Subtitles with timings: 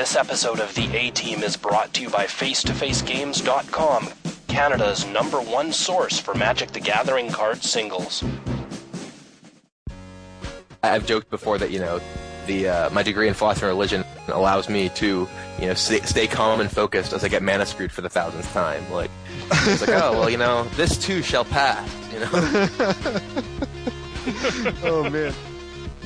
[0.00, 4.08] This episode of The A Team is brought to you by FaceToFaceGames.com,
[4.48, 8.24] Canada's number one source for Magic the Gathering card singles.
[10.82, 12.00] I've joked before that you know,
[12.46, 15.28] the uh, my degree in philosophy and religion allows me to
[15.58, 18.50] you know stay, stay calm and focused as I get mana screwed for the thousandth
[18.54, 18.90] time.
[18.90, 19.10] Like
[19.50, 21.94] it's like oh well you know this too shall pass.
[22.10, 22.30] You know.
[24.82, 25.34] oh man.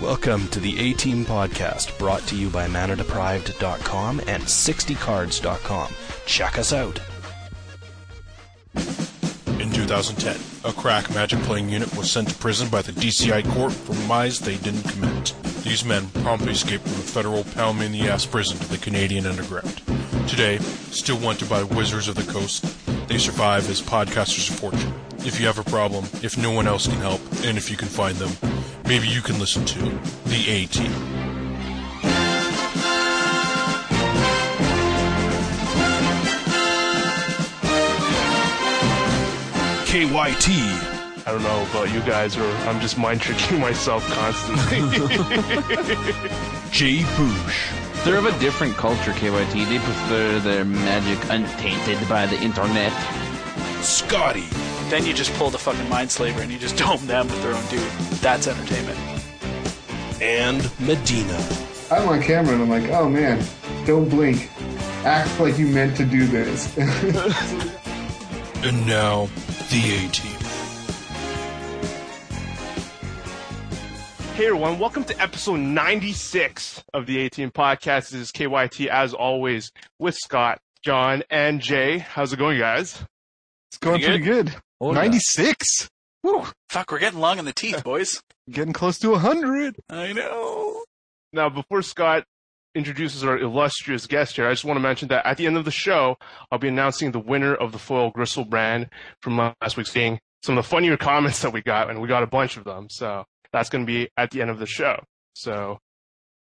[0.01, 5.95] Welcome to the A Team Podcast, brought to you by ManaDeprived.com and 60cards.com.
[6.27, 7.01] Check us out.
[9.61, 10.37] In 2010,
[10.69, 14.41] a crack magic playing unit was sent to prison by the DCI court for crimes
[14.41, 15.33] they didn't commit.
[15.63, 19.27] These men promptly escaped from a federal pound in the ass prison to the Canadian
[19.27, 19.81] underground.
[20.29, 20.59] Today,
[20.91, 22.65] still wanted by wizards of the coast,
[23.09, 24.93] they survive as podcasters of fortune.
[25.19, 27.89] If you have a problem, if no one else can help, and if you can
[27.89, 28.54] find them,
[28.87, 29.79] maybe you can listen to
[30.27, 30.93] The A Team.
[39.87, 40.49] KYT.
[41.27, 44.81] I don't know about you guys, or I'm just mind tricking myself constantly.
[46.71, 47.03] J.
[47.15, 48.05] Boosh.
[48.05, 49.53] They're of a different culture, KYT.
[49.69, 52.93] They prefer their magic untainted by the internet.
[53.83, 54.45] Scotty.
[54.89, 57.67] Then you just pull the fucking Mindslaver and you just dome them with their own
[57.67, 57.81] dude.
[58.21, 58.99] That's entertainment.
[60.21, 61.39] And Medina.
[61.91, 63.45] I'm on camera and I'm like, oh man,
[63.87, 64.51] don't blink.
[65.05, 66.75] Act like you meant to do this.
[68.67, 69.27] And now,
[69.71, 70.39] The A Team.
[74.37, 78.09] hey everyone, welcome to episode 96 of the 18 podcast.
[78.09, 81.99] This is KYT as always with Scott, John, and Jay.
[81.99, 83.05] How's it going, guys?
[83.69, 84.55] It's going Pretty pretty good.
[84.93, 85.89] 96.
[86.23, 88.21] Woo, Fuck, we're getting long in the teeth, boys.
[88.51, 89.77] getting close to 100.
[89.91, 90.83] I know.
[91.33, 92.25] Now, before Scott
[92.75, 95.65] introduces our illustrious guest here, I just want to mention that at the end of
[95.65, 96.17] the show,
[96.51, 98.89] I'll be announcing the winner of the foil Griselbrand
[99.23, 100.19] from last week's game.
[100.43, 102.87] Some of the funnier comments that we got, and we got a bunch of them.
[102.91, 105.03] So that's going to be at the end of the show.
[105.35, 105.79] So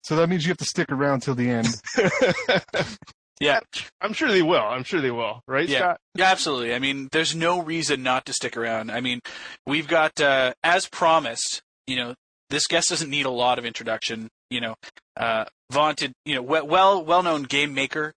[0.04, 1.68] So that means you have to stick around till the end.
[3.40, 3.60] Yeah.
[4.00, 4.60] I'm sure they will.
[4.60, 5.40] I'm sure they will.
[5.48, 5.78] Right, Yeah.
[5.78, 6.00] Scott?
[6.14, 6.74] Yeah, absolutely.
[6.74, 8.90] I mean, there's no reason not to stick around.
[8.90, 9.20] I mean,
[9.66, 12.14] we've got, uh, as promised, you know,
[12.50, 14.28] this guest doesn't need a lot of introduction.
[14.50, 14.74] You know,
[15.16, 18.12] uh, vaunted, you know, well, well-known game maker.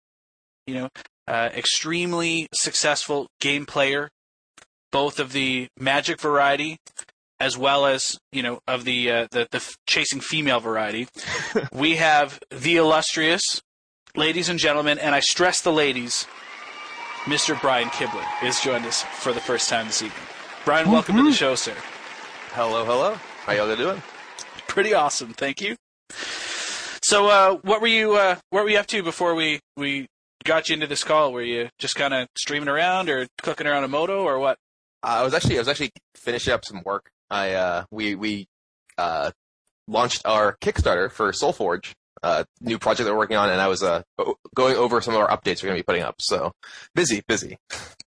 [0.67, 0.89] You know,
[1.27, 4.09] uh, extremely successful game player,
[4.91, 6.77] both of the magic variety,
[7.39, 11.07] as well as you know of the uh, the, the chasing female variety.
[11.73, 13.61] we have the illustrious,
[14.15, 16.27] ladies and gentlemen, and I stress the ladies.
[17.23, 17.59] Mr.
[17.59, 20.21] Brian Kibler is joined us for the first time this evening.
[20.65, 21.75] Brian, welcome to the show, sir.
[22.51, 23.15] hello, hello.
[23.45, 24.01] How y'all doing?
[24.67, 25.75] Pretty awesome, thank you.
[27.01, 30.07] So, uh, what were you uh, what were you up to before we we
[30.43, 31.33] got you into this call?
[31.33, 34.57] Were you just kind of streaming around or cooking around a MODO or what?
[35.01, 37.09] Uh, I was actually I was actually finishing up some work.
[37.29, 38.47] I uh, we we
[38.97, 39.31] uh,
[39.87, 41.93] launched our Kickstarter for SolForge,
[42.23, 44.01] uh, new project that we're working on, and I was uh,
[44.55, 46.15] going over some of our updates we're going to be putting up.
[46.19, 46.53] So
[46.95, 47.57] busy, busy.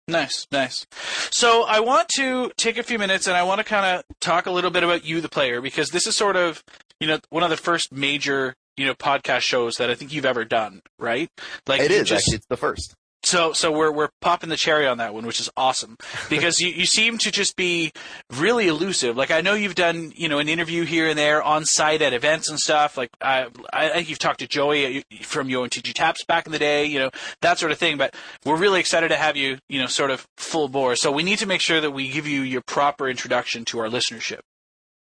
[0.08, 0.86] Nice, nice.
[1.31, 4.46] So I want to take a few minutes and I want to kind of talk
[4.46, 6.64] a little bit about you, the player, because this is sort of,
[7.00, 10.26] you know, one of the first major, you know, podcast shows that I think you've
[10.26, 11.30] ever done, right?
[11.66, 12.96] Like it is just- actually it's the first.
[13.25, 15.97] So, so we're we're popping the cherry on that one, which is awesome
[16.30, 17.91] because you, you seem to just be
[18.38, 19.18] really elusive.
[19.18, 22.14] Like I know you've done you know an interview here and there on site at
[22.14, 22.97] events and stuff.
[22.97, 26.59] Like I I think you've talked to Joey from Yo MTG Taps back in the
[26.59, 27.09] day, you know
[27.41, 27.97] that sort of thing.
[27.97, 28.16] But
[28.46, 30.96] we're really excited to have you you know sort of full bore.
[30.96, 33.88] So we need to make sure that we give you your proper introduction to our
[33.88, 34.41] listenership.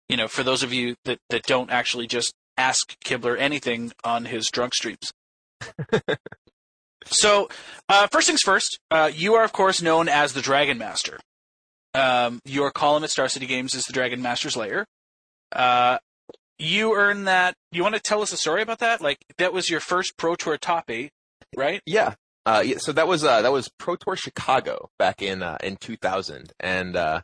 [0.08, 4.24] You know, for those of you that that don't actually just ask Kibler anything on
[4.24, 5.12] his drunk streams.
[7.06, 7.48] So,
[7.88, 11.18] uh, first things first, uh, you are, of course, known as the Dragon Master.
[11.94, 14.86] Um, your column at Star City Games is the Dragon Master's Lair.
[15.52, 15.98] Uh,
[16.58, 17.54] you earned that.
[17.70, 19.00] You want to tell us a story about that?
[19.00, 21.10] Like, that was your first Pro Tour top eight,
[21.56, 21.80] right?
[21.86, 22.14] Yeah.
[22.44, 25.76] Uh, yeah, so that was uh, that was Pro Tour Chicago back in uh, in
[25.76, 27.22] 2000, and the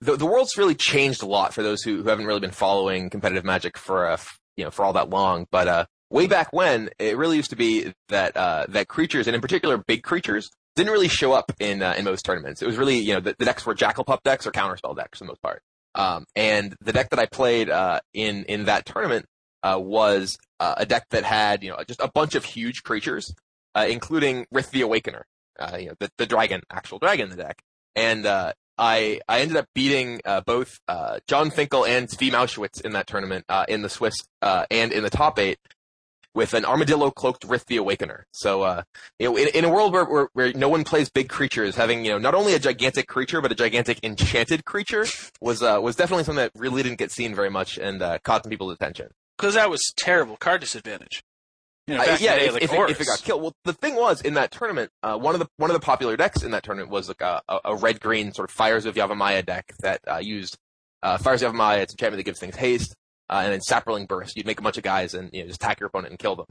[0.00, 3.44] the world's really changed a lot for those who, who haven't really been following competitive
[3.44, 4.14] Magic for
[4.58, 5.46] you know for all that long.
[5.50, 9.40] But way back when, it really used to be that uh, that creatures, and in
[9.40, 12.62] particular big creatures, didn't really show up in uh, in most tournaments.
[12.62, 15.18] It was really you know the, the decks were Jackal Pup decks or Counterspell decks
[15.18, 15.62] for the most part.
[15.94, 19.26] Um, and the deck that I played uh, in in that tournament
[19.62, 23.34] uh, was uh, a deck that had you know just a bunch of huge creatures,
[23.74, 25.22] uh, including Rith the Awakener,
[25.58, 27.60] uh, you know the, the dragon, actual dragon in the deck.
[27.96, 32.80] And uh, I I ended up beating uh, both uh, Jon Finkel and Steve Auschwitz
[32.80, 35.58] in that tournament uh, in the Swiss uh, and in the top eight
[36.38, 38.22] with an armadillo cloaked Rith the Awakener.
[38.30, 38.84] So, uh,
[39.18, 42.04] you know, in, in a world where, where, where no one plays big creatures, having,
[42.04, 45.04] you know, not only a gigantic creature, but a gigantic enchanted creature
[45.40, 48.44] was, uh, was definitely something that really didn't get seen very much and, uh, caught
[48.44, 49.08] some people's attention.
[49.36, 51.24] Because that was terrible card disadvantage.
[51.88, 53.42] You know, Uh, yeah, day, if, like if, it, if it got killed.
[53.42, 56.16] Well, the thing was in that tournament, uh, one of the one of the popular
[56.16, 59.44] decks in that tournament was like a, a, red green sort of Fires of Yavimaya
[59.44, 60.56] deck that uh, used
[61.02, 61.78] uh, Fires of Yavimaya.
[61.78, 62.94] It's a enchantment that gives things haste,
[63.30, 64.36] uh, and then Saproling Burst.
[64.36, 66.36] You'd make a bunch of guys and you know just attack your opponent and kill
[66.36, 66.46] them.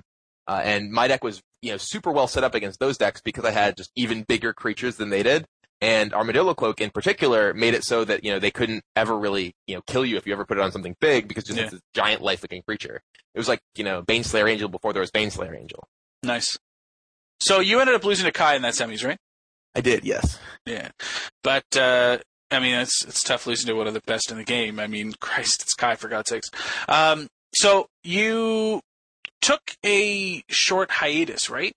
[0.47, 3.45] Uh, and my deck was you know super well set up against those decks because
[3.45, 5.45] I had just even bigger creatures than they did.
[5.79, 9.53] And Armadillo Cloak in particular made it so that you know they couldn't ever really
[9.68, 11.65] you know kill you if you ever put it on something big because just Yeah.
[11.65, 13.01] it's this giant lifelinking creature.
[13.35, 15.88] It was like you know Baneslayer Angel before there was Baneslayer Angel.
[16.23, 16.57] Nice.
[17.39, 19.18] So you ended up losing to Kai in that semis, right?
[19.75, 20.39] I did, yes.
[20.65, 20.89] Yeah.
[21.44, 22.18] But uh
[22.51, 24.79] I mean it's it's tough losing to one of the best in the game.
[24.79, 26.49] I mean, Christ, it's Kai for God's sakes.
[26.88, 28.81] Um so you
[29.41, 31.73] took a short hiatus, right?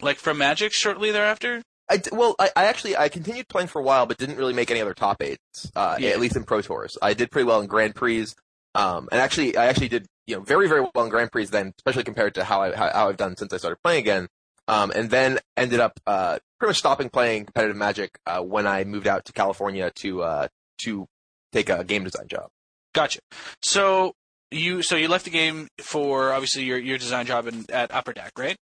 [0.00, 1.62] Like from Magic shortly thereafter?
[1.88, 4.54] I d- well, I, I actually I continued playing for a while, but didn't really
[4.54, 5.70] make any other top eights.
[5.76, 6.10] Uh, Yeah.
[6.10, 8.26] At least in Pro Tours, I did pretty well in Grand Prix.
[8.74, 11.72] Um, and actually, I actually did you know very very well in Grand Prix then,
[11.78, 14.28] especially compared to how I how, how I've done since I started playing again.
[14.66, 18.84] Um, and then ended up uh, pretty much stopping playing competitive Magic uh, when I
[18.84, 20.48] moved out to California to uh,
[20.84, 21.06] to
[21.52, 22.48] take a game design job.
[22.94, 23.20] Gotcha.
[23.62, 24.14] So
[24.50, 28.12] you so you left the game for obviously your your design job in, at Upper
[28.14, 28.56] Deck, right?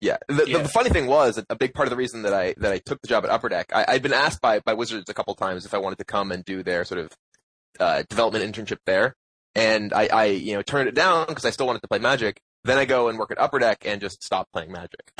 [0.00, 0.18] Yeah.
[0.28, 0.58] The, Yeah.
[0.62, 2.78] the funny thing was that a big part of the reason that I that I
[2.78, 5.34] took the job at Upper Deck, I, I'd been asked by by Wizards a couple
[5.34, 7.12] times if I wanted to come and do their sort of
[7.80, 9.14] uh, development internship there,
[9.54, 12.38] and I, I you know turned it down because I still wanted to play Magic.
[12.64, 15.12] Then I go and work at Upper Deck and just stop playing Magic.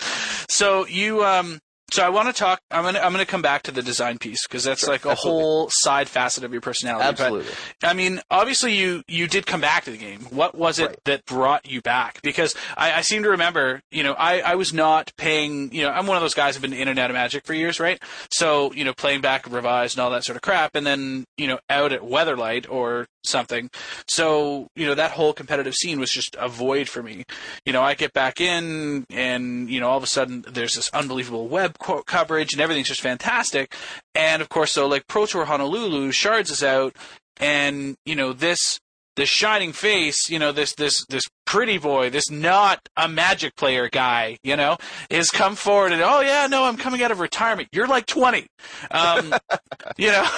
[0.48, 1.58] so you um
[1.96, 4.18] so I want to talk I'm going to I'm to come back to the design
[4.18, 5.42] piece because that's Sure, like a absolutely.
[5.42, 7.04] whole side facet of your personality.
[7.04, 7.52] But, Absolutely.
[7.82, 10.20] I mean, obviously you you did come back to the game.
[10.30, 10.98] What was it Right.
[11.06, 12.20] that brought you back?
[12.22, 15.72] Because I, I seem to remember, you know, I, I was not paying.
[15.72, 17.54] You know, I'm one of those guys who've been in and out of Magic for
[17.54, 18.00] years, right?
[18.30, 21.46] So you know, playing back revised and all that sort of crap, and then you
[21.48, 23.70] know, out at Weatherlight or something.
[24.06, 27.24] So you know, that whole competitive scene was just a void for me.
[27.64, 30.90] You know, I get back in, and you know, all of a sudden there's this
[30.92, 33.74] unbelievable web co- coverage, and everything's just fantastic.
[34.14, 36.96] And of course, so like Pro Tour Honolulu, Shards is out,
[37.38, 38.80] and you know this
[39.14, 43.88] this shining face, you know this this this pretty boy, this not a Magic player
[43.88, 44.76] guy, you know,
[45.08, 47.68] is come forward and oh yeah, no, I'm coming out of retirement.
[47.72, 48.46] You're like 20,
[48.90, 49.32] um,
[49.96, 50.28] you know,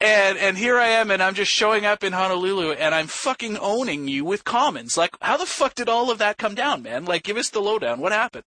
[0.00, 3.58] and and here I am, and I'm just showing up in Honolulu, and I'm fucking
[3.58, 4.96] owning you with commons.
[4.96, 7.04] Like, how the fuck did all of that come down, man?
[7.04, 8.00] Like, give us the lowdown.
[8.00, 8.44] What happened?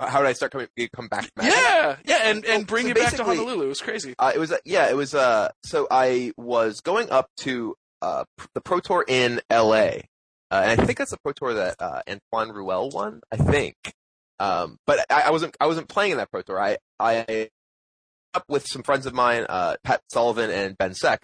[0.00, 1.28] Uh, How did I start coming come back?
[1.42, 3.64] Yeah, yeah, and and bring So you back to Honolulu.
[3.64, 4.14] It was crazy.
[4.18, 8.24] Uh, it was uh, yeah, it was uh so I was going up to uh
[8.54, 9.90] the Pro Tour in LA.
[10.50, 13.74] Uh, and I think that's the Pro Tour that uh Antoine Ruel won, I think.
[14.38, 16.60] Um but I, I wasn't I wasn't playing in that Pro Tour.
[16.60, 17.48] I I
[18.34, 21.22] up with some friends of mine, uh Pat Sullivan and Ben Seck,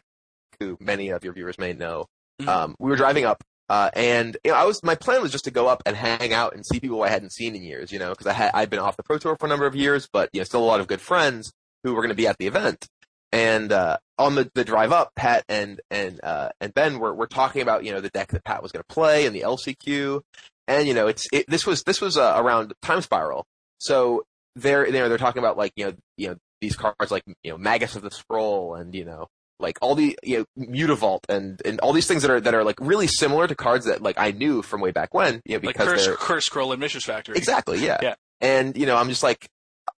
[0.58, 2.06] who many of your viewers may know.
[2.42, 2.48] Mhm.
[2.48, 5.44] Um we were driving up uh, and you know, I was my plan was just
[5.44, 7.98] to go up and hang out and see people I hadn't seen in years, you
[7.98, 10.08] know, because I had I'd been off the pro tour for a number of years,
[10.12, 11.52] but you know, still a lot of good friends
[11.82, 12.88] who were going to be at the event.
[13.32, 17.26] And uh, on the, the drive up, Pat and and uh, and Ben were were
[17.26, 20.20] talking about you know the deck that Pat was going to play and the LCQ,
[20.68, 23.44] and you know it's it, this was this was uh, around Time Spiral,
[23.78, 27.24] so they're you know they're talking about like you know you know these cards like
[27.42, 29.26] you know Magus of the Scroll and you know
[29.60, 32.64] like all the you know Mutavault and and all these things that are that are
[32.64, 35.66] like really similar to cards that like I knew from way back when you know
[35.66, 37.36] Like because Curse, they're Curse Scroll and Mishra's Factory.
[37.36, 37.78] Exactly.
[37.84, 37.98] Yeah.
[38.02, 38.14] Yeah.
[38.40, 39.48] And you know, I'm just like,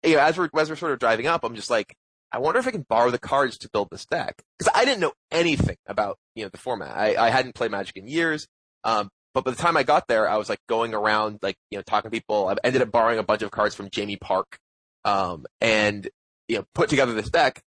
[0.03, 1.95] you know, as we're as we're sort of driving up, I'm just like,
[2.31, 4.99] I wonder if I can borrow the cards to build this deck because I didn't
[4.99, 6.95] know anything about you know the format.
[6.95, 8.47] I I hadn't played Magic in years.
[8.83, 11.77] Um, but by the time I got there, I was like going around like you
[11.77, 12.47] know talking to people.
[12.47, 14.57] I ended up borrowing a bunch of cards from Jamie Park,
[15.03, 16.07] um, and
[16.47, 17.61] you know put together this deck.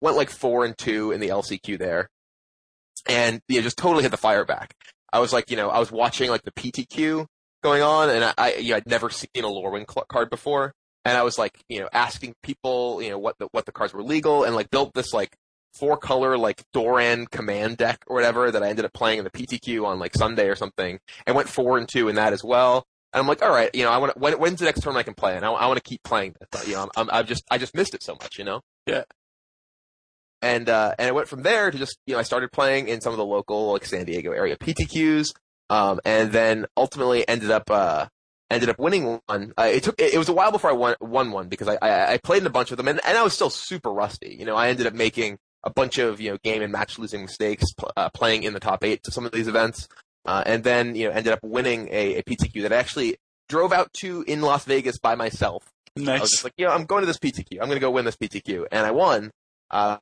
[0.00, 2.08] Went like four and two in the LCQ there,
[3.08, 4.74] and know just totally hit the fire back.
[5.12, 7.26] I was like, you know, I was watching like the PTQ
[7.62, 10.72] going on, and I, I you know, I'd never seen a Lorwyn card before,
[11.04, 13.92] and I was like, you know, asking people, you know, what the what the cards
[13.92, 15.36] were legal, and like built this like
[15.74, 19.30] four color like Doran command deck or whatever that I ended up playing in the
[19.30, 22.84] PTQ on like Sunday or something, and went four and two in that as well.
[23.12, 25.08] And I'm like, all right, you know, I want when, when's the next tournament I
[25.08, 26.68] can play, and I, I want to keep playing this.
[26.68, 28.60] You know, I'm, I'm, I've just I just missed it so much, you know.
[28.86, 29.02] Yeah.
[30.42, 33.00] And uh, and it went from there to just you know I started playing in
[33.00, 35.34] some of the local like San Diego area PTQs,
[35.68, 38.06] um, and then ultimately ended up uh,
[38.50, 39.52] ended up winning one.
[39.58, 41.76] Uh, it took it, it was a while before I won, won one because I,
[41.82, 44.36] I I played in a bunch of them and, and I was still super rusty.
[44.38, 47.22] You know, I ended up making a bunch of you know game and match losing
[47.22, 47.66] mistakes
[47.96, 49.88] uh, playing in the top eight to some of these events.
[50.26, 53.16] uh, and then you know ended up winning a, a PTQ that I actually
[53.48, 55.70] drove out to in Las Vegas by myself.
[55.96, 56.18] Nice.
[56.18, 57.58] I was just like, you know, I'm going to this PTQ.
[57.60, 59.32] I'm going to go win this PTQ, and I won,
[59.70, 59.98] uh,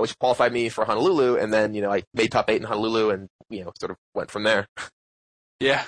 [0.00, 1.36] which qualified me for Honolulu.
[1.36, 3.96] And then you know I made top eight in Honolulu, and you know sort of
[4.14, 4.66] went from there.
[5.60, 5.82] Yeah.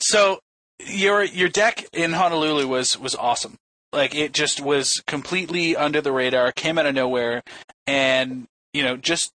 [0.00, 0.38] So
[0.86, 3.56] your your deck in Honolulu was was awesome.
[3.92, 7.42] Like it just was completely under the radar, came out of nowhere,
[7.88, 9.32] and you know just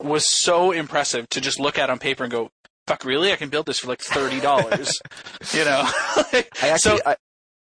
[0.00, 2.50] was so impressive to just look at on paper and go,
[2.86, 3.32] "Fuck, really?
[3.32, 4.92] I can build this for like thirty dollars."
[5.52, 5.82] you know.
[5.88, 7.16] I actually, So- I,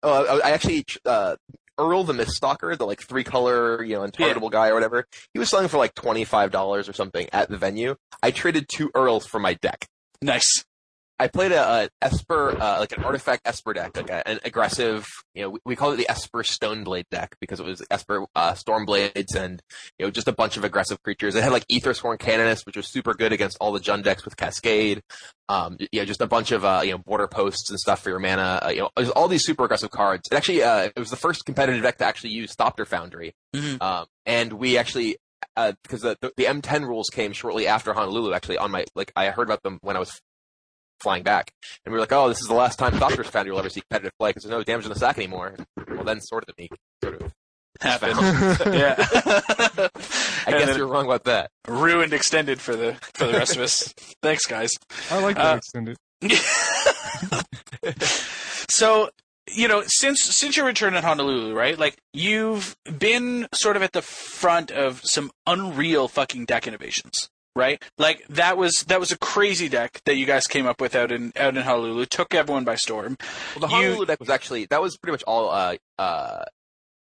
[0.04, 1.34] oh, I I actually, uh,
[1.78, 5.48] Uril the Miststalker, the like three color, you know, untargetable guy or whatever, he was
[5.48, 7.96] selling for like twenty five dollars or something at the venue.
[8.22, 9.86] I traded two Urils for my deck.
[10.20, 10.64] nice.
[11.18, 15.06] I played a, a Esper, uh, like an artifact Esper deck, like a, an aggressive,
[15.34, 18.52] you know, we, we call it the Esper Stoneblade deck because it was Esper uh,
[18.54, 19.60] Stormblades and
[19.98, 21.34] you know just a bunch of aggressive creatures.
[21.34, 24.36] It had like Aethersworn Canonist, which was super good against all the Jund decks with
[24.36, 25.02] Cascade.
[25.48, 28.10] Um, you know, just a bunch of uh, you know border posts and stuff for
[28.10, 28.60] your mana.
[28.64, 30.28] Uh, you know, there's all these super aggressive cards.
[30.30, 33.80] It actually, uh, it was the first competitive deck to actually use Thopter Foundry, Mhm.
[33.82, 35.16] um, and we actually.
[35.56, 38.32] Uh, because the, the the M10 rules came shortly after Honolulu.
[38.32, 40.20] Actually, on my like, I heard about them when I was
[41.02, 41.52] flying back.
[41.84, 43.80] And we were like, oh, this is the last time Thopter Foundry will ever see
[43.82, 45.54] competitive play because there's no damage in the sack anymore.
[45.88, 47.32] Well, then Sword of the Meek sort of
[47.80, 48.14] Happened.
[48.14, 48.74] found.
[48.74, 48.94] yeah.
[48.98, 49.88] I
[50.46, 51.50] And guess you're wrong about that.
[51.66, 53.82] ruined extended for the for the rest of us.
[54.22, 54.70] Thanks, guys.
[55.10, 55.96] I like that Uh, extended.
[58.68, 59.10] so
[59.52, 63.92] you know since since your return in honolulu right like you've been sort of at
[63.92, 69.18] the front of some unreal fucking deck innovations right like that was that was a
[69.18, 72.64] crazy deck that you guys came up with out in out in honolulu took everyone
[72.64, 73.16] by storm
[73.54, 75.50] Well, the You- Honolulu deck was actually that was pretty much all.
[75.50, 76.44] Uh, uh,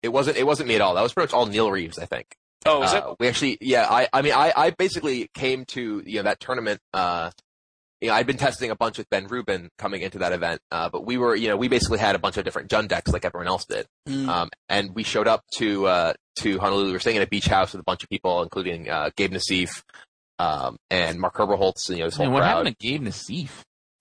[0.03, 0.37] it wasn't.
[0.37, 0.93] It wasn't me at all.
[0.95, 2.27] That was pretty much all Neil Reeves, I think.
[2.65, 3.87] oh is it Uh, we actually, yeah.
[3.89, 6.79] I, I mean, I, I basically came to you know that tournament.
[6.93, 7.31] Uh,
[7.99, 10.87] you know, I'd been testing a bunch with Ben Rubin coming into that event, uh,
[10.87, 13.25] but we were, you know, we basically had a bunch of different Jund decks like
[13.25, 13.87] everyone else did.
[14.07, 14.27] Mm.
[14.27, 16.85] Um, and we showed up to uh, to Honolulu.
[16.87, 19.31] We were staying in a beach house with a bunch of people, including uh, Gabe
[19.33, 19.81] Nassif
[20.39, 21.89] um, and Mark Herberholz.
[21.89, 22.58] And, you know, this whole Man, what crowd.
[22.58, 23.50] happened to Gabe Nassif?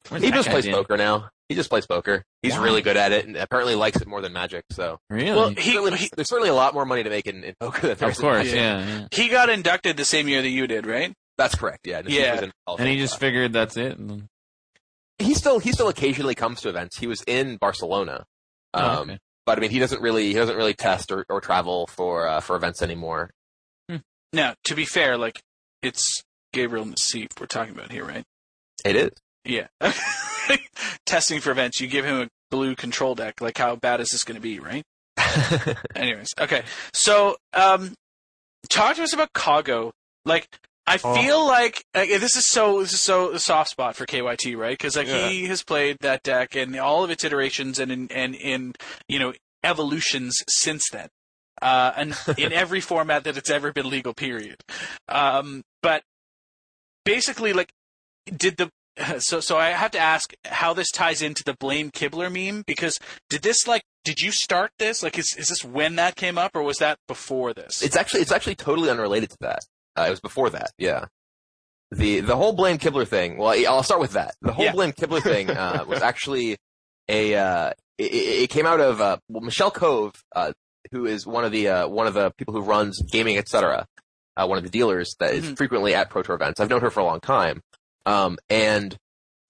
[0.09, 0.75] Where's He just plays been?
[0.75, 1.31] poker now.
[1.49, 2.25] He just plays poker.
[2.43, 2.64] He's Why?
[2.64, 4.64] really good at it, and apparently likes it more than Magic.
[4.73, 5.31] So Really?
[5.31, 7.87] well he, certainly- he there's certainly a lot more money to make in, in poker
[7.88, 8.55] than there of is in course, Magic.
[8.55, 9.07] yeah, yeah.
[9.12, 11.87] he got inducted the same year that you did right That's correct.
[11.87, 12.02] Yeah.
[12.02, 12.33] Nassif Yeah.
[12.35, 13.21] was in Hall And he just class.
[13.21, 13.97] figured that's it.
[13.99, 14.28] And then,
[15.19, 16.99] he still he still occasionally comes to events.
[16.99, 18.25] He was in Barcelona,
[18.75, 19.19] um, Oh, okay.
[19.47, 22.40] but I mean he doesn't really he doesn't really test or, or travel for uh,
[22.40, 23.31] for events anymore.
[24.33, 25.40] now to be fair like
[25.83, 26.23] it's
[26.56, 28.25] gabriel nassif we're talking about here right
[28.84, 29.10] It is.
[29.44, 29.68] Yeah.
[31.06, 33.40] Testing for events, you give him a blue control deck.
[33.40, 34.82] Like, how bad is this going to be, right?
[35.94, 36.62] Anyways, okay.
[36.92, 37.94] So, um,
[38.68, 39.92] talk to us about Caw-Go.
[40.25, 40.48] Like,
[40.86, 41.14] I Oh.
[41.14, 44.72] feel like, like this is so this is so a soft spot for KYT, right?
[44.76, 45.28] Because like Yeah.
[45.28, 48.72] he has played that deck and all of its iterations and in and in
[49.08, 49.32] you know
[49.64, 51.08] evolutions since then,
[51.62, 54.14] uh, and in every format that it's ever been legal.
[54.14, 54.56] Period.
[55.08, 56.02] Um, but
[57.06, 57.70] basically, like,
[58.36, 58.70] did the
[59.18, 62.98] so so I have to ask how this ties into the blame Kibler meme because
[63.28, 66.52] did this like did you start this like is is this when that came up
[66.54, 67.82] or was that before this?
[67.82, 69.60] it's actually it's actually totally unrelated to that.
[69.98, 70.70] Uh, it was before that.
[70.78, 71.06] Yeah.
[71.90, 73.36] The the whole blame Kibler thing.
[73.36, 74.34] Well, I'll start with that.
[74.40, 74.72] The whole Yeah.
[74.72, 76.56] blame Kibler thing uh, was actually
[77.08, 77.34] a.
[77.36, 80.52] Uh, it, it came out of uh, well, Michelle Cove, uh,
[80.90, 83.86] who is one of the uh, one of the people who runs gaming, etc.
[84.37, 85.57] Uh, one of the dealers that is Mhm.
[85.57, 86.61] frequently at Pro Tour events.
[86.61, 87.62] I've known her for a long time,
[88.05, 88.97] um, and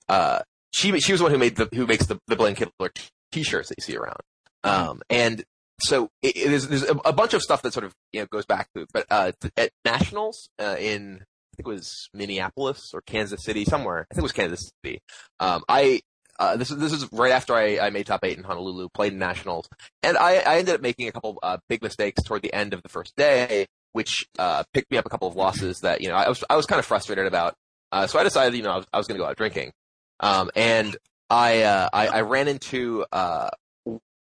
[0.08, 0.40] uh,
[0.72, 3.08] she she was the one who made the who makes the the blame Kibler t-
[3.32, 4.20] t-shirts that you see around.
[4.64, 5.44] Um, and
[5.80, 8.26] so it, it is, there's a, a bunch of stuff that sort of you know
[8.30, 13.00] goes back to, but uh, at nationals uh, in I think it was Minneapolis or
[13.02, 14.06] Kansas City somewhere.
[14.10, 15.00] I think it was Kansas City.
[15.40, 16.00] Um, I
[16.38, 19.14] uh, this is this is right after I, I made top eight in Honolulu, played
[19.14, 19.68] in nationals,
[20.02, 22.82] and I, I ended up making a couple uh, big mistakes toward the end of
[22.82, 26.16] the first day, which uh, picked me up a couple of losses that you know
[26.16, 27.54] I was I was kind of frustrated about.
[27.90, 29.72] Uh, so I decided you know I was, I was going to go out drinking,
[30.20, 30.94] um, and
[31.30, 33.48] I, uh, I I ran into uh,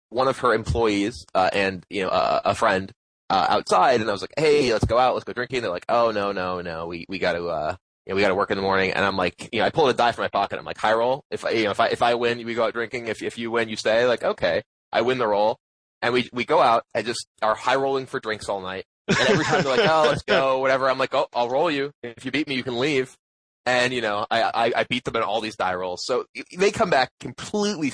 [0.09, 2.91] one of her employees uh, and you know uh, a friend
[3.29, 5.85] uh, outside, and I was like, "Hey, let's go out, let's go drinking." They're like,
[5.87, 8.57] "Oh no, no, no, we we got to you know, we got to work in
[8.57, 10.57] the morning." And I'm like, you know, I pulled a die from my pocket.
[10.57, 11.25] I'm like, "High roll.
[11.29, 13.05] If I, you know, if I if I win, we go out drinking.
[13.05, 15.59] If if you win, you stay." Like, okay, I win the roll,
[16.01, 18.85] and we we go out and just are high rolling for drinks all night.
[19.09, 20.89] And every time they're like, "Oh, let's go," whatever.
[20.89, 21.91] I'm like, "Oh, I'll roll you.
[22.03, 23.17] If you beat me, you can leave."
[23.65, 26.05] And you know, I I, I beat them in all these die rolls.
[26.05, 26.25] So
[26.55, 27.93] they come back completely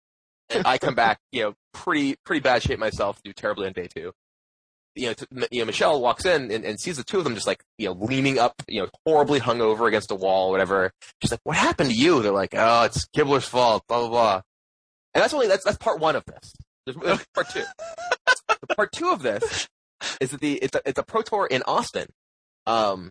[0.50, 3.88] and I come back, you know, pretty pretty bad shape myself, do terribly on day
[3.94, 4.12] two.
[4.96, 7.34] you know, t- you know, Michelle walks in and, and sees the two of them
[7.34, 10.50] just like, you know, leaning up, you know, horribly hung over against a wall, or
[10.52, 10.90] whatever.
[11.22, 14.40] She's like, "What happened to you?" They're like, "Oh, it's Kibler's fault." Blah blah blah.
[15.14, 16.52] And that's only that's that's part one of this.
[16.86, 17.64] There's, there's part two.
[18.76, 19.68] part two of this
[20.20, 22.06] is the it's a, it's a pro tour in Austin.
[22.66, 23.10] Um,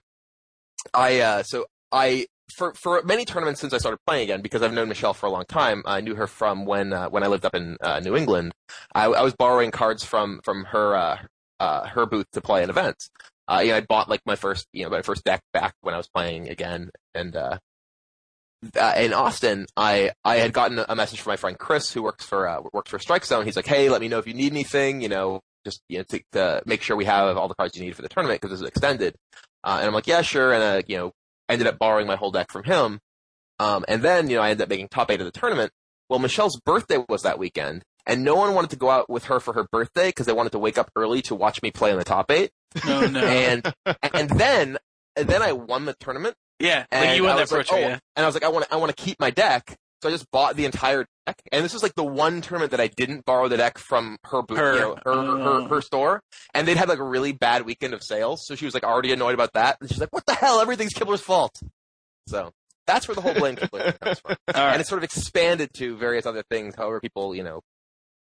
[0.94, 4.74] I uh, so I for for many tournaments since I started playing again because I've
[4.74, 5.84] known Michelle for a long time.
[5.86, 8.54] I knew her from when uh, when I lived up in uh, New England.
[8.94, 11.18] I, I was borrowing cards from from her uh,
[11.60, 13.10] uh, her booth to play in events.
[13.48, 15.94] Uh, you know, I bought like my first you know my first deck back when
[15.94, 17.58] I was playing again, and uh,
[18.80, 22.26] uh, in Austin, I I had gotten a message from my friend Chris who works
[22.26, 23.46] for uh, works for Strike Zone.
[23.46, 25.02] He's like, hey, let me know if you need anything.
[25.02, 27.84] You know, just you know to, to make sure we have all the cards you
[27.84, 29.16] need for the tournament because this is extended.
[29.64, 30.54] Uh, and I'm like, yeah, sure.
[30.54, 31.12] And uh, you know,
[31.50, 33.00] ended up borrowing my whole deck from him.
[33.60, 35.72] Um, and then, you know, I ended up making top eight of the tournament.
[36.10, 39.40] Well, Michelle's birthday was that weekend, and no one wanted to go out with her
[39.42, 41.98] for her birthday because they wanted to wake up early to watch me play in
[41.98, 42.52] the top eight.
[42.86, 43.20] No, no.
[43.26, 43.74] And
[44.14, 44.78] and then
[45.16, 46.36] and then I won the tournament.
[46.60, 48.00] yeah, And like you won that like, oh, yeah.
[48.16, 49.76] And I was like, I want I want to keep my deck.
[50.02, 51.42] So I just bought the entire deck.
[51.52, 54.42] And this was like the one tournament that I didn't borrow the deck from her
[54.42, 54.74] booth, Her.
[54.74, 55.68] you know, her, her, Oh.
[55.68, 56.22] her store.
[56.54, 58.44] And they'd had like a really bad weekend of sales.
[58.46, 59.78] So she was like already annoyed about that.
[59.82, 60.60] And she's like, what the hell?
[60.62, 61.60] Everything's Kibler's fault.
[62.28, 62.52] So
[62.88, 64.36] that's where the whole blame Kibler comes from.
[64.48, 64.72] Right.
[64.74, 67.62] And it sort of expanded to various other things, however people, you know,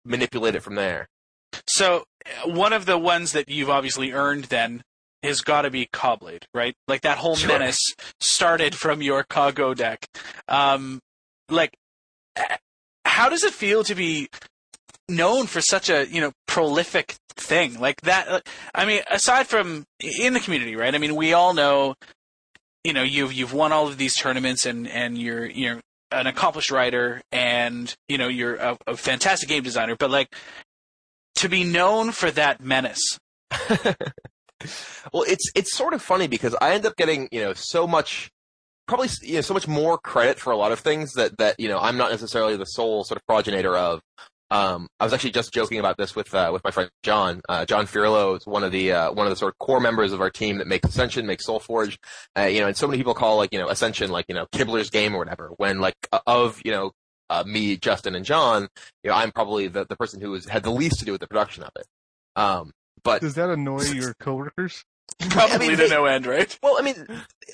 [0.05, 1.07] manipulate it from there.
[1.67, 2.05] So
[2.45, 4.83] uh, one of the ones that you've obviously earned then
[5.23, 6.75] has got to be Caw-Blade, right?
[6.87, 7.49] Like that whole Sure.
[7.49, 7.79] menace
[8.19, 10.05] started from your Caw-Go deck.
[10.47, 10.99] Um,
[11.49, 11.77] like,
[13.05, 14.29] how does it feel to be
[15.09, 18.27] known for such a you know prolific thing like that?
[18.27, 18.41] uh,
[18.73, 20.93] I mean, aside from in the community, right?
[20.93, 21.95] I mean, we all know,
[22.83, 26.71] you know, you've you've won all of these tournaments and and you're you're an accomplished
[26.71, 30.33] writer and you know you're a, a fantastic game designer, but like
[31.35, 33.19] to be known for that menace.
[35.13, 38.29] well, it's it's sort of funny because I end up getting you know so much,
[38.87, 41.67] probably you know so much more credit for a lot of things that that you
[41.67, 44.01] know I'm not necessarily the sole sort of progenitor of.
[44.49, 47.41] Um, I was actually just joking about this with uh, with my friend John.
[47.49, 50.13] Uh, John Fiorillo is one of the uh, one of the sort of core members
[50.13, 51.97] of our team that makes Ascension, makes SolForge.
[52.37, 54.45] Uh, you know, and so many people call like you know Ascension like you know
[54.53, 55.51] Kibler's game or whatever.
[55.57, 56.91] When like uh, of you know
[57.29, 58.69] uh, me, Justin, and John,
[59.03, 61.19] you know, I'm probably the the person who has had the least to do with
[61.19, 61.85] the production of it.
[62.37, 62.71] Um,
[63.03, 64.81] but Does that annoy your coworkers?
[65.29, 66.57] Probably mean, to they- no end, right?
[66.63, 67.05] Well, I mean,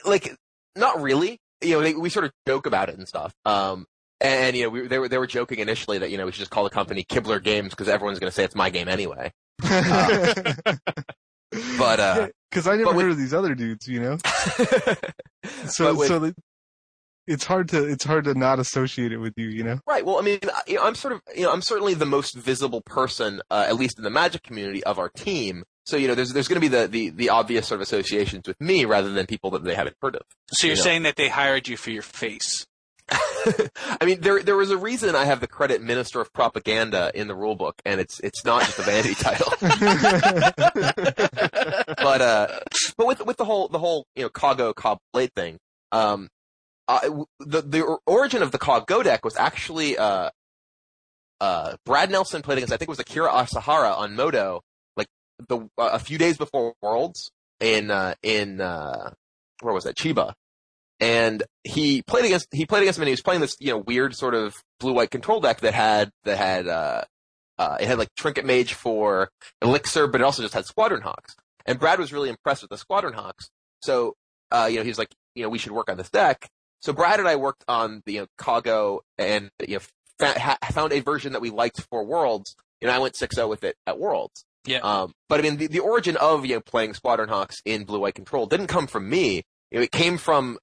[0.05, 0.36] like,
[0.75, 1.39] not really.
[1.62, 3.33] You know, they, we sort of joke about it and stuff.
[3.45, 3.86] Um,
[4.19, 6.39] and you know, we, they were they were joking initially that you know we should
[6.39, 9.31] just call the company Kibler Games because everyone's going to say it's my game anyway.
[11.77, 14.17] But uh, because I never but with- of these other dudes, you know.
[15.67, 16.33] So with- so the,
[17.27, 19.79] it's hard to it's hard to not associate it with you, you know.
[19.86, 20.05] right.
[20.05, 22.33] Well, I mean, I- you know, I'm sort of you know I'm certainly the most
[22.36, 25.63] visible person, uh, at least in the Magic community of our team.
[25.86, 28.48] So you know, there's there's going to be the, the the obvious sort of associations
[28.48, 30.22] with me rather than people that they haven't heard of.
[30.52, 30.84] So you're You know.
[30.84, 32.65] saying that they hired you for your face?
[33.12, 37.28] I mean, there there was a reason I have the credit Minister of Propaganda in
[37.28, 39.52] the rule book, and it's it's not just a vanity title.
[41.98, 42.48] but uh,
[42.98, 45.58] but with with the whole the whole you know Kago Cobb Blade thing,
[45.91, 46.30] um,
[46.88, 47.00] uh,
[47.39, 50.30] the the origin of the Caw-Go deck was actually uh,
[51.41, 54.62] uh, Brad Nelson played against I think it was Akira Asahara on MODO like
[55.47, 59.12] the uh, a few days before Worlds in uh, in uh,
[59.62, 60.34] where was that Chiba,
[60.99, 63.77] and he played against he played against him and he was playing this you know
[63.79, 67.03] weird sort of blue white control deck that had that had uh,
[67.58, 69.29] uh, it had like Trinket Mage for
[69.62, 71.36] Elixir, but it also just had Squadron Hawks.
[71.65, 73.49] And Brad was really impressed with the Squadron Hawks.
[73.82, 74.15] So,
[74.51, 76.47] uh, you know, he was like, you know, we should work on this deck.
[76.82, 79.79] So Brad and I worked on the you know, Caw-Go and you
[80.19, 80.34] know,
[80.71, 82.56] found a version that we liked for Worlds.
[82.82, 84.43] And I went 6-0 with it at Worlds.
[84.65, 84.80] Yeah.
[84.80, 87.99] Um, but I mean, the, the origin of you know playing Squadron Hawks in Blue
[87.99, 89.43] White Control didn't come from me.
[89.71, 90.58] It came from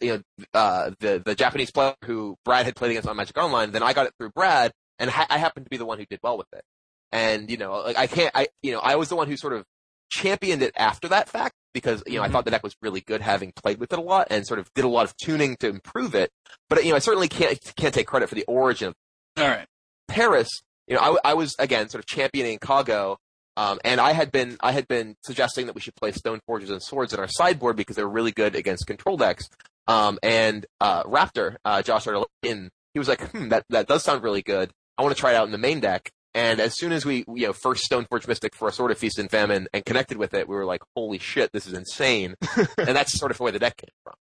[0.00, 3.72] you know uh, the the Japanese player who Brad had played against on Magic Online.
[3.72, 6.06] Then I got it through Brad, and ha- I happened to be the one who
[6.06, 6.62] did well with it.
[7.10, 9.52] And you know, like I can't, I you know, I was the one who sort
[9.52, 9.64] of
[10.10, 13.20] championed it after that fact because you know I thought the deck was really good,
[13.20, 15.68] having played with it a lot, and sort of did a lot of tuning to
[15.68, 16.30] improve it.
[16.68, 18.94] But you know, I certainly can't can't take credit for the origin of
[19.36, 19.66] All right.
[20.08, 20.48] Paris,
[20.86, 23.18] you know, I, I was again sort of championing Caw-Go,
[23.56, 26.70] um, and I had been I had been suggesting that we should play Stone Forges
[26.70, 29.48] and Swords in our sideboard because they were really good against control decks.
[29.88, 32.06] Um, and uh, Wrapter, uh, Josh
[32.42, 34.70] in, he was like, hmm, that that does sound really good.
[34.96, 36.10] I want to try it out in the main deck.
[36.34, 39.18] And as soon as we, you know, first Stoneforge Mystic for a Sword of Feast
[39.18, 42.36] and Famine and connected with it, we were like, holy shit, this is insane.
[42.78, 44.14] and that's sort of where the deck came from.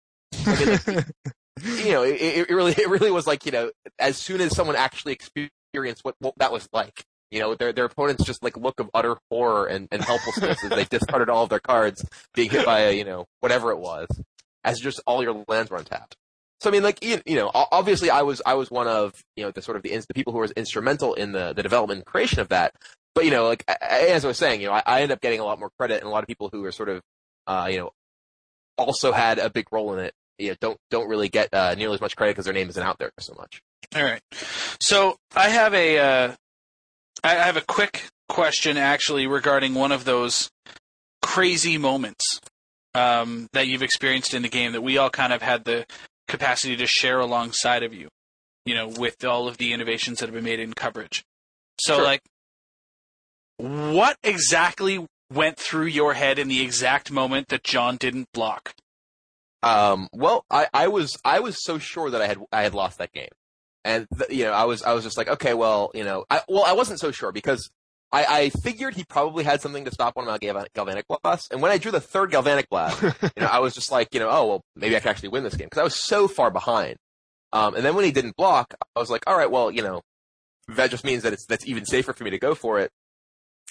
[0.47, 4.17] I mean, like, you know, it, it really, it really was like, you know, as
[4.17, 8.25] soon as someone actually experienced what, what that was like, You know, their their opponents
[8.25, 11.61] just like look of utter horror and, and helplessness as they discarded all of their
[11.61, 14.09] cards, being hit by a, you know whatever it was,
[14.65, 16.17] as just all your lands were untapped.
[16.61, 19.45] So I mean, like you, you know, obviously I was I was one of you
[19.45, 22.07] know the sort of the, the people who were instrumental in the the development and
[22.07, 22.75] creation of that.
[23.15, 25.41] But you know, like as I was saying, you know, I, I end up getting
[25.41, 27.03] a lot more credit, and a lot of people who are sort of
[27.47, 27.91] uh, you know
[28.77, 30.15] also had a big role in it.
[30.39, 32.83] You know, don't don't really get uh, nearly as much credit because their name isn't
[32.83, 33.63] out there so much.
[33.95, 34.21] All right.
[34.81, 36.35] So I have a uh,
[37.25, 40.51] I I have a quick question actually regarding one of those
[41.23, 42.41] crazy moments
[42.95, 45.87] um, that you've experienced in the game that we all kind of had the
[46.29, 48.09] capacity to share alongside of you.
[48.67, 51.25] You know, with all of the innovations that have been made in coverage.
[51.81, 52.05] So Sure.
[52.05, 52.21] like,
[53.57, 58.75] what exactly went through your head in the exact moment that Jon didn't block?
[59.63, 62.99] Um, well, I, I was I was so sure that I had I had lost
[62.99, 63.29] that game,
[63.85, 66.43] and th- you know I was I was just like okay well you know I
[66.49, 67.71] well I wasn't so sure because
[68.13, 71.49] I, I figured he probably had something to stop one of my Galvan- galvanic blasts,
[71.53, 74.21] and when I drew the third galvanic blast, you know I was just like you
[74.21, 76.51] know oh well maybe I can actually win this game because I was so far
[76.51, 76.97] behind.
[77.53, 80.03] Um, and then when he didn't block, I was like all right well you know
[80.69, 82.91] that just means that it's that's even safer for me to go for it.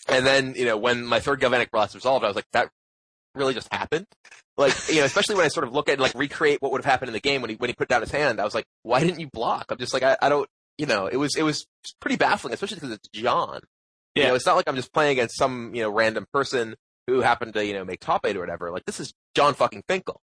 [0.07, 2.69] And then you know when my third galvanic blast resolved, I was like that
[3.35, 4.05] really just happened.
[4.57, 6.91] Like, you know, especially when I sort of look at like recreate what would have
[6.91, 8.65] happened in the game when he when he put down his hand, I was like,
[8.83, 9.65] why didn't you block?
[9.69, 11.65] I'm just like, I, I don't, you know, it was it was
[12.01, 13.61] pretty baffling, especially because it's Jon.
[14.15, 14.29] You Yeah.
[14.29, 16.75] know, it's not like I'm just playing against some you know random person
[17.07, 18.69] who happened to you know make top eight or whatever.
[18.71, 20.19] Like this is Jon fucking Finkel.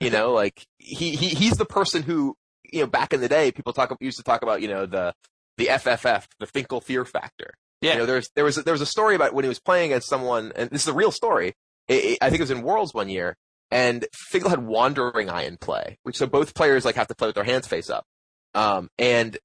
[0.00, 2.36] you know, like he, he he's the person who
[2.72, 5.12] you know back in the day people talk used to talk about you know the
[5.58, 7.54] the FFF the Finkel fear factor.
[7.80, 7.94] Yeah.
[7.94, 10.08] You know, there's there was there was a story about when he was playing against
[10.08, 11.54] someone, and this is a real story.
[11.88, 13.36] It, I think it was in Worlds one year,
[13.70, 17.28] and Finkel had Wandering Eye in play, which so both players like have to play
[17.28, 18.04] with their hands face up.
[18.54, 19.38] Um, and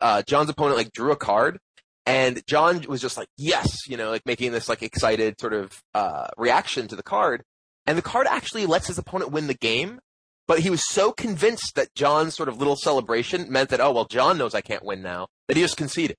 [0.00, 1.58] uh, Jon's opponent like drew a card,
[2.06, 5.82] and Jon was just like, yes, you know, like making this like excited sort of
[5.94, 7.42] uh, reaction to the card,
[7.86, 10.00] and the card actually lets his opponent win the game.
[10.46, 14.06] But he was so convinced that Jon's sort of little celebration meant that, oh well,
[14.06, 16.16] Jon knows I can't win now, that he just conceded.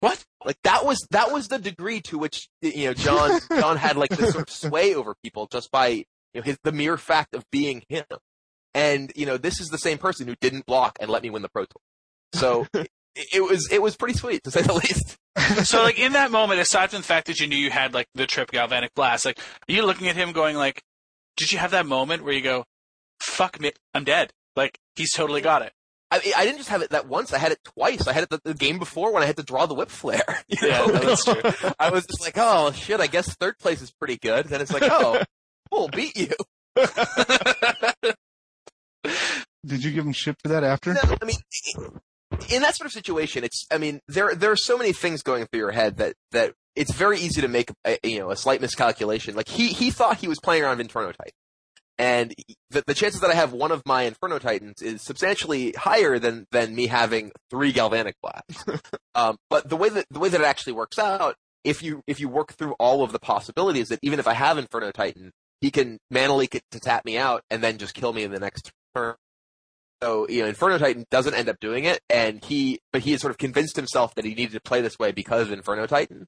[0.00, 0.24] What?
[0.44, 4.10] Like that was that was the degree to which you know Jon Jon had like
[4.10, 7.44] this sort of sway over people just by you know his the mere fact of
[7.50, 8.04] being him.
[8.74, 11.42] And you know this is the same person who didn't block and let me win
[11.42, 11.82] the pro tour.
[12.32, 12.88] So it,
[13.34, 15.18] it was it was pretty sweet to say the least.
[15.68, 18.08] so like in that moment, aside from the fact that you knew you had like
[18.14, 20.82] the trip galvanic blast, like are you looking at him going like,
[21.36, 22.64] did you have that moment where you go,
[23.20, 24.32] fuck me, I'm dead.
[24.56, 25.72] Like he's totally got it.
[26.10, 27.32] I, I didn't just have it that once.
[27.32, 28.06] I had it twice.
[28.08, 30.20] I had it the, the game before when I had to draw the Whipflare.
[30.62, 31.40] Yeah, no, that's true.
[31.78, 33.00] I was just like, oh shit.
[33.00, 34.46] I guess third place is pretty good.
[34.46, 35.22] Then it's like, oh,
[35.70, 36.30] we'll beat you.
[39.64, 40.94] Did you give him shit for that after?
[40.94, 41.36] No, I mean,
[42.48, 43.66] in that sort of situation, it's.
[43.70, 46.92] I mean, there there are so many things going through your head that that it's
[46.92, 49.34] very easy to make a, you know a slight miscalculation.
[49.34, 51.32] Like he he thought he was playing around Inferno Titan,
[52.00, 52.34] and
[52.70, 56.46] the, the chances that I have one of my Inferno Titans is substantially higher than
[56.50, 58.64] than me having three Galvanic Blasts.
[59.14, 62.18] um, but the way that the way that it actually works out, if you if
[62.18, 65.70] you work through all of the possibilities, that even if I have Inferno Titan, he
[65.70, 68.72] can manually get to tap me out and then just kill me in the next
[68.94, 69.14] turn.
[70.02, 73.20] So, you know, Inferno Titan doesn't end up doing it, and he, but he had
[73.20, 76.26] sort of convinced himself that he needed to play this way because of Inferno Titan,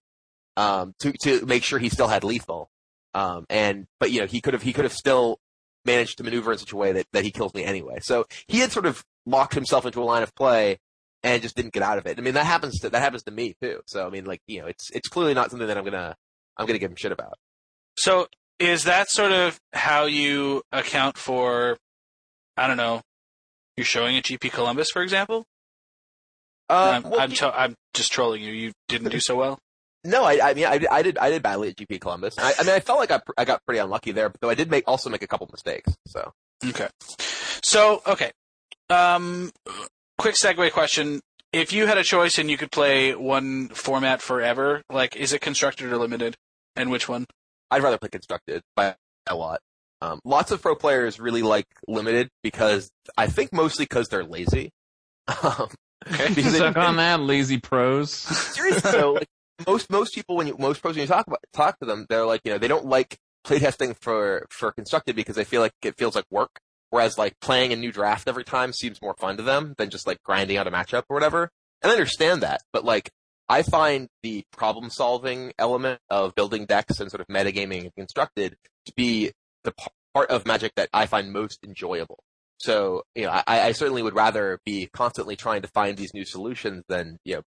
[0.58, 2.68] um, to, to make sure he still had lethal.
[3.14, 5.38] Um, and, but, you know, he could have, he could have still
[5.84, 7.98] managed to maneuver in such a way that, that he kills me anyway.
[8.00, 10.78] So he had sort of locked himself into a line of play
[11.22, 12.18] and just didn't get out of it.
[12.18, 13.80] I mean, that happens to, that happens to me too.
[13.86, 16.16] So, I mean, like, you know, it's, it's clearly not something that I'm gonna,
[16.56, 17.34] I'm gonna give him shit about.
[17.96, 18.26] So
[18.58, 21.76] is that sort of how you account for,
[22.56, 23.02] I don't know,
[23.76, 25.44] you're showing at GP Columbus, for example?
[26.68, 28.52] Uh, I'm, well, I'm, to- I'm just trolling you.
[28.52, 29.58] You didn't do so well.
[30.04, 32.34] No, I, I mean, I, I did, I did badly at GP Columbus.
[32.38, 34.50] I, I mean, I felt like I, pr- I got pretty unlucky there, but though
[34.50, 35.92] I did make, also make a couple mistakes.
[36.06, 36.32] So,
[36.68, 36.88] Okay.
[37.64, 38.30] So, okay.
[38.90, 39.50] Um,
[40.18, 41.20] quick segue question.
[41.52, 45.40] If you had a choice and you could play one format forever, like, is it
[45.40, 46.34] constructed or limited?
[46.76, 47.26] And which one?
[47.70, 48.96] I'd rather play constructed by
[49.28, 49.60] a lot.
[50.00, 54.70] Um, lots of pro players really like limited because I think mostly because they're lazy.
[55.42, 55.68] Um,
[56.12, 56.34] Okay.
[56.34, 58.10] because they- Suck on that, lazy pros.
[58.10, 59.28] seriously though, like,
[59.66, 62.26] most most people when you most pros when you talk about talk to them, they're
[62.26, 65.96] like you know they don't like playtesting for for constructed because they feel like it
[65.96, 66.60] feels like work.
[66.90, 70.06] Whereas like playing a new draft every time seems more fun to them than just
[70.06, 71.50] like grinding out a matchup or whatever.
[71.80, 73.10] And I understand that, but like
[73.48, 78.56] I find the problem solving element of building decks and sort of metagaming and constructed
[78.86, 79.32] to be
[79.64, 79.72] the
[80.14, 82.18] part of Magic that I find most enjoyable.
[82.58, 86.24] So, you know, I, I certainly would rather be constantly trying to find these new
[86.24, 87.42] solutions than, you know,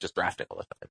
[0.00, 0.90] just drafting all the time.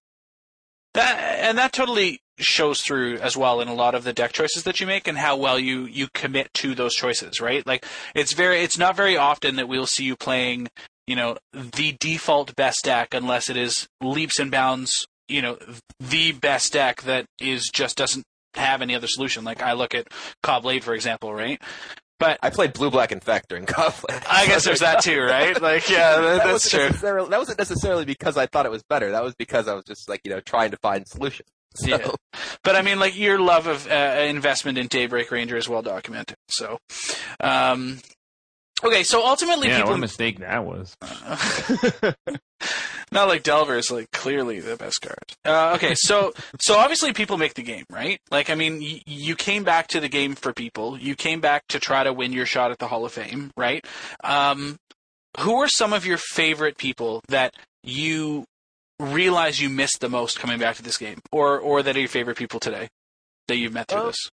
[0.98, 4.64] That, and that totally shows through as well in a lot of the deck choices
[4.64, 7.66] that you make and how well you you commit to those choices, right?
[7.68, 10.70] Like it's very it's not very often that we'll see you playing,
[11.06, 15.60] you know, the default best deck unless it is leaps and bounds, you know,
[16.00, 18.24] the best deck that is just doesn't
[18.56, 19.44] have any other solution.
[19.44, 20.08] Like I look at
[20.42, 21.62] Caw-Blade for example, right?
[22.20, 24.26] But I played Blue Black Infect during Conflict.
[24.30, 25.60] I guess there's that too, right?
[25.62, 26.90] Like, yeah, that, that that's true.
[26.90, 29.12] That wasn't necessarily because I thought it was better.
[29.12, 31.50] That was because I was just like you know trying to find solutions.
[31.76, 32.12] So, Yeah.
[32.64, 36.38] But I mean, like your love of uh, investment in Daybreak Ranger is well documented.
[36.48, 36.80] So,
[37.40, 38.00] um,
[38.84, 40.96] okay, so ultimately, Yeah, people what a mistake that was.
[43.12, 45.24] not like Delver is like clearly the best card.
[45.46, 48.20] Uh, okay, so so obviously people make the game, right?
[48.32, 50.98] Like, I mean, y- you came back to the game for people.
[50.98, 53.86] You came back to try to win your shot at the Hall of Fame, right?
[54.24, 54.78] Um,
[55.40, 58.46] who are some of your favorite people that you
[59.00, 62.10] realize you missed the most coming back to this game, or or that are your
[62.10, 62.88] favorite people today
[63.48, 64.30] that you've met through Uh, this?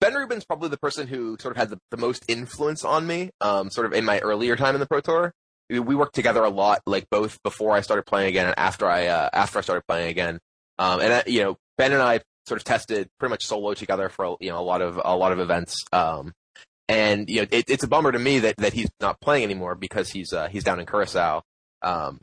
[0.00, 3.30] Ben Rubin's probably the person who sort of had the, the most influence on me,
[3.40, 5.32] um, sort of in my earlier time in the Pro Tour.
[5.68, 9.06] We- worked together a lot, like both before I started playing again and after I
[9.06, 10.40] uh, after I started playing again.
[10.78, 14.36] Um, and you know, Ben and I sort of tested pretty much solo together for
[14.40, 15.76] you know a lot of a lot of events.
[15.92, 16.32] Um,
[16.88, 19.76] and you know, it, it's a bummer to me that, that he's not playing anymore
[19.76, 21.42] because he's uh, he's down in Curacao.
[21.82, 22.20] Um,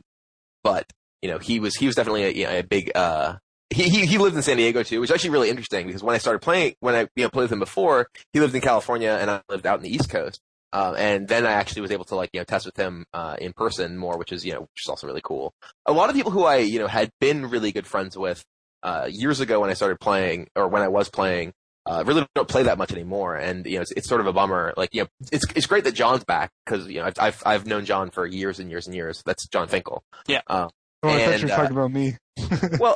[0.62, 0.84] but
[1.22, 3.36] you know, he was he was definitely a, you know, a big uh,
[3.70, 6.14] he, he he lived in San Diego too, which is actually really interesting because when
[6.14, 9.18] I started playing, when I you know played with him before, he lived in California
[9.20, 10.40] and I lived out in the East Coast.
[10.72, 13.36] Um, and then I actually was able to like you know test with him uh,
[13.40, 15.52] in person more, which is you know which is also really cool.
[15.86, 18.44] A lot of people who I you know had been really good friends with
[18.82, 21.52] uh, years ago when I started playing or when I was playing.
[21.86, 24.32] Uh, really don't play that much anymore, and you know it's, it's sort of a
[24.32, 24.74] bummer.
[24.76, 27.66] Like you know, it's it's great that Jon's back because you know I've, I've I've
[27.66, 29.22] known Jon for years and years and years.
[29.24, 30.02] That's Jon Finkel.
[30.26, 30.42] Yeah.
[30.46, 30.68] Uh,
[31.02, 32.16] Oh, I thought you were uh, talking about me.
[32.80, 32.94] well,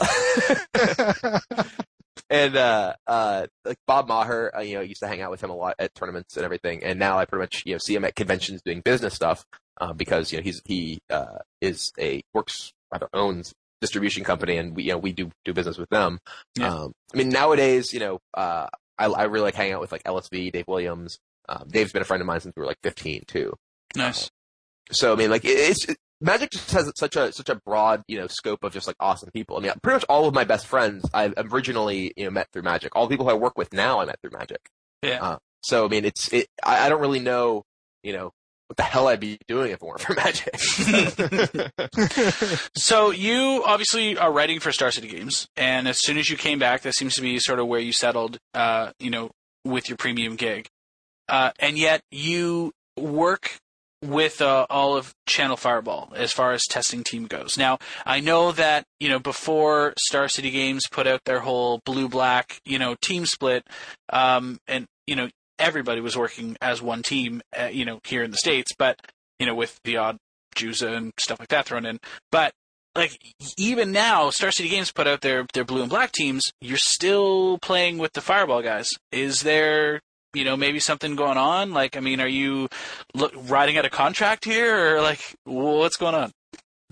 [2.31, 5.51] and uh, uh, like Bob Maher, uh, you know, used to hang out with him
[5.51, 8.05] a lot at tournaments and everything, and now I pretty much you know see him
[8.05, 9.45] at conventions doing business stuff
[9.81, 14.75] uh, because you know he's he uh, is a works rather owns distribution company, and
[14.77, 16.19] we you know we do do business with them.
[16.59, 16.73] Yeah.
[16.75, 18.67] Um, I mean nowadays, you know, uh,
[18.99, 21.19] I I really like hanging out with like LSV, Dave Williams.
[21.49, 23.55] Um, Dave's been a friend of mine since we were like 15 too.
[23.97, 24.31] Nice.
[24.93, 28.03] So I mean, like it- it's it, Magic just has such a such a broad
[28.09, 29.57] you know scope of just like awesome people.
[29.57, 32.63] I mean, pretty much all of my best friends I originally you know met through
[32.63, 32.95] Magic.
[32.95, 34.61] All the people who I work with now I met through Magic.
[35.03, 35.23] Yeah.
[35.23, 36.47] Uh, so I mean, it's it.
[36.65, 37.65] I, I don't really know
[38.03, 38.31] you know
[38.69, 40.55] what the hell I'd be doing if it weren't for Magic.
[42.77, 46.59] So you obviously are writing for Star City Games, and as soon as you came
[46.59, 49.31] back, that seems to be sort of where you settled, uh, you know,
[49.65, 50.69] with your premium gig.
[51.29, 53.59] Uh, and yet you work
[54.03, 57.57] with uh, all of Channel Fireball as far as testing team goes.
[57.57, 62.09] Now, I know that you know before Star City Games put out their whole blue
[62.09, 63.65] black, you know, team split,
[64.13, 68.33] um, and you know everybody was working as one team, uh, you know, here in
[68.33, 69.01] the states, but
[69.39, 70.19] you know with the odd
[70.57, 71.99] Juza and stuff like that thrown in.
[72.31, 72.53] But
[72.95, 73.19] like
[73.57, 76.43] even now, Star City Games put out their their blue and black teams.
[76.61, 78.91] You're still playing with the Fireball guys.
[79.11, 80.01] Is there
[80.35, 81.73] you know maybe something going on?
[81.73, 82.69] Like I mean, are you
[83.15, 86.33] look, riding out a contract here, or like what's going on?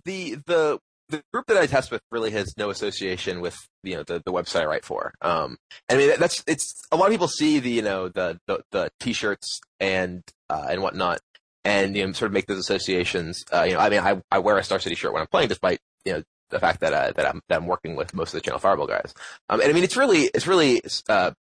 [0.04, 4.04] the the the group that I test with really has no association with you know
[4.04, 5.12] the, the website I write for.
[5.20, 5.56] Um,
[5.88, 8.90] I mean that's it's a lot of people see the you know the the, the
[9.00, 11.20] t-shirts and uh, and whatnot,
[11.64, 13.44] and you know sort of make those associations.
[13.52, 15.48] Uh, you know, I mean I I wear a Star City shirt when I'm playing,
[15.48, 18.40] despite you know the fact that uh, that I'm that I'm working with most of
[18.40, 19.14] the Channel Fireball guys.
[19.48, 21.32] Um, and I mean it's really it's really uh,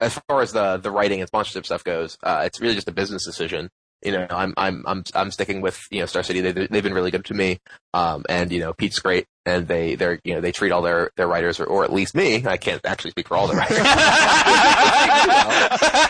[0.00, 2.92] as far as the the writing and sponsorship stuff goes, uh, it's really just a
[2.92, 3.70] business decision.
[4.02, 6.40] You know, I'm I'm I'm I'm sticking with you know Star City.
[6.40, 7.58] They they've been really good to me.
[7.94, 11.10] Um, and you know Pete's great, and they they're you know they treat all their
[11.16, 12.44] their writers or, or at least me.
[12.46, 13.78] I can't actually speak for all the writers.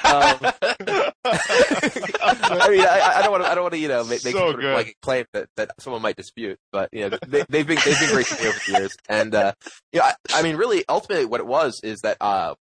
[0.05, 0.55] um,
[1.25, 4.35] I mean, I, I don't want to I don't want to you know make, make
[4.35, 7.66] So sort of like claim that, that someone might dispute, but you know they, they've
[7.66, 9.53] been they've been great to me over the years, and uh,
[9.92, 12.55] yeah, I, I mean really ultimately what it was is that uh,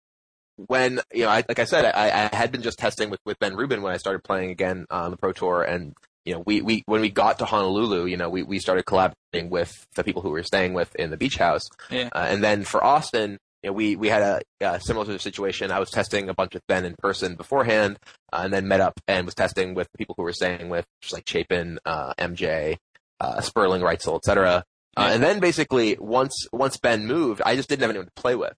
[0.67, 3.39] when you know, I, like I said, I, I had been just testing with, with
[3.39, 5.93] Ben Rubin when I started playing again on the Pro Tour, and
[6.25, 9.49] you know, we, we when we got to Honolulu, you know, we, we started collaborating
[9.49, 12.09] with the people who we were staying with in the beach house, Yeah.
[12.13, 15.21] uh, and then for Austin, you know, we we had a, a similar sort of
[15.21, 15.71] situation.
[15.71, 17.97] I was testing a bunch with Ben in person beforehand,
[18.31, 21.13] uh, and then met up and was testing with people who were staying with, just
[21.13, 22.77] like Chapin, uh, MJ,
[23.19, 24.63] uh, Sperling, Reitzel, etc.
[24.95, 25.13] Uh, Yeah.
[25.13, 28.53] and then basically once once Ben moved, I just didn't have anyone to play with.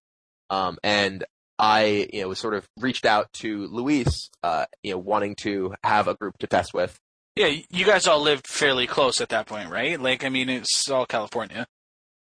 [0.51, 1.23] Um, and
[1.57, 5.73] I, you know, was sort of reached out to Luis, uh, you know, wanting to
[5.83, 6.99] have a group to test with.
[7.35, 9.99] Yeah, you guys all lived fairly close at that point, right?
[9.99, 11.67] Like I mean, it's all California.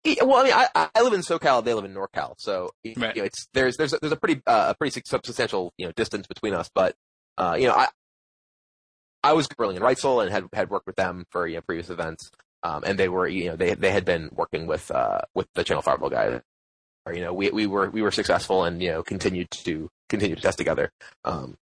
[0.02, 2.94] Yeah, well, I mean, I, I live in SoCal, they live in NorCal, so you
[2.96, 6.26] know, it's there's there's a, there's a pretty uh, a pretty substantial you know distance
[6.26, 6.68] between us.
[6.74, 6.94] But
[7.38, 7.88] uh, you know, I
[9.22, 11.88] I was curling in Reitzel and had had worked with them for you know previous
[11.90, 12.30] events,
[12.62, 15.64] um, and they were you know they they had been working with uh with the
[15.64, 16.40] Channel Fireball guys.
[17.12, 20.42] You know, we we were we were successful and you know continued to continue to
[20.42, 20.90] test together.
[21.24, 21.56] Um,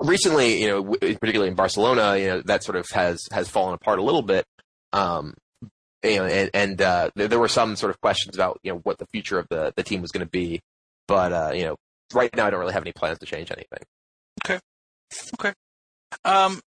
[0.00, 3.98] recently, you know, particularly in Barcelona, you know, that sort of has has fallen apart
[3.98, 4.44] a little bit.
[4.92, 5.34] Um,
[6.02, 8.78] you know, and, and uh, there, there were some sort of questions about you know
[8.84, 10.60] what the future of the, the team was going to be,
[11.06, 11.76] but uh, you know,
[12.14, 13.82] right now I don't really have any plans to change anything.
[14.44, 14.60] Okay,
[15.34, 15.52] okay.
[16.24, 16.60] Um,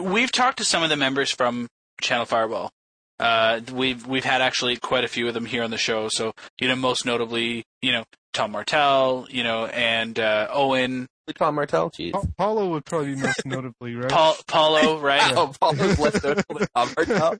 [0.00, 1.68] we've talked to some of the members from
[2.00, 2.70] Channel Fireball.
[3.22, 6.08] Uh, we've we've had actually quite a few of them here on the show.
[6.10, 11.06] So you know, most notably, you know, Tom Martell, you know, and uh, Owen,
[11.36, 12.12] Tom Martell, jeez.
[12.12, 14.10] Pa- Paulo would probably be most notably, right?
[14.10, 15.32] Paul, Paulo, right?
[15.36, 17.36] Oh, Paulo's less notable than Tom Martell.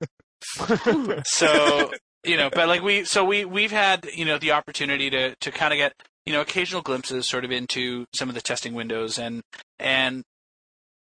[1.24, 1.90] so
[2.24, 5.50] you know but like we so we we've had you know the opportunity to to
[5.50, 5.92] kind of get
[6.26, 9.42] you know occasional glimpses sort of into some of the testing windows and
[9.78, 10.22] and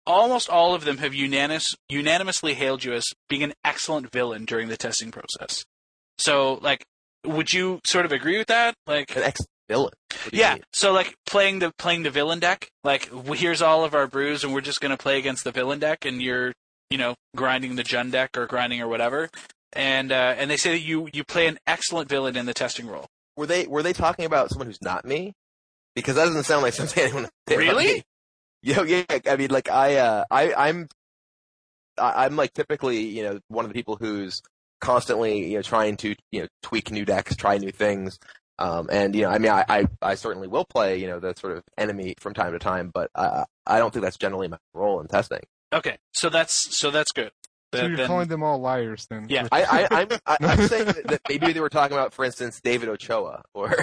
[0.06, 4.68] almost all of them have unanimous unanimously hailed you as being an excellent villain during
[4.68, 5.64] the testing process
[6.18, 6.84] so like
[7.26, 9.94] would you sort of agree with that like An ex villain.
[10.34, 14.44] yeah so like playing the playing the villain deck like here's all of our brews
[14.44, 16.52] and we're just going to play against the villain deck and you're
[16.90, 19.30] you know grinding the Jund deck or grinding or whatever
[19.74, 22.88] and uh, and they say that you you play an excellent villain in the testing
[22.88, 23.06] role
[23.38, 25.32] Were they were they talking about someone who's not me?
[25.96, 27.30] Because that doesn't sound like something anyone.
[27.50, 28.04] Really?
[28.63, 28.74] Me.
[28.74, 29.19] Yeah, yeah.
[29.32, 30.88] I mean, like I, uh, I, I'm,
[31.97, 34.41] I, I'm like typically, you know, one of the people who's
[34.80, 38.17] constantly, you know, trying to, you know, tweak new decks, try new things.
[38.60, 41.34] Um, and you know, I mean, I, I, I certainly will play, you know, the
[41.36, 44.58] sort of enemy from time to time, but I, I don't think that's generally my
[44.74, 45.41] role in testing.
[45.74, 47.32] okay so that's so that's good
[47.74, 49.28] so Then- you're then- calling them all liars then?
[49.30, 49.47] Yeah.
[49.52, 52.60] I, I, I'm, I, I'm saying that, that maybe they were talking about, for instance,
[52.62, 53.74] David Ochoa or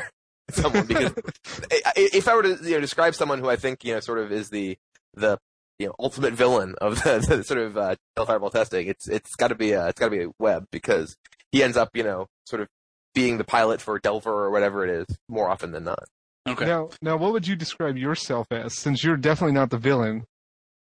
[0.50, 1.12] someone because
[1.70, 4.00] I- I- if I were to you know describe someone who I think you know
[4.00, 4.76] sort of is the
[5.14, 5.38] the
[5.78, 7.94] you know ultimate villain of the, the sort of uh,
[8.26, 11.16] fireball testing, it's it's got to be a it's got to be a Webb because
[11.52, 12.68] he ends up you know sort of
[13.14, 16.04] being the pilot for Delver or whatever it is more often than not.
[16.48, 18.78] okay Now, now, what would you describe yourself as?
[18.78, 20.24] Since you're definitely not the villain.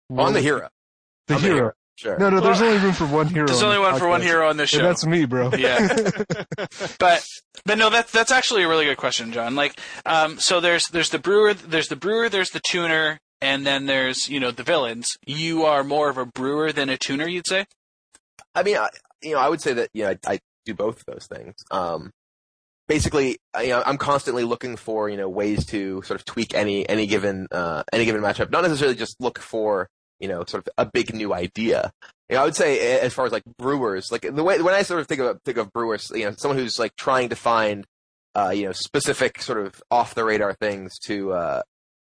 [0.08, 0.68] What I'm the hero.
[1.26, 1.72] The I'm the hero.
[1.96, 2.16] Hero.
[2.16, 2.18] Sure.
[2.18, 2.40] No, no.
[2.40, 3.46] There's Well, only room for one hero.
[3.46, 5.50] there's on only this one for one hero on this And show that's me, bro.
[5.54, 5.88] Yeah.
[6.98, 7.24] but
[7.64, 11.10] but no that's that's actually a really good question john like um so there's there's
[11.10, 15.16] the brewer there's the brewer there's the tuner and then there's you know the villains
[15.26, 17.64] you are more of a brewer than a tuner you'd say
[18.54, 18.88] I mean, I,
[19.22, 21.54] you know, I would say that you know I, I do both of those things.
[21.70, 22.10] Um,
[22.88, 26.54] basically, I, you know, I'm constantly looking for you know ways to sort of tweak
[26.54, 28.50] any any given uh, any given matchup.
[28.50, 29.88] Not necessarily just look for
[30.22, 31.92] you know sort of a big new idea.
[32.30, 34.82] You know, I would say as far as like brewers, like the way when I
[34.82, 37.84] sort of think of think of brewers, you know, someone who's like trying to find
[38.34, 41.62] uh, you know specific sort of off the radar things to uh,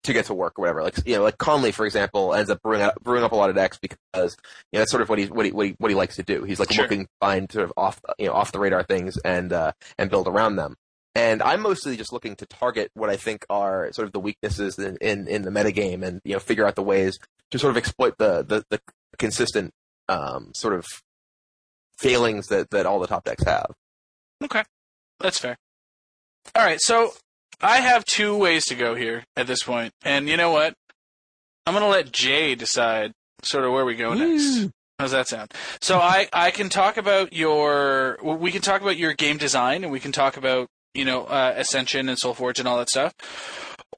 [0.05, 0.83] to get to work or whatever.
[0.83, 3.49] Like you know, like Conley, for example, ends up brewing up, brewing up a lot
[3.49, 5.91] of decks because you know that's sort of what he what he what he, what
[5.91, 6.45] he likes to do.
[6.45, 6.85] He's like Sure.
[6.85, 10.11] looking to find sort of off you know off the radar things and uh, and
[10.11, 10.77] build around them.
[11.15, 14.79] And I'm mostly just looking to target what I think are sort of the weaknesses
[14.79, 17.19] in, in, in the metagame and you know figure out the ways
[17.51, 18.81] to sort of exploit the the, the
[19.19, 19.73] consistent
[20.09, 20.87] um, sort of
[21.99, 23.73] failings that, that all the top decks have.
[24.43, 24.65] Okay,
[25.21, 25.57] that's fair.
[26.55, 27.13] All right, so
[27.61, 30.75] I have two ways to go here at this point, and you know what?
[31.67, 34.71] I'm gonna let Jay decide sort of where we go next.
[34.99, 35.53] How's that sound?
[35.81, 39.93] So I I can talk about your we can talk about your game design, and
[39.93, 43.15] we can talk about you know uh, Ascension and SolForge and all that stuff.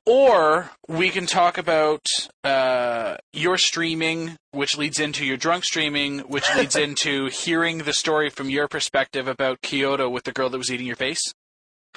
[0.04, 2.04] Or we can talk about
[2.42, 8.28] uh, your streaming, which leads into your drunk streaming, which leads into hearing the story
[8.28, 11.20] from your perspective about Kyoto with the girl that was eating your face.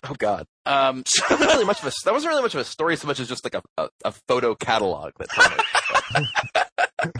[0.04, 2.60] Oh God, Um, so, that wasn't really much of a that wasn't really much of
[2.60, 5.30] a story so much as just like a, a, a photo catalog that.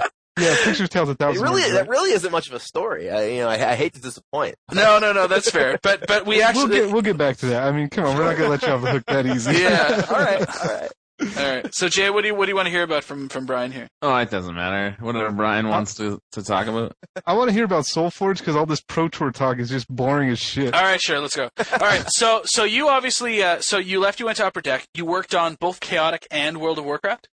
[0.39, 1.43] Yeah, picture tells a It thousand.
[1.43, 3.10] really words, that really isn't much of a story.
[3.10, 4.56] I, you know, I, I hate to disappoint.
[4.74, 5.80] no, no, no, that's fair.
[5.82, 7.63] But but we we'll actually get we'll get back to that.
[7.63, 9.54] I mean, come on, we're not gonna let you off the hook that easy.
[9.60, 10.06] yeah.
[10.10, 10.91] all right, all right.
[11.21, 11.74] All right.
[11.74, 13.71] So Jay, what do you what do you want to hear about from from Brian
[13.71, 13.88] here?
[14.02, 14.98] Oh, it doesn't matter.
[15.00, 16.92] Whatever Brian wants to, to talk about.
[17.25, 20.29] I want to hear about SolForge because all this Pro Tour talk is just boring
[20.29, 20.73] as shit.
[20.75, 21.50] All right, sure, let's go.
[21.58, 24.86] All right, so so you obviously uh, so you left, you went to Upper Deck.
[24.94, 27.29] You worked on both Chaotic and World of Warcraft.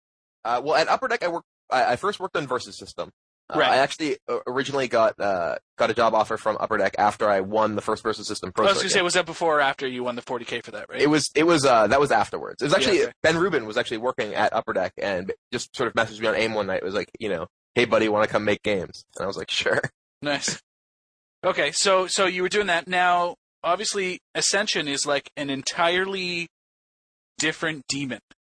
[0.42, 1.46] Uh, well, at Upper Deck, I worked.
[1.70, 3.10] I, I first worked on Versus System.
[3.48, 3.70] Uh, Right.
[3.70, 7.40] I actually uh, originally got uh, got a job offer from Upper Deck after I
[7.42, 9.60] won the first Versus System Pro I was going to say, was that before or
[9.60, 11.00] after you won the 40k for that, right?
[11.00, 12.60] It was it was uh that was afterwards.
[12.60, 13.12] It was actually Yeah, okay.
[13.22, 16.34] Ben Rubin was actually working at Upper Deck and just sort of messaged me on
[16.34, 16.78] AIM one night.
[16.78, 17.46] It was like, you know,
[17.76, 19.04] hey buddy, want to come make games?
[19.16, 19.80] And I was like, sure.
[20.22, 20.60] nice.
[21.44, 22.88] Okay, so so you were doing that.
[22.88, 26.48] Now, obviously Ascension is like an entirely
[27.38, 28.18] different demon,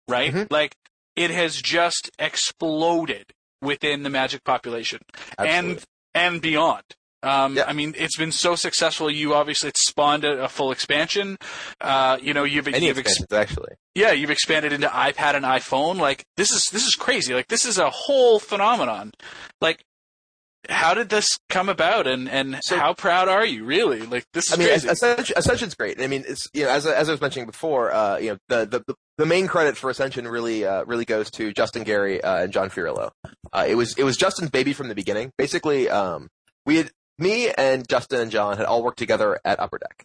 [0.08, 0.32] right?
[0.32, 0.46] Mhm.
[0.50, 0.76] Like
[1.16, 5.00] it has just exploded within the Magic population
[5.38, 5.82] and Absolutely.
[6.14, 6.82] and beyond.
[7.22, 7.64] Um, Yeah.
[7.66, 9.10] I mean, it's been so successful.
[9.10, 11.38] You obviously it's spawned a, a full expansion.
[11.80, 13.72] Uh, you know, you've Any you've ex- actually.
[13.94, 15.96] yeah, you've expanded into iPad and iPhone.
[15.98, 17.34] Like this is this is crazy.
[17.34, 19.12] Like this is a whole phenomenon.
[19.60, 19.82] Like
[20.68, 24.02] how did this come about and and So- how proud are you really?
[24.02, 24.68] Like this is I mean.
[24.70, 26.00] Ascension, Ascension's great.
[26.00, 28.82] I mean, it's you know, as as I was mentioning before, uh, you know, the,
[28.86, 32.52] the the main credit for Ascension really uh, really goes to Justin Gary uh, and
[32.52, 33.10] John Fiorillo.
[33.52, 35.32] Uh, it was it was Justin's baby from the beginning.
[35.38, 36.28] Basically, um,
[36.64, 40.04] we had me and Justin and John had all worked together at Upper Deck.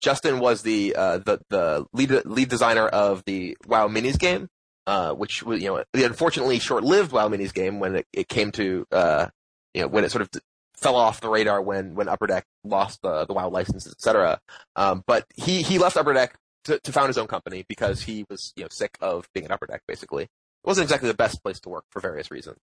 [0.00, 4.48] Justin was the uh, the the lead lead designer of the WoW Minis game,
[4.86, 8.28] uh, which was you know the unfortunately short lived WoW Minis game when it, it
[8.28, 9.26] came to uh,
[9.74, 10.42] you know when it sort of
[10.80, 14.40] fell off the radar when when Upper Deck lost the the WoW licenses, etc.
[14.76, 18.24] Um, but he he left Upper Deck to, to found his own company because he
[18.28, 19.82] was you know sick of being at Upper Deck.
[19.86, 20.30] Basically, it
[20.64, 22.58] wasn't exactly the best place to work for various reasons.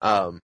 [0.00, 0.40] Um,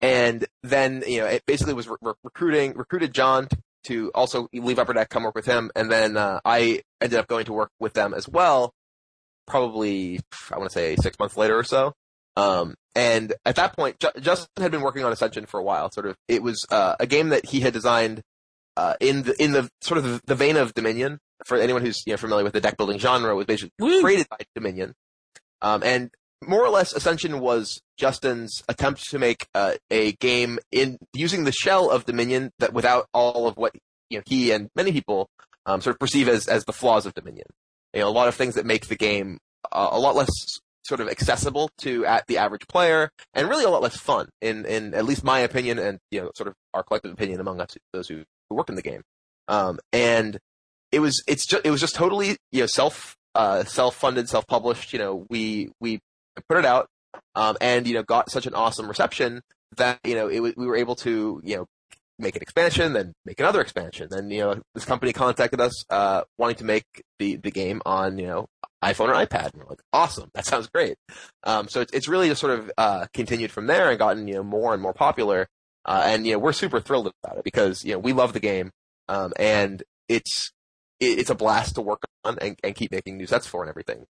[0.00, 3.48] and then you know it basically was re- re- recruiting recruited John
[3.84, 7.26] to also leave Upper Deck, come work with him, and then uh, I ended up
[7.26, 8.72] going to work with them as well.
[9.46, 11.92] Probably I want to say six months later or so.
[12.36, 15.90] Um, and at that point, Ju- Justin had been working on Ascension for a while.
[15.90, 18.22] Sort of, it was uh, a game that he had designed
[18.76, 21.18] uh, in the in the sort of the vein of Dominion.
[21.44, 24.00] For anyone who's you know, familiar with the deck building genre, was basically Woo.
[24.00, 24.94] created by Dominion.
[25.60, 26.10] Um, and
[26.42, 31.52] more or less, Ascension was Justin's attempt to make uh, a game in using the
[31.52, 33.72] shell of Dominion that without all of what
[34.08, 35.28] you know he and many people
[35.66, 37.46] um, sort of perceive as as the flaws of Dominion.
[37.92, 39.38] You know, a lot of things that make the game
[39.72, 40.30] uh, a lot less
[40.84, 44.64] sort of accessible to at the average player, and really a lot less fun in
[44.66, 47.76] in at least my opinion, and you know, sort of our collective opinion among us
[47.92, 49.02] those who, who work in the game.
[49.48, 50.38] Um, and
[50.92, 54.46] it was it's just it was just totally you know self uh, self funded, self
[54.46, 54.92] published.
[54.92, 56.00] You know, we we
[56.48, 56.88] put it out,
[57.34, 59.42] um, and you know got such an awesome reception
[59.76, 61.66] that you know it, we were able to you know
[62.18, 64.08] make an expansion, then make another expansion.
[64.10, 66.84] Then you know this company contacted us uh, wanting to make
[67.18, 68.46] the the game on you know
[68.84, 70.96] iPhone or iPad, and we're like, awesome, that sounds great.
[71.44, 74.34] Um, so it's it's really just sort of uh, continued from there and gotten you
[74.34, 75.48] know more and more popular.
[75.86, 78.40] Uh, and you know we're super thrilled about it because you know we love the
[78.40, 78.70] game,
[79.08, 80.52] um, and it's
[81.00, 83.70] it, it's a blast to work on and, and keep making new sets for and
[83.70, 84.04] everything.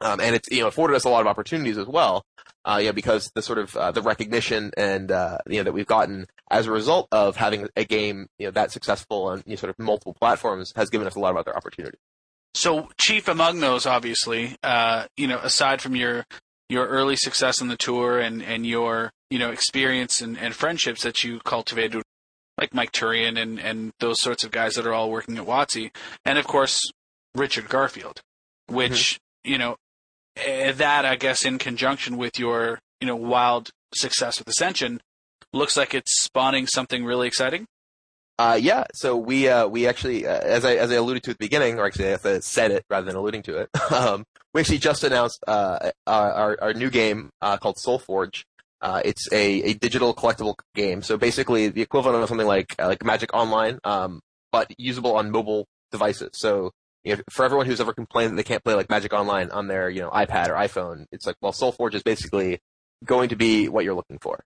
[0.00, 2.24] Um, and it's you know afforded us a lot of opportunities as well,
[2.64, 5.72] uh, you know, because the sort of uh, the recognition and uh, you know that
[5.72, 9.52] we've gotten as a result of having a game you know that successful on you
[9.52, 12.00] know, sort of multiple platforms has given us a lot of other opportunities.
[12.54, 16.24] So chief among those, obviously, uh, you know, aside from your
[16.68, 21.02] your early success on the tour and, and your you know experience and, and friendships
[21.02, 22.06] that you cultivated, with,
[22.58, 25.90] like Mike Turian and, and those sorts of guys that are all working at WotC,
[26.24, 26.80] and of course
[27.34, 28.20] Richard Garfield,
[28.66, 29.76] which you know
[30.36, 35.00] eh, that I guess in conjunction with your you know wild success with Ascension,
[35.52, 37.66] looks like it's spawning something really exciting.
[38.38, 41.38] Uh, yeah, so we uh, we actually, uh, as I as I alluded to at
[41.38, 44.24] the beginning, or actually as I said it rather than alluding to it, um,
[44.54, 48.44] we actually just announced uh, our, our new game uh, called SolForge.
[48.80, 53.04] Uh, it's a, a digital collectible game, so basically the equivalent of something like like
[53.04, 54.20] Magic Online, um,
[54.50, 56.30] but usable on mobile devices.
[56.32, 56.72] So
[57.04, 59.68] you know, for everyone who's ever complained that they can't play like Magic Online on
[59.68, 62.58] their you know iPad or iPhone, it's like well, SolForge is basically
[63.04, 64.42] going to be what you're looking for.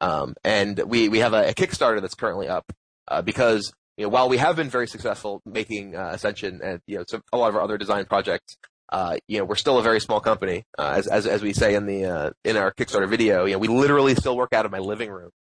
[0.00, 2.70] Um, and we we have a, a Kickstarter that's currently up
[3.08, 6.98] uh, because you know while we have been very successful making uh, Ascension and you
[6.98, 8.56] know some, a lot of our other design projects,
[8.90, 10.64] uh, you know we're still a very small company.
[10.78, 13.58] Uh, as, as as we say in the uh, in our Kickstarter video, you know
[13.58, 15.30] we literally still work out of my living room.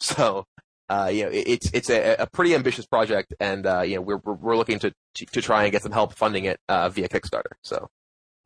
[0.00, 0.44] So
[0.90, 4.18] uh, you know it, it's it's a, a pretty ambitious project, and you know we're
[4.18, 7.52] we're looking to to try and get some help funding it via Kickstarter.
[7.62, 7.88] So.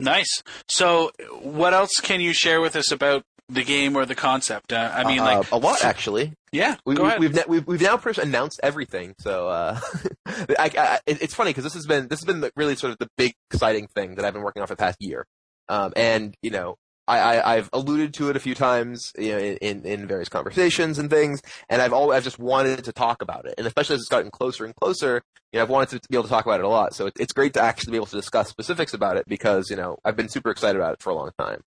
[0.01, 0.45] Nice.
[0.69, 1.11] So,
[1.43, 4.73] what else can you share with us about the game or the concept?
[4.73, 6.35] Uh, I mean, like Uh, a lot actually.
[6.53, 7.21] Yeah, we, go we, ahead.
[7.21, 9.15] we've we've we've now pretty much announced everything.
[9.21, 9.81] So uh,
[10.27, 12.99] I, I, it's funny because this has been this has been the, really sort of
[12.99, 15.27] the big exciting thing that I've been working on for the past year.
[15.69, 16.77] Um, and you know,
[17.07, 20.29] I, I I've alluded to it a few times, you know, in, in, in various
[20.31, 23.95] conversations and things, and I've always I've just wanted to talk about it, and especially
[23.95, 25.23] as it's gotten closer and closer,
[25.53, 26.95] you know, I've wanted to be able to talk about it a lot.
[26.95, 29.77] So it, it's great to actually be able to discuss specifics about it because you
[29.77, 31.61] know I've been super excited about it for a long time.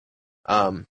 [0.48, 0.86] Um,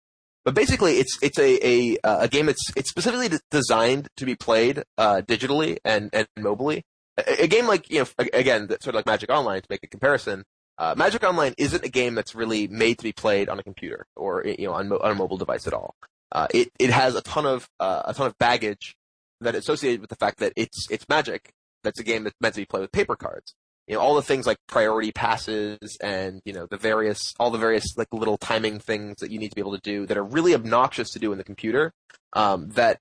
[0.49, 4.35] but basically, it's it's a a, uh, a game that's it's specifically designed to be
[4.35, 6.85] played uh, digitally and and mobily.
[7.19, 9.87] A, a game like you know again sort of like Magic Online to make a
[9.87, 10.45] comparison.
[10.79, 14.07] Uh, Magic Online isn't a game that's really made to be played on a computer
[14.17, 15.95] or you know on, mo- on a mobile device at all.
[16.33, 18.97] Uh, it it has a ton of uh, a ton of baggage
[19.43, 21.51] that associated with the fact that it's it's Magic
[21.85, 23.55] that's a game that's meant to be played with paper cards.
[23.89, 27.59] You know, all the things like priority passes and you know the various all the
[27.59, 30.25] various like little timing things that you need to be able to do that are
[30.25, 31.93] really obnoxious to do in the computer.
[32.35, 32.99] Um, that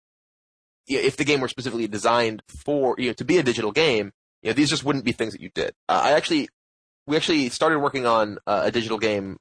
[0.87, 3.71] you know, if the game were specifically designed for you know to be a digital
[3.71, 4.11] game,
[4.41, 5.73] you know these just wouldn't be things that you did.
[5.89, 6.47] Uh, I actually
[7.07, 9.37] we actually started working on uh, a digital game,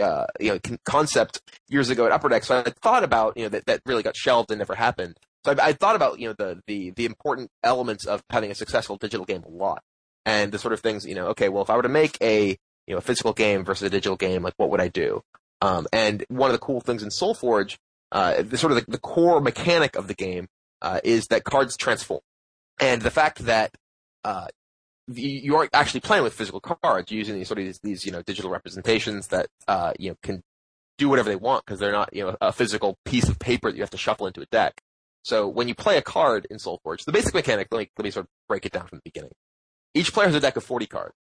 [0.00, 2.44] uh, you know, con- concept years ago at Upper Deck.
[2.44, 5.16] So I thought about, you know, that, that really got shelved and never happened.
[5.44, 8.54] So I, I thought about, you know, the, the, the important elements of having a
[8.54, 9.82] successful digital game a lot.
[10.24, 12.56] And the sort of things, you know, okay, well, if I were to make a,
[12.86, 15.22] you know, a physical game versus a digital game, like what would I do?
[15.60, 17.76] Um, and one of the cool things in SolForge,
[18.12, 20.48] uh, the sort of the, the core mechanic of the game,
[20.80, 22.20] uh, is that cards transform.
[22.80, 23.74] And the fact that,
[24.24, 24.46] uh,
[25.08, 27.10] you aren't actually playing with physical cards.
[27.10, 30.16] You're using these sort of these, these you know digital representations that uh, you know
[30.22, 30.42] can
[30.98, 33.76] do whatever they want because they're not you know a physical piece of paper that
[33.76, 34.80] you have to shuffle into a deck.
[35.24, 38.10] So when you play a card in SolForge, the basic mechanic, let me let me
[38.10, 39.32] sort of break it down from the beginning.
[39.94, 41.14] Each player has a deck of 40 cards,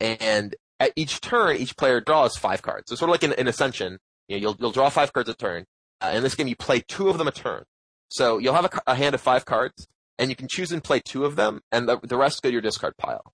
[0.00, 2.84] and at each turn, each player draws five cards.
[2.88, 3.98] So sort of like in, Ascension,
[4.28, 5.64] you know, you'll you'll draw five cards a turn.
[6.00, 7.64] Uh, in this game, you play two of them a turn.
[8.08, 9.86] So you'll have a, a hand of five cards,
[10.18, 12.52] and you can choose and play two of them, and the, the rest go to
[12.52, 13.32] your discard pile.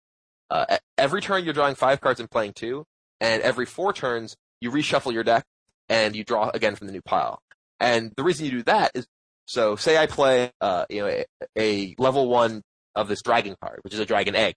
[0.50, 2.84] Uh, every turn you're drawing five cards and playing two,
[3.20, 5.44] and every four turns you reshuffle your deck
[5.88, 7.42] and you draw again from the new pile.
[7.78, 9.06] And the reason you do that is
[9.46, 11.24] so say I play uh, you know a,
[11.56, 12.62] a, level one
[12.94, 14.54] of this dragon card, which is a dragon egg,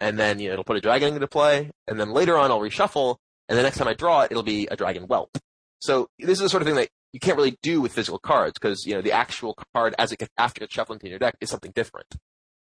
[0.00, 2.60] and then you know it'll put a dragon into play, and then later on I'll
[2.60, 3.16] reshuffle,
[3.48, 5.38] and the next time I draw it, it'll be a dragon whelp.
[5.80, 8.54] So this is the sort of thing that you can't really do with physical cards
[8.60, 11.36] because you know the actual card as it gets after it's shuffled into your deck
[11.40, 12.16] is something different.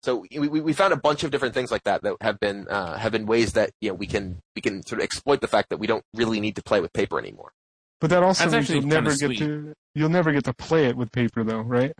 [0.02, 2.96] So we, we found a bunch of different things like that that have been uh,
[2.98, 5.68] have been ways that you know we can we can sort of exploit the fact
[5.70, 7.52] that we don't really need to play with paper anymore.
[8.00, 9.38] But that also That's means you'll never get sweet.
[9.38, 11.92] to you'll never get to play it with paper though, right?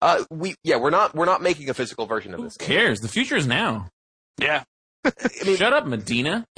[0.00, 2.56] Uh, we yeah we're not we're not making a physical version of Who this.
[2.56, 2.66] game.
[2.68, 3.00] cares?
[3.00, 3.88] The future is now.
[4.38, 4.64] Yeah.
[5.04, 5.10] I
[5.44, 6.44] mean, Shut up, Medina.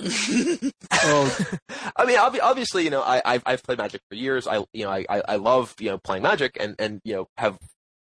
[1.03, 1.39] Oh,
[1.97, 4.47] I mean, obviously, you know, I, I've, I've played Magic for years.
[4.47, 7.26] I, you know, I, I, I love, you know, playing Magic and, and, you know,
[7.39, 7.57] have,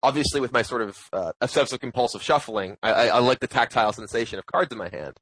[0.01, 3.93] obviously with my sort of, uh, obsessive compulsive shuffling, I, I, I like the tactile
[3.93, 5.15] sensation of cards in my hand.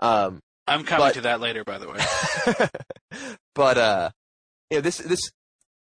[0.00, 2.68] Um, I'm coming But- to that later, by the way.
[3.54, 4.10] but, uh,
[4.70, 5.20] you know, this, this,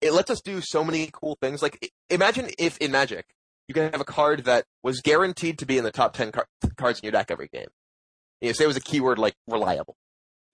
[0.01, 1.61] it lets us do so many cool things.
[1.61, 3.27] Like, imagine if in Magic,
[3.69, 6.47] you can have a card that was guaranteed to be in the top 10 car-
[6.79, 7.69] cards in your deck every game.
[8.41, 9.97] You know, say it was a keyword like reliable.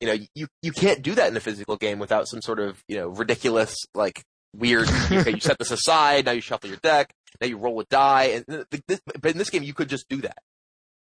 [0.00, 2.82] You know, you, you can't do that in a physical game without some sort of,
[2.86, 4.24] you know, ridiculous, like,
[4.54, 7.84] weird, okay, you set this aside, now you shuffle your deck, now you roll a
[7.84, 10.38] die, and but in this game you could just do that.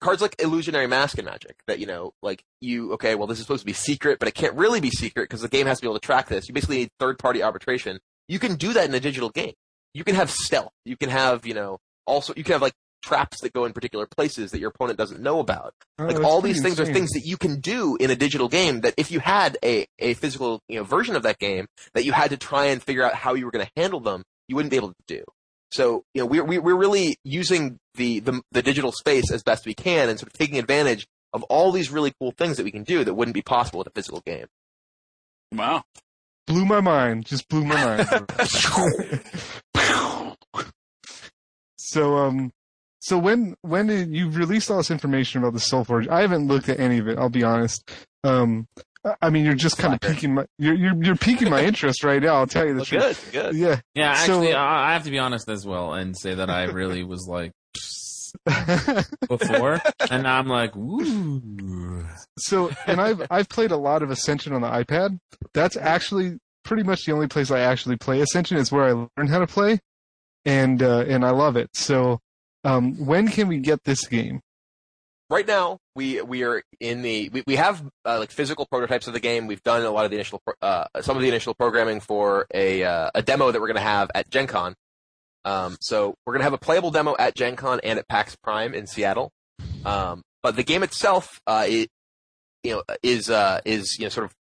[0.00, 3.44] Cards like Illusionary Mask and Magic, that, you know, like, you, okay, well this is
[3.44, 5.82] supposed to be secret, but it can't really be secret because the game has to
[5.82, 6.48] be able to track this.
[6.48, 8.00] You basically need third party arbitration.
[8.26, 9.54] You can do that in a digital game.
[9.94, 10.72] You can have stealth.
[10.84, 14.06] You can have, you know, also, you can have like traps that go in particular
[14.06, 15.74] places that your opponent doesn't know about.
[15.98, 18.80] oh, Like all these things are things that you can do in a digital game
[18.82, 22.12] that if you had a, a physical you know version of that game that you
[22.12, 24.70] had to try and figure out how you were going to handle them, you wouldn't
[24.70, 25.22] be able to do.
[25.72, 29.66] So you know we're we- we're really using the, the the digital space as best
[29.66, 32.70] we can and sort of taking advantage of all these really cool things that we
[32.70, 34.46] can do that wouldn't be possible with a physical game.
[35.50, 35.82] Wow.
[36.46, 37.24] blew my mind.
[37.26, 38.28] Just blew my mind.
[41.76, 42.52] so um,
[43.04, 46.68] so when when did you released all this information about the SolForge, I haven't looked
[46.68, 47.18] at any of it.
[47.18, 47.90] I'll be honest.
[48.24, 48.66] Um,
[49.04, 52.04] I- I mean, you're just kind of piquing my you're you're, you're piquing my interest
[52.04, 52.36] right now.
[52.36, 53.30] I'll tell you the Well, truth.
[53.32, 53.56] good, good.
[53.56, 53.80] Yeah.
[53.96, 57.02] Yeah, actually, I, I have to be honest as well and say that I really
[57.02, 57.50] was like
[59.28, 59.80] before,
[60.10, 62.04] and now I'm like, ooh.
[62.38, 65.18] so and I've I've played a lot of Ascension on the iPad.
[65.54, 68.56] That's actually pretty much the only place I actually play Ascension.
[68.56, 69.80] Is where I learned how to play,
[70.44, 71.68] and uh, and I love it.
[71.74, 72.20] So
[72.64, 74.40] um, when can we get this game?
[75.32, 79.14] right now we we are in the we, we have uh, like physical prototypes of
[79.14, 79.46] the game.
[79.46, 82.84] We've done a lot of the initial uh, some of the initial programming for a
[82.84, 84.74] uh, a demo that we're going to have at gen con.
[85.44, 88.36] Um, so we're going to have a playable demo at gen con and at pax
[88.36, 89.32] prime in seattle.
[89.84, 91.88] Um, but the game itself uh, it,
[92.62, 94.34] you know is uh, is you know sort of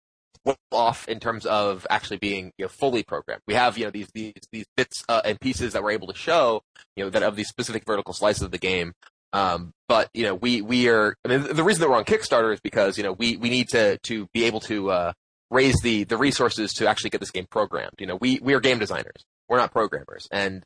[0.72, 4.08] off in terms of actually being you know fully programmed we have you know these
[4.16, 6.62] these these bits uh, and pieces that we're able to show
[6.96, 8.94] you know that of these specific vertical slices of the game
[9.34, 11.16] um, but you know, we we are.
[11.24, 13.70] I mean, the reason that we're on Kickstarter is because you know we we need
[13.70, 15.14] to to be able to uh,
[15.52, 17.94] raise the the resources to actually get this game programmed.
[18.00, 19.26] You know, we we are game designers.
[19.48, 20.64] We're not programmers, and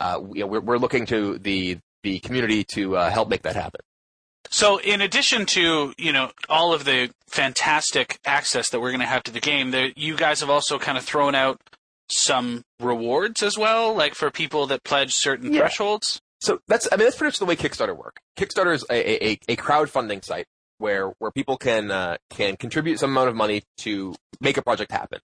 [0.00, 3.42] uh, we, you know, we're we're looking to the the community to uh, help make
[3.42, 3.80] that happen.
[4.54, 9.06] So, in addition to you know all of the fantastic access that we're going to
[9.06, 11.60] have to the game, there, you guys have also kind of thrown out
[12.08, 15.58] some rewards as well, like for people that pledge certain Yeah.
[15.62, 16.20] thresholds.
[16.40, 18.18] So that's, I mean, that's pretty much the way Kickstarter work.
[18.38, 20.46] Kickstarter is a, a, a crowdfunding site
[20.78, 24.92] where, where people can, uh, can contribute some amount of money to make a project
[24.92, 25.18] happen.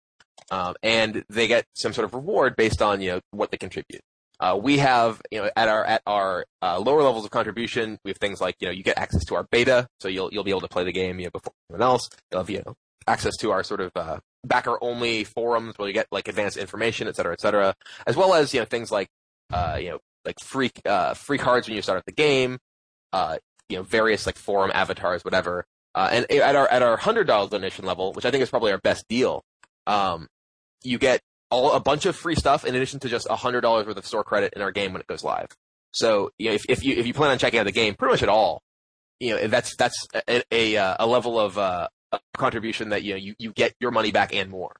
[0.50, 4.00] Um, and they get some sort of reward based on, you know, what they contribute.
[4.40, 8.10] Uh, we have, you know, at our, at our, uh, lower levels of contribution, we
[8.10, 10.50] have things like, you know, you get access to our beta, so you'll, you'll be
[10.50, 12.08] able to play the game, you know, before anyone else.
[12.30, 12.74] You'll have, you know,
[13.06, 17.08] access to our sort of, uh, backer only forums where you get like advanced information,
[17.08, 17.74] et cetera, et cetera,
[18.06, 19.08] as well as, you know, things like,
[19.52, 22.58] uh, you know, like free, uh, free cards when you start at the game,
[23.12, 25.64] uh, you know, various like forum avatars, whatever.
[25.96, 29.04] And at our, at our $100 donation level, which I think is probably our best
[29.08, 29.42] deal,
[29.88, 30.28] um,
[30.84, 31.20] you get
[31.50, 34.24] all a bunch of free stuff in addition to just hundred dollars worth of store
[34.24, 35.48] credit in our game when it goes live.
[35.92, 38.12] So you know, if, if you if you plan on checking out the game, pretty
[38.12, 38.62] much at all,
[39.20, 41.88] you know that's that's a a, a level of uh,
[42.36, 44.74] contribution that you know you, you get your money back and more.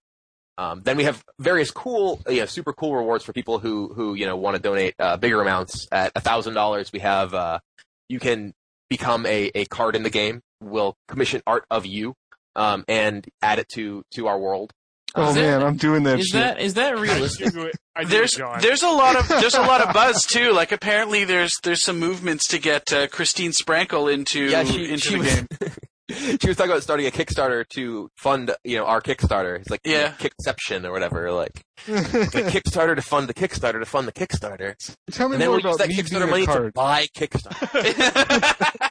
[0.59, 4.15] Um, then we have various cool, you know, super cool rewards for people who who
[4.15, 5.87] you know want to donate uh, bigger amounts.
[5.93, 7.61] At thousand dollars, we have uh,
[8.09, 8.55] you can
[8.91, 10.41] become a, a card in the game.
[10.61, 12.15] We'll commission art of you
[12.57, 14.73] um, and add it to to our world.
[15.19, 16.35] Oh Is that- man, I'm doing that Is shit.
[16.35, 17.49] that is that realistic?
[17.97, 20.53] I do There's it, there's a lot of there's a lot of buzz too.
[20.53, 24.99] Like apparently there's there's some movements to get uh, Christine Sprankle into Yeah, she, into
[24.99, 26.39] she the was, game.
[26.41, 29.59] she was talking about starting a Kickstarter to fund, you know, our Kickstarter.
[29.59, 30.13] It's like Yeah.
[30.13, 34.75] Kickception or whatever, like, like Kickstarter to fund the Kickstarter to fund the Kickstarter.
[35.11, 36.73] Tell me And then more we'll use about that Kickstarter being a money to card.
[36.75, 38.91] buy Kickstarter.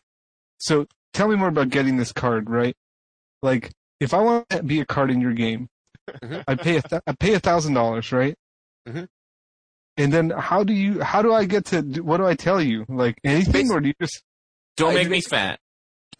[0.59, 2.75] So tell me more about getting this card, right?
[3.41, 5.67] Like, if I want to be a card in your game,
[6.23, 6.43] Mhm.
[6.47, 8.35] I pay a th- I pay a thousand dollars, right?
[8.87, 9.07] Mhm.
[9.97, 12.85] And then how do you how do I get to what do I tell you?
[12.87, 14.23] Like anything, or do you just
[14.77, 15.59] Don't Uh, make me fat.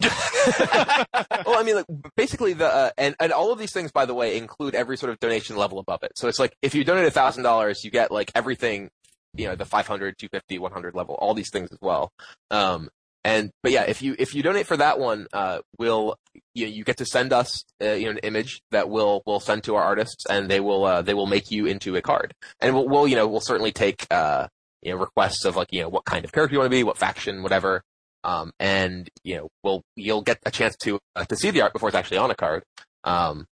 [0.00, 1.86] well, I mean, like,
[2.16, 5.10] basically the, uh, and, and all of these things, by the way, include every sort
[5.10, 6.12] of donation level above it.
[6.16, 8.90] So it's like, if you donate a thousand dollars, you get like everything,
[9.34, 12.10] you know, the 500, 250, 100 level, all these things as well.
[12.50, 12.88] Um,
[13.24, 16.16] and, but yeah, if you, if you donate for that one, uh, we'll,
[16.54, 19.64] you, you get to send us, uh, you know, an image that we'll, we'll send
[19.64, 22.34] to our artists and they will, uh, they will make you into a card.
[22.60, 24.48] And we'll, we'll, you know, we'll certainly take, uh,
[24.82, 26.84] you know, requests of like, you know, what kind of character you want to be,
[26.84, 27.82] what faction, whatever.
[28.24, 31.72] Um, and you know, we'll you'll get a chance to uh, to see the art
[31.72, 32.64] before it's actually on a card.
[33.04, 33.46] Um,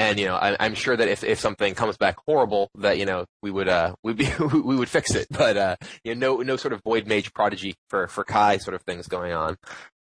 [0.00, 3.04] and you know, I, I'm sure that if, if something comes back horrible, that you
[3.04, 5.26] know we would uh we'd be we would fix it.
[5.30, 8.74] But uh, you know, no no sort of void mage prodigy for for Kai sort
[8.74, 9.56] of things going on.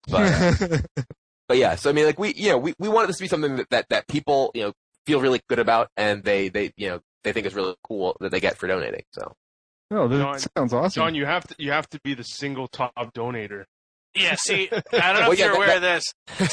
[0.08, 0.78] But uh,
[1.48, 3.28] but yeah, so I mean, like we you know we we wanted this to be
[3.28, 4.72] something that that, that people you know
[5.06, 8.30] feel really good about, and they they you know they think is really cool that
[8.30, 9.04] they get for donating.
[9.12, 9.34] So
[9.92, 11.00] oh, that John- sounds awesome.
[11.02, 13.64] John, you have to you have to be the single top donator.
[14.14, 16.04] Yeah, see, I don't know Well, if yeah, you're that- aware of this.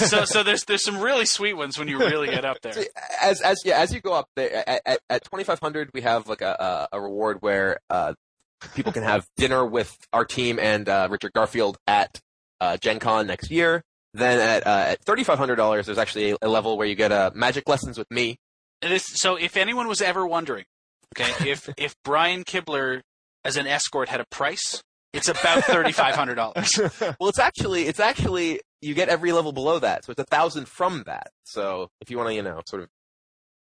[0.09, 2.73] So, so there's there's some really sweet ones when you really get up there.
[2.75, 2.83] So,
[3.21, 6.41] as as yeah, as you go up there at, at, at 2500 we have like
[6.41, 8.13] a a, a reward where uh,
[8.75, 12.19] people can have dinner with our team and uh, Richard Garfield at
[12.59, 13.83] uh, Gen Con next year.
[14.13, 17.67] Then at uh, at $3500 there's actually a, a level where you get uh, magic
[17.69, 18.37] lessons with me.
[18.81, 20.65] This, so, if anyone was ever wondering,
[21.15, 23.01] okay, if if Brian Kibler
[23.45, 24.81] as an escort had a price,
[25.13, 26.79] it's about thirty five hundred dollars.
[27.19, 30.05] Well, it's actually it's actually you get every level below that.
[30.05, 31.27] So it's a 1000 from that.
[31.43, 32.89] So if you want to, you know, sort of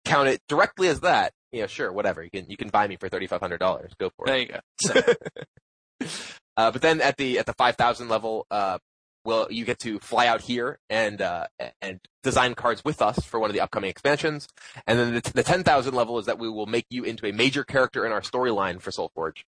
[0.04, 2.22] count it directly as that, yeah, sure, whatever.
[2.22, 3.58] You can you can buy me for $3500.
[3.98, 4.26] Go for it.
[4.26, 4.60] There you go.
[4.80, 6.08] So,
[6.56, 8.76] Uh, but then at the at the five thousand level, uh,
[9.24, 11.46] well, you get to fly out here and uh,
[11.80, 14.46] and design cards with us for one of the upcoming expansions.
[14.86, 17.32] And then the, the ten thousand level is that we will make you into a
[17.32, 19.44] major character in our storyline for SolForge.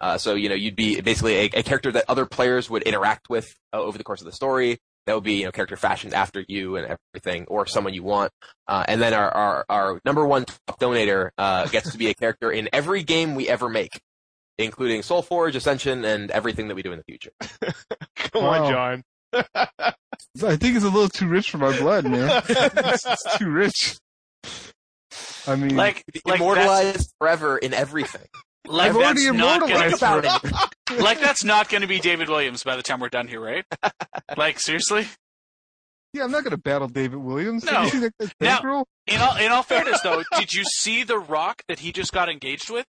[0.00, 3.28] Uh, so you know you'd be basically a, a character that other players would interact
[3.30, 4.78] with uh, over the course of the story.
[5.06, 8.32] That would be you know character fashioned after you and everything, or someone you want.
[8.68, 12.14] Uh, and then our, our our number one top donator uh, gets to be a
[12.14, 14.00] character in every game we ever make,
[14.58, 17.30] including SolForge, Ascension, and everything that we do in the future.
[18.16, 18.64] Come Wow.
[18.64, 19.02] on, John.
[20.42, 22.42] I think it's a little too rich for my blood, man.
[22.48, 23.96] it's, it's too rich.
[25.46, 28.26] I mean, like, like that's, immortalized forever in everything.
[28.68, 31.02] Like I've already that's not gonna, about forever.
[31.02, 33.64] like that's not going to be David Williams by the time we're done here, right?
[34.36, 35.06] Like seriously.
[36.12, 37.64] Yeah, I'm not going to battle David Williams.
[37.64, 37.82] No.
[37.82, 41.62] You seen that Now- In all in all fairness, though, did you see the Rock
[41.68, 42.86] that he just got engaged with?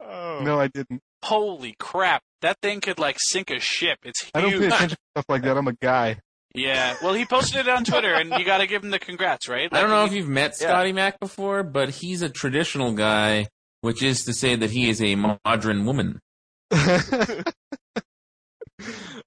[0.00, 0.40] Oh.
[0.42, 1.00] No, I didn't.
[1.22, 2.22] Holy crap!
[2.42, 3.98] That thing could like sink a ship.
[4.04, 4.30] It's huge.
[4.34, 5.56] I don't pay attention to stuff like that.
[5.56, 6.18] I'm a guy.
[6.54, 6.96] Yeah.
[7.02, 9.68] Well, he posted it on Twitter, and you got to give him the congrats, right?
[9.72, 10.68] I don't know if you've met Yeah.
[10.68, 13.48] Scotty Mac before, but he's a traditional guy,
[13.86, 16.18] which is to say that he is a modern woman.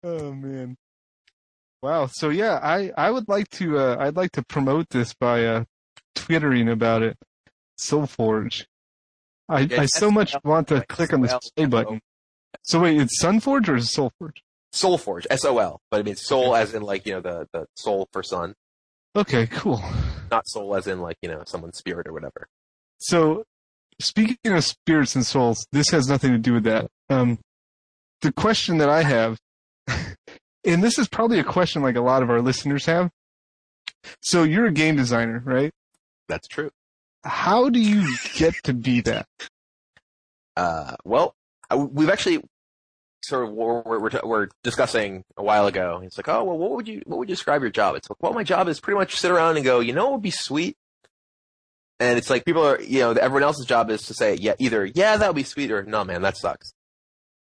[0.04, 0.76] oh man.
[1.82, 2.08] Wow.
[2.12, 5.64] So yeah, I I would like to uh, I'd like to promote this by uh,
[6.14, 7.16] twittering about it.
[7.80, 8.66] SolForge.
[9.48, 12.02] I Yeah, I so much want to click on this play button.
[12.64, 14.40] So wait, it's Sunforge or is it SolForge?
[14.74, 17.66] SolForge, S O L, but I mean soul as in like you know the the
[17.78, 18.56] soul for sun,
[19.16, 19.82] Okay, cool.
[20.30, 22.50] not soul as in like you know someone's spirit or whatever.
[22.98, 23.46] So,
[24.00, 26.88] speaking of spirits and souls, this has nothing to do with that.
[27.10, 27.40] Um,
[28.22, 29.38] the question that I have,
[30.66, 33.10] and this is probably a question like a lot of our listeners have.
[34.22, 35.72] So you're a game designer, right?
[36.28, 36.72] That's true.
[37.24, 39.26] How do you get to be that?
[40.56, 41.36] Uh, well,
[41.76, 42.42] we've actually
[43.24, 46.02] sort of we're, we're, we're, discussing a while ago.
[46.04, 47.96] It's like, oh well, what would you what would you describe your job?
[47.96, 50.14] It's like, well, my job is pretty much sit around and go, you know, what
[50.14, 50.78] would be sweet.
[52.00, 54.86] And it's like people are, you know, everyone else's job is to say, yeah, either
[54.86, 56.72] yeah, that would be sweet, or no, man, that sucks.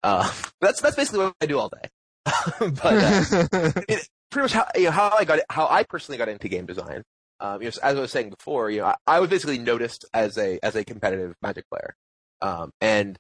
[0.03, 0.31] Uh,
[0.61, 1.89] that's that's basically what I do all day.
[2.59, 6.29] but uh, it, pretty much how you know, how I got how I personally got
[6.29, 7.03] into game design.
[7.39, 10.07] Um, you know, as I was saying before, you know, I, I was basically noticed
[10.15, 11.95] as a as a competitive Magic player,
[12.41, 13.19] um, and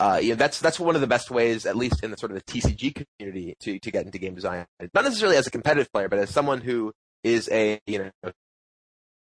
[0.00, 2.32] uh, you know, that's that's one of the best ways, at least in the sort
[2.32, 4.66] of the TCG community, to to get into game design.
[4.94, 6.92] Not necessarily as a competitive player, but as someone who
[7.22, 8.32] is a you know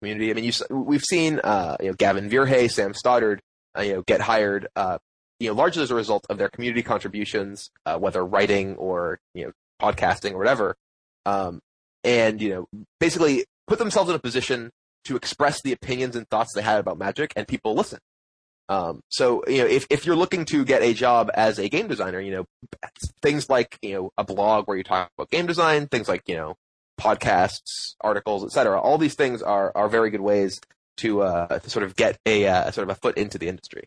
[0.01, 0.31] community.
[0.31, 3.41] I mean, we've seen uh, you know Gavin Verhey, Sam Stoddard,
[3.77, 4.69] uh, you know, get hired.
[4.77, 4.99] Uh,
[5.41, 9.47] you know, largely as a result of their community contributions, uh, whether writing or you
[9.47, 10.77] know podcasting or whatever,
[11.27, 11.61] um,
[12.03, 14.71] and you know, basically put themselves in a position
[15.05, 18.01] to express the opinions and thoughts they had about Magic, and people listen.
[18.69, 21.89] Um, so you know, if if you're looking to get a job as a game
[21.89, 22.45] designer, you know,
[23.23, 26.37] things like you know a blog where you talk about game design, things like you
[26.37, 26.57] know
[26.99, 28.81] podcasts, articles, etc.
[28.81, 30.61] All these things are are very good ways
[30.99, 33.85] to uh to sort of get a uh, sort of a foot into the industry.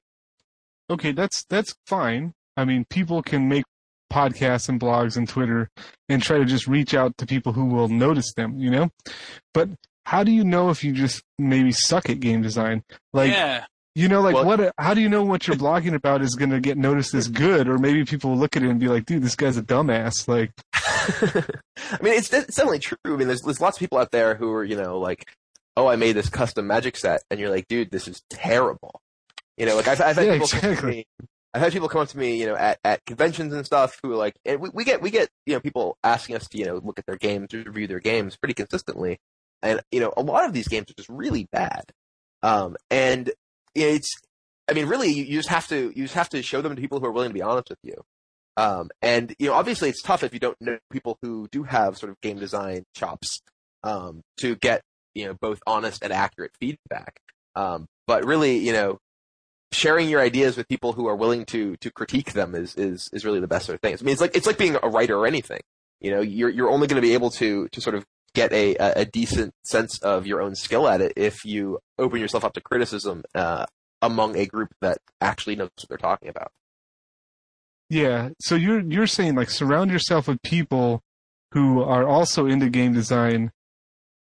[0.89, 2.33] okay, that's that's fine.
[2.57, 3.63] I mean, people can make
[4.11, 5.69] podcasts and blogs and Twitter
[6.09, 8.89] and try to just reach out to people who will notice them, you know?
[9.53, 9.69] But
[10.05, 12.83] how do you know if you just maybe suck at game design?
[13.13, 13.65] Like yeah.
[13.95, 16.59] you know, like Well- what how do you know what you're blogging about is gonna
[16.59, 19.23] get noticed as good or maybe people will look at it and be like, dude,
[19.23, 20.27] this guy's a dumbass.
[20.27, 20.51] Like
[21.07, 22.97] I mean, it's, it's definitely true.
[23.05, 25.31] I mean, there's, there's lots of people out there who are, you know, like,
[25.77, 29.01] oh, I made this custom magic set, and you're like, dude, this is terrible.
[29.57, 31.05] You know, like I've, I've had Yeah, people come up to me.
[31.53, 34.13] I've had people come up to me, you know, at, at conventions and stuff who
[34.13, 36.65] are like, and we, we get we get you know people asking us to you
[36.65, 39.19] know look at their games, review their games pretty consistently,
[39.61, 41.91] and you know a lot of these games are just really bad.
[42.41, 43.31] Um, and
[43.75, 44.15] it's,
[44.69, 46.81] I mean, really, you, you just have to you just have to show them to
[46.81, 48.01] people who are willing to be honest with you.
[48.57, 51.97] Um, and you know, obviously, it's tough if you don't know people who do have
[51.97, 53.41] sort of game design chops
[53.83, 54.81] um, to get
[55.15, 57.19] you know both honest and accurate feedback.
[57.55, 58.97] Um, but really, you know,
[59.71, 63.25] sharing your ideas with people who are willing to to critique them is is is
[63.25, 63.95] really the best sort of thing.
[63.99, 65.61] I mean, it's like it's like being a writer or anything.
[65.99, 68.75] You know, you're you're only going to be able to to sort of get a
[68.75, 72.61] a decent sense of your own skill at it if you open yourself up to
[72.61, 73.65] criticism uh,
[74.01, 76.51] among a group that actually knows what they're talking about.
[77.91, 78.29] Yeah.
[78.39, 81.01] So you're you're saying like surround yourself with people
[81.51, 83.51] who are also into game design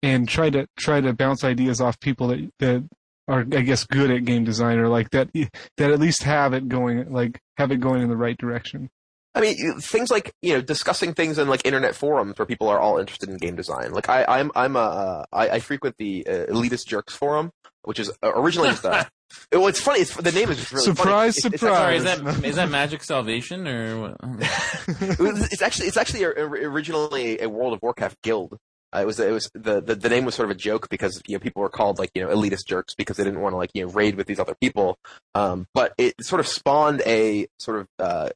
[0.05, 2.89] and try to try to bounce ideas off people that that
[3.27, 6.69] are I guess good at game design or like that that at least have it
[6.69, 8.89] going like have it going in the right direction.
[9.35, 12.79] I mean, things like you know discussing things in like internet forums where people are
[12.79, 13.91] all interested in game design.
[13.91, 17.51] Like I, I'm I'm a uh, I, I frequent the uh, Elitist Jerks forum,
[17.87, 19.09] which is uh, originally just a.
[19.51, 20.01] it, well, it's funny.
[20.01, 21.55] It's the name is just really Surprise, funny.
[21.55, 21.78] It's- it's surprise.
[21.78, 24.16] Sorry, is that is that Magic Salvation or
[24.89, 28.59] it's actually it's actually a, a- originally a World of Warcraft guild.
[28.95, 31.20] Uh, it was it was the, the the name was sort of a joke because
[31.26, 33.57] you know people were called like you know elitist jerks because they didn't want to
[33.57, 34.97] like you know raid with these other people.
[35.34, 38.30] Um, but it sort of spawned a sort of uh,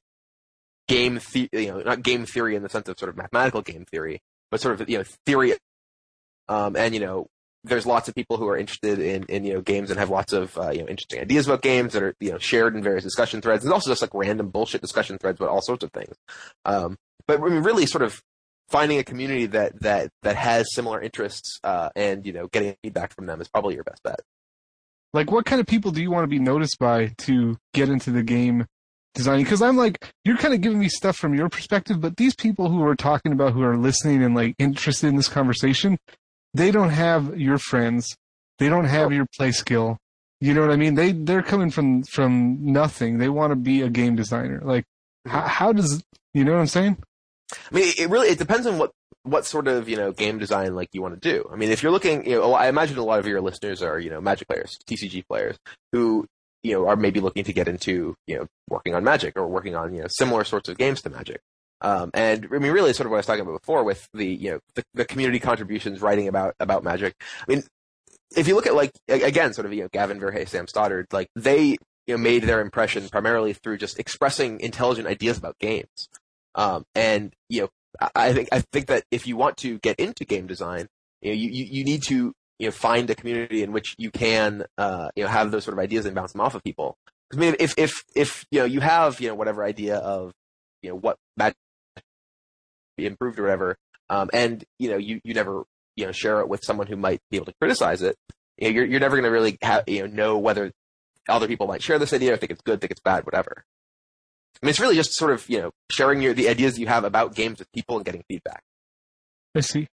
[0.89, 3.85] game the- you know not game theory in the sense of sort of mathematical game
[3.85, 4.21] theory,
[4.51, 5.55] but sort of you know theory.
[6.49, 7.29] Um, and you know
[7.65, 10.33] there's lots of people who are interested in, in you know games and have lots
[10.33, 13.05] of uh, you know interesting ideas about games that are you know shared in various
[13.05, 13.63] discussion threads.
[13.63, 16.17] There's also just like random bullshit discussion threads about all sorts of things.
[16.65, 16.97] Um,
[17.27, 18.23] but I mean, really, sort of
[18.69, 23.15] finding a community that that that has similar interests uh, and you know getting feedback
[23.15, 24.21] from them is probably your best bet.
[25.13, 28.11] Like what kind of people do you want to be noticed by to get into
[28.11, 28.67] the game
[29.15, 29.45] designing?
[29.45, 32.71] Because I'm like you're kind of giving me stuff from your perspective, but these people
[32.71, 35.99] who are talking about who are listening and like interested in this conversation,
[36.55, 38.17] they don't have your friends.
[38.59, 39.99] They don't have your play skill.
[40.41, 40.95] You know what I mean?
[40.95, 43.19] They they're coming from from nothing.
[43.19, 44.61] They want to be a game designer.
[44.63, 44.85] Like
[45.27, 45.31] mm-hmm.
[45.31, 46.03] how, how does
[46.35, 46.97] you know what I'm saying?
[47.53, 48.93] I mean, it really it depends on what
[49.23, 51.49] what sort of you know game design like you want to do.
[51.53, 53.99] I mean, if you're looking, you know, I imagine a lot of your listeners are
[53.99, 55.57] you know Magic players, TCG players
[55.93, 56.27] who
[56.63, 59.75] you know are maybe looking to get into you know working on Magic or working
[59.77, 61.41] on you know similar sorts of games to Magic.
[61.83, 64.27] Um, and I mean, really, sort of what I was talking about before with the
[64.27, 67.15] you know the, the community contributions, writing about about Magic.
[67.49, 67.63] I mean,
[68.37, 71.29] if you look at like again, sort of you know Gavin Verhey, Sam Stoddard, like
[71.35, 71.77] they
[72.07, 76.09] you know made their impression primarily through just expressing intelligent ideas about games.
[76.55, 77.69] Um, and you know,
[78.01, 80.87] I, I think I think that if you want to get into game design,
[81.23, 84.65] you know, you, you, need to you know find a community in which you can
[84.77, 86.97] uh, you know have those sort of ideas and bounce them off of people.
[87.31, 90.33] 'Cause, I mean, if if if you know you have you know whatever idea of
[90.83, 91.57] you know what magic
[93.01, 93.77] be improved or whatever,
[94.09, 95.65] um, and you know you you never
[95.97, 98.17] you know share it with someone who might be able to criticize it,
[98.59, 100.73] you know, you're you're never going to really have you know know whether
[101.29, 103.65] other people might share this idea or think it's good, think it's bad, whatever.
[104.63, 107.05] I mean, it's really just sort of you know sharing your the ideas you have
[107.05, 108.63] about games with people and getting feedback.
[109.55, 109.89] I see.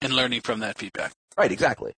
[0.00, 1.12] and learning from that feedback.
[1.36, 1.92] Right, exactly.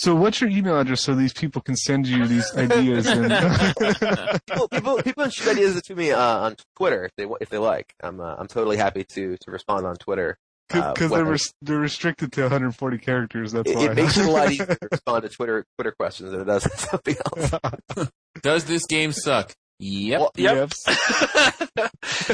[0.00, 3.08] So, what's your email address so these people can send you these ideas?
[3.08, 3.32] And
[4.46, 7.92] people, people, people shoot ideas to me uh, on Twitter if they if they like.
[8.00, 10.38] I'm uh, I'm totally happy to to respond on Twitter.
[10.72, 13.50] uh, because they're res- they're restricted to 140 characters.
[13.50, 13.84] That's it, why.
[13.86, 16.62] it makes it a lot easier to respond to Twitter Twitter questions than it does
[16.80, 18.10] something else.
[18.42, 19.52] Does this game suck?
[19.80, 20.20] Yep.
[20.20, 20.70] Well, Yep.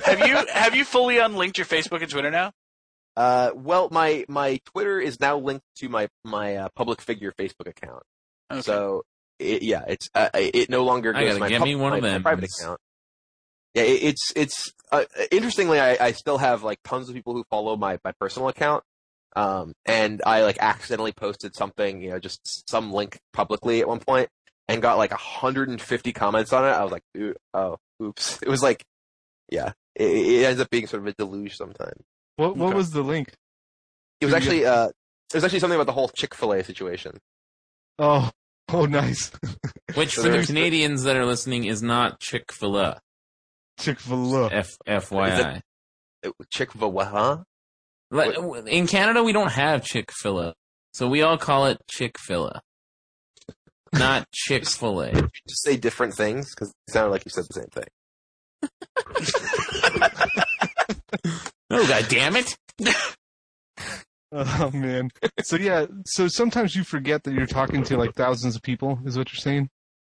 [0.05, 2.53] have you have you fully unlinked your Facebook and Twitter now?
[3.17, 7.69] Uh, well, my my Twitter is now linked to my my uh, public figure Facebook
[7.69, 8.03] account.
[8.51, 8.63] Okay.
[8.63, 9.03] So
[9.39, 12.81] it, yeah, it's uh, it no longer goes my, pub- my, of my private account.
[13.75, 17.45] Yeah, it, it's it's uh, interestingly, I, I still have like tons of people who
[17.51, 18.85] follow my my personal account.
[19.37, 23.99] Um, and I like accidentally posted something, you know, just some link publicly at one
[23.99, 24.29] point,
[24.69, 26.69] and got like 150 comments on it.
[26.69, 27.03] I was like,
[27.53, 28.39] oh, oops.
[28.43, 28.85] It was like,
[29.51, 32.01] yeah, it, it ends up being sort of a deluge sometimes.
[32.37, 32.77] What what Okay.
[32.77, 33.33] was the link?
[34.21, 36.63] It was Did actually uh, it was actually something about the whole Chick Fil A
[36.65, 37.19] situation.
[37.99, 38.31] Oh,
[38.73, 39.31] oh, nice.
[39.95, 43.01] Which So for the Canadians that are listening is not Chick Fil A.
[43.79, 44.51] Chick Fil A.
[44.53, 45.61] F FYI.
[46.51, 47.39] Chick Fil A, huh?
[48.11, 48.37] Like,
[48.69, 50.55] in Canada, we don't have Chick Fil A,
[50.93, 52.61] so we all call it Chick Fil A,
[53.93, 55.11] not Chick Fil A.
[55.49, 57.89] Just say different things because it sounded like you said the same thing.
[61.87, 62.57] God damn it!
[64.37, 65.11] Oh man.
[65.43, 65.87] So yeah.
[66.07, 68.99] So sometimes you forget that you're talking to like thousands of people.
[69.05, 69.71] Is what you're saying?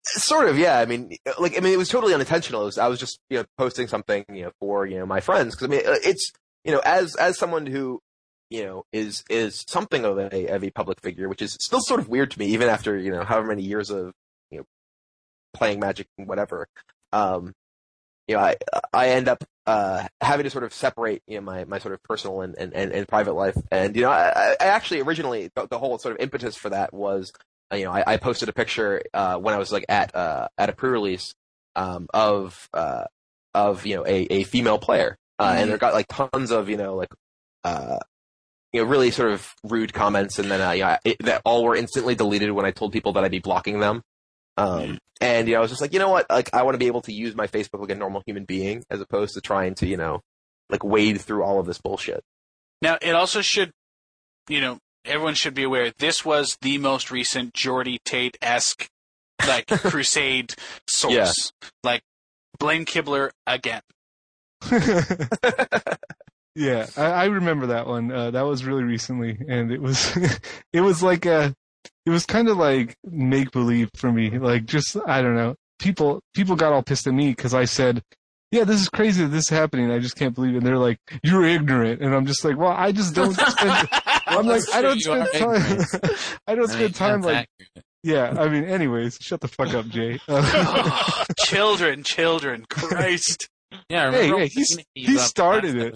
[0.04, 0.78] Sort of, yeah.
[0.78, 2.62] I mean, like, I mean, it was totally unintentional.
[2.62, 5.20] It was, I was just, you know, posting something, you know, for you know my
[5.20, 6.32] friends because I mean, uh, it's,
[6.64, 8.00] you know, as as someone who,
[8.48, 12.00] you know, is is something of a of a public figure, which is still sort
[12.00, 14.12] of weird to me, even after you know however many years of
[14.50, 14.64] you know
[15.52, 16.68] playing Magic and whatever.
[17.12, 17.52] Um,
[18.28, 18.56] you know, I
[18.92, 22.02] I end up uh having to sort of separate you know my my sort of
[22.02, 25.66] personal and and and, and private life, and you know, I, I actually originally the,
[25.66, 27.32] the whole sort of impetus for that was
[27.72, 30.48] uh, you know, I, I posted a picture uh, when I was like at uh,
[30.56, 31.34] at a pre-release
[31.74, 33.04] um, of uh,
[33.54, 36.76] of you know a, a female player, uh, and there got like tons of you
[36.76, 37.12] know like
[37.64, 37.98] uh,
[38.72, 41.74] you know really sort of rude comments, and then uh, yeah, it, that all were
[41.76, 44.02] instantly deleted when I told people that I'd be blocking them.
[44.56, 46.78] Um, and you know, I was just like, you know what, like I want to
[46.78, 49.74] be able to use my Facebook like a normal human being, as opposed to trying
[49.76, 50.22] to you know
[50.70, 52.22] like wade through all of this bullshit.
[52.82, 53.72] Now, it also should,
[54.48, 58.88] you know, everyone should be aware this was the most recent Geordie Tait esque,
[59.46, 60.54] like, crusade
[60.86, 61.52] source.
[61.82, 62.02] Like,
[62.58, 63.82] blame Kibler again.
[66.54, 68.10] yeah, I, I remember that one.
[68.10, 70.16] Uh, that was really recently, and it was
[70.72, 71.54] it was like a
[72.04, 74.38] it was kind of like make believe for me.
[74.38, 75.54] Like just I don't know.
[75.78, 78.02] People people got all pissed at me because I said.
[78.52, 79.90] Yeah, this is crazy that this is happening.
[79.90, 80.58] I just can't believe it.
[80.58, 83.88] And they're like, "You're ignorant," and I'm just like, "Well, I just don't spend."
[84.28, 86.10] I'm like, That's I don't true, you spend time.
[86.46, 87.84] I don't spend time like, accurate.
[88.04, 88.40] yeah.
[88.40, 90.20] I mean, anyways, shut the fuck up, Jay.
[90.28, 93.48] Uh, children, children, Christ.
[93.90, 95.94] Yeah, hey, remember hey, he, when he started it.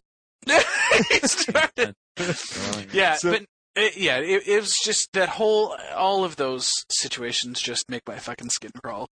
[1.09, 1.95] He started.
[2.19, 2.87] episode?
[2.93, 3.45] Yeah, So- but
[3.77, 8.17] it, yeah, it, it was just that whole, all of those situations just make my
[8.17, 9.09] fucking skin crawl.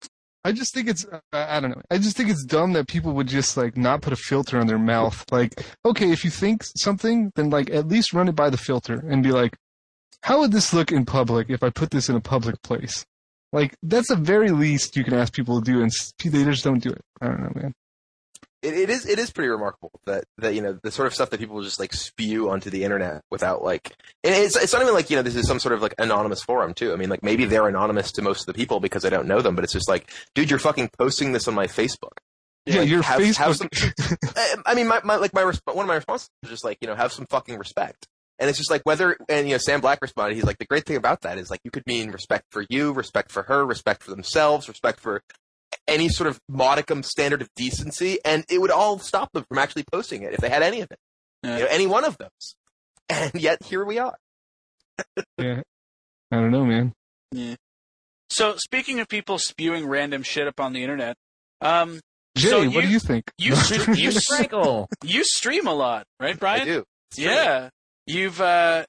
[0.46, 1.82] I just think it's I don't know.
[1.90, 4.68] I just think it's dumb that people would just like not put a filter on
[4.68, 5.24] their mouth.
[5.32, 9.04] Like, okay, if you think something, then like at least run it by the filter
[9.08, 9.56] and be like,
[10.22, 13.04] how would this look in public if I put this in a public place?
[13.52, 15.90] Like that's the very least you can ask people to do, and
[16.24, 17.02] they just don't do it.
[17.20, 17.74] I don't know, man.
[18.62, 21.30] It, it is it is pretty remarkable that that you know the sort of stuff
[21.30, 23.92] that people just like spew onto the internet without like
[24.24, 26.42] and it's it's not even like you know this is some sort of like anonymous
[26.42, 26.92] forum too.
[26.92, 29.40] I mean like maybe they're anonymous to most of the people because I don't know
[29.40, 32.12] them, but it's just like dude, you're fucking posting this on my Facebook.
[32.64, 33.92] Yeah, Like, your have- have Facebook.
[34.36, 36.64] I- eh, I mean, my, my like my resp- one of my responses is just
[36.64, 38.06] like you know have some fucking respect,
[38.40, 40.34] and it's just like whether and you know Sam Black responded.
[40.34, 42.92] He's like the great thing about that is like you could mean respect for you,
[42.92, 45.22] respect for her, respect for themselves, respect for
[45.88, 49.84] any sort of modicum standard of decency, and it would all stop them from actually
[49.92, 50.98] posting it if they had any of it,
[51.42, 51.54] Yeah.
[51.58, 52.54] you know, any one of those.
[53.08, 54.16] And yet here we are.
[55.38, 55.62] yeah,
[56.32, 56.92] I don't know, man.
[57.32, 57.54] Yeah.
[58.30, 61.16] So speaking of people spewing random shit up on the internet,
[61.60, 62.00] um,
[62.36, 63.30] Jay, so what do you think?
[63.38, 64.88] You st- you s- Sprinkle.
[65.04, 66.62] you stream a lot, right, Brian?
[66.62, 66.84] I do.
[67.10, 67.26] It's true.
[67.26, 67.68] Yeah,
[68.06, 68.84] you've uh,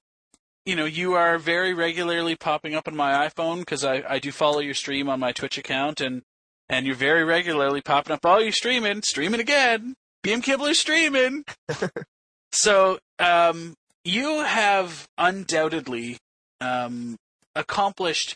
[0.66, 4.32] you know, you are very regularly popping up on my iPhone because I I do
[4.32, 6.24] follow your stream on my Twitch account and
[6.70, 8.22] and you're very regularly popping up.
[8.24, 9.96] Oh, you're streaming, streaming again.
[10.24, 11.44] BM Kibler streaming.
[12.52, 16.18] so, um, you have undoubtedly
[16.62, 17.18] um,
[17.56, 18.36] accomplished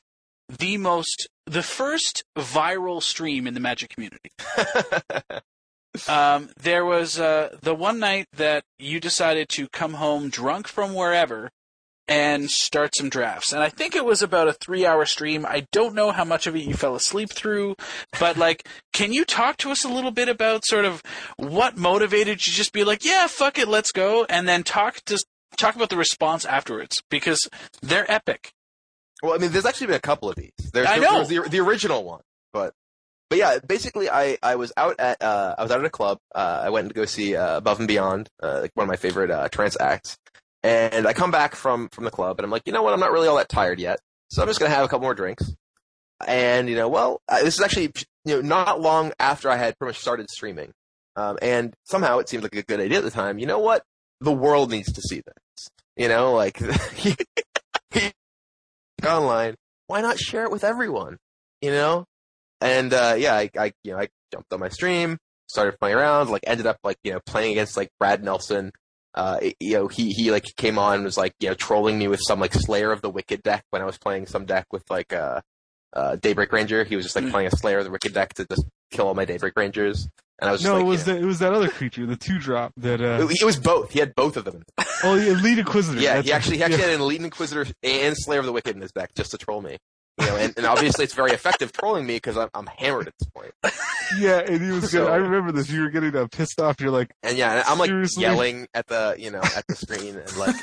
[0.50, 4.32] the most, the first viral stream in the Magic community.
[6.08, 10.94] Um, there was uh, the one night that you decided to come home drunk from
[10.94, 11.50] wherever
[12.12, 13.54] and start some drafts.
[13.54, 15.46] And I think it was about a three hour stream.
[15.46, 17.78] I don't know how much of it you fell asleep through,
[18.20, 21.02] but like, can you talk to us a little bit about sort of
[21.38, 25.18] what motivated you just be like, yeah, fuck it, let's go, and then talk to
[25.58, 27.48] talk about the response afterwards because
[27.82, 28.52] they're epic.
[29.24, 30.52] Well, I mean, there's actually been a couple of these.
[30.74, 31.24] There's, I know.
[31.24, 32.74] there's the, the original one, but
[33.30, 36.18] but yeah, basically, I, I was out at uh, I was out at a club.
[36.36, 38.98] Uh, I went to go see uh, Above and Beyond, uh, like one of my
[38.98, 40.18] favorite uh, trance acts,
[40.64, 42.94] and I come back from from the club, and I'm like, you know what?
[42.94, 44.00] I'm not really all that tired yet,
[44.30, 45.54] so I'm just gonna have a couple more drinks.
[46.28, 47.92] And you know, well, uh, this is actually
[48.26, 50.72] you know not long after I had pretty much started streaming,
[51.16, 53.40] um, and somehow it seemed like a good idea at the time.
[53.40, 53.84] You know what?
[54.20, 55.70] The world needs to see this.
[55.98, 56.60] You know, like
[59.06, 59.56] online.
[59.88, 61.18] Why not share it with everyone?
[61.62, 62.06] You know?
[62.60, 66.30] And uh yeah, I, I you know, I jumped on my stream, started playing around,
[66.30, 68.72] like ended up like, you know, playing against like Brad Nelson.
[69.14, 72.08] Uh you know, he he like came on and was like, you know, trolling me
[72.08, 74.84] with some like Slayer of the Wicked deck when I was playing some deck with
[74.90, 75.42] like uh
[75.94, 76.84] uh Daybreak Ranger.
[76.86, 77.32] He was just like Mm.
[77.32, 80.08] playing a Slayer of the Wicked deck to just kill all my Daybreak Rangers.
[80.40, 82.06] And I was just no, like, it was you the, it was that other creature,
[82.08, 83.00] the two drop that.
[83.00, 83.92] Uh, know- it was both.
[83.92, 84.64] He had both of them.
[85.04, 86.00] oh, the Elite Inquisitor.
[86.02, 86.86] Yeah, that's he actually he actually yeah.
[86.88, 89.62] had an Elite Inquisitor and Slayer of the Wicked in his deck just to troll
[89.62, 89.78] me.
[90.20, 93.14] You know, and, and obviously it's very effective trolling me because I'm, I'm hammered at
[93.20, 93.54] this point.
[94.20, 95.08] Yeah, and he was good.
[95.08, 95.70] I remember this.
[95.70, 96.82] You were getting uh, pissed off.
[96.82, 98.24] You're like, And yeah, and I'm like Seriously?
[98.24, 100.54] yelling at the you know at the screen and like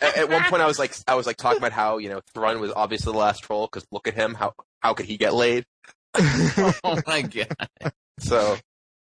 [0.00, 2.22] at, at one point I was like I was like talking about how you know
[2.32, 5.34] Thrun was obviously the last troll because look at him how how could he get
[5.34, 5.66] laid?
[6.16, 7.92] Oh my god.
[8.20, 8.56] So,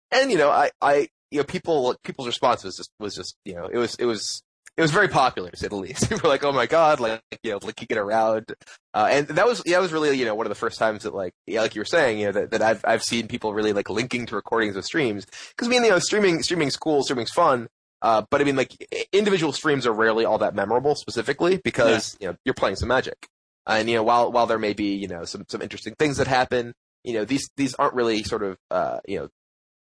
[0.10, 3.54] and you know I I you know people people's response was just was just you
[3.54, 4.42] know it was it was
[4.78, 6.10] it was very popular to say the least.
[6.10, 8.54] People were like, "Oh my god!" Like you know, like get around,
[8.94, 11.04] uh, and that was yeah, that was really you know one of the first times
[11.04, 13.54] that like yeah, like you were saying, you know, that, that I've I've seen people
[13.54, 17.04] really like linking to recordings of streams because I mean you know streaming streaming's cool,
[17.04, 17.68] streaming's fun,
[18.02, 18.76] uh, but I mean like
[19.14, 23.28] individual streams are rarely all that memorable specifically because you know you're playing some magic,
[23.66, 26.28] and you know while while there may be you know some some interesting things that
[26.28, 26.74] happen,
[27.04, 29.30] you know these these aren't really sort of uh, you know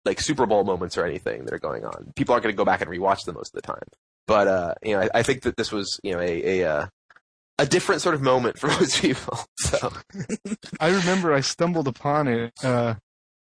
[0.04, 2.12] like Super Bowl moments or anything that are going on.
[2.16, 3.84] People aren't going to go back and rewatch them most of the time.
[4.26, 6.86] But uh, you know, I, I think that this was you know a a, uh,
[7.58, 9.38] a different sort of moment for most people.
[9.58, 9.92] So
[10.80, 12.52] I remember I stumbled upon it.
[12.62, 12.94] Uh,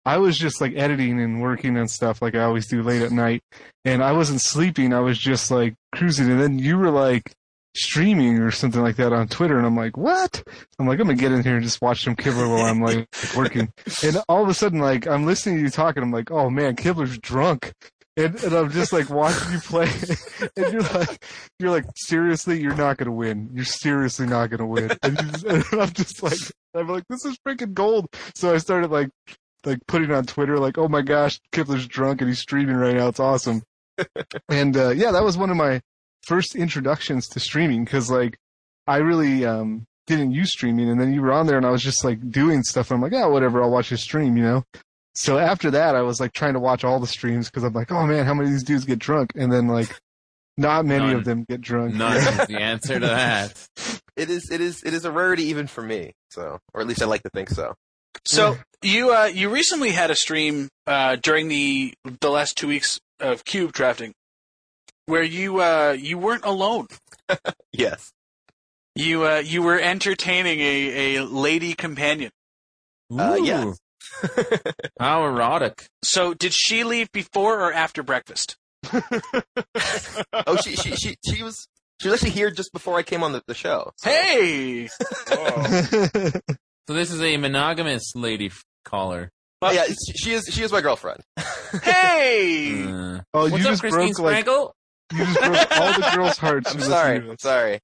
[0.06, 3.12] I was just like editing and working and stuff like I always do late at
[3.12, 3.42] night,
[3.84, 4.94] and I wasn't sleeping.
[4.94, 7.34] I was just like cruising, and then you were like
[7.76, 10.44] streaming or something like that on Twitter, and I'm like, what?
[10.80, 13.08] I'm like, I'm gonna get in here and just watch some Kibler while I'm like
[13.36, 13.72] working,
[14.04, 16.76] and all of a sudden, like I'm listening to you talking, I'm like, oh man,
[16.76, 17.74] Kibler's drunk.
[18.18, 19.90] And, and I'm just like watching you play,
[20.58, 21.26] and you're like,
[21.60, 23.50] you're like, seriously, you're not gonna win.
[23.54, 24.92] You're seriously not gonna win.
[25.04, 26.40] And, you just, and I'm just like,
[26.74, 28.08] I'm like, this is freaking gold.
[28.34, 29.10] So I started like,
[29.66, 33.10] like putting on Twitter, like, oh my gosh, Kibler's drunk and he's streaming right now.
[33.10, 33.64] It's awesome.
[34.50, 35.82] and uh, yeah, that was one of my
[36.26, 38.38] first introductions to streaming because like
[38.88, 41.82] I really um didn't use streaming, and then you were on there, and I was
[41.84, 42.92] just like doing stuff.
[42.92, 44.64] And I'm like, oh, whatever, I'll watch your stream, you know.
[45.16, 47.92] So after that, I was like trying to watch all the streams because I'm like,
[47.92, 49.32] oh man, how many of these dudes get drunk?
[49.36, 49.98] And then like,
[50.58, 51.16] not many None.
[51.16, 51.96] of them get drunk.
[51.96, 53.68] None is the answer to that.
[54.16, 56.14] it is it is it is a rarity even for me.
[56.30, 57.74] So or at least I like to think so.
[58.26, 63.00] So you uh, you recently had a stream uh, during the the last two weeks
[63.20, 64.14] of cube drafting,
[65.06, 66.88] where you uh, you weren't alone.
[67.74, 68.12] Yes.
[68.96, 72.32] You uh, you were entertaining a, a lady companion.
[73.12, 73.74] Uh, yeah.
[74.24, 74.58] Ooh.
[75.00, 75.86] How erotic.
[76.04, 78.58] So did she leave before or after breakfast?
[80.48, 81.68] Oh, she she she she was
[82.02, 83.92] she was actually here just before I came on the, the show.
[83.98, 84.88] So- Hey,
[86.88, 89.32] So this is a monogamous lady f- caller.
[89.62, 91.22] Oh, yeah, she, she is she is my girlfriend.
[91.82, 92.84] hey.
[92.84, 94.72] Uh, oh, you what's up, just Christine broke like Sprankle?
[95.14, 96.72] you just broke all the girls' hearts.
[96.74, 97.18] I'm sorry.
[97.30, 97.80] I'm sorry.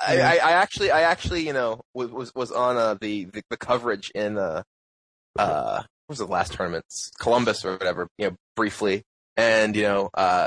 [0.00, 3.42] I, I, I actually, I actually, you know, was was, was on uh, the, the
[3.50, 4.62] the coverage in uh,
[5.38, 9.02] uh, what was the last tournaments, Columbus or whatever, you know, briefly,
[9.36, 10.46] and you know, uh,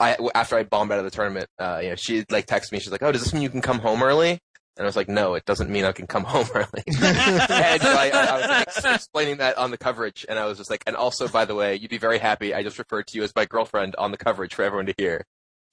[0.00, 2.80] I after I bombed out of the tournament, uh, you know, she like texted me,
[2.80, 4.40] she's like, "Oh, does this mean you can come home early?"
[4.76, 6.82] And I was like, no, it doesn't mean I can come home early.
[6.86, 10.58] and so I, I, I was like, explaining that on the coverage, and I was
[10.58, 12.54] just like, and also, by the way, you'd be very happy.
[12.54, 15.24] I just referred to you as my girlfriend on the coverage for everyone to hear.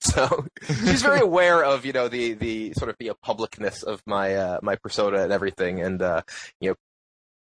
[0.02, 4.36] So she's very aware of you know the the sort of the publicness of my
[4.36, 6.24] uh, my persona and everything, and uh,
[6.60, 6.76] you know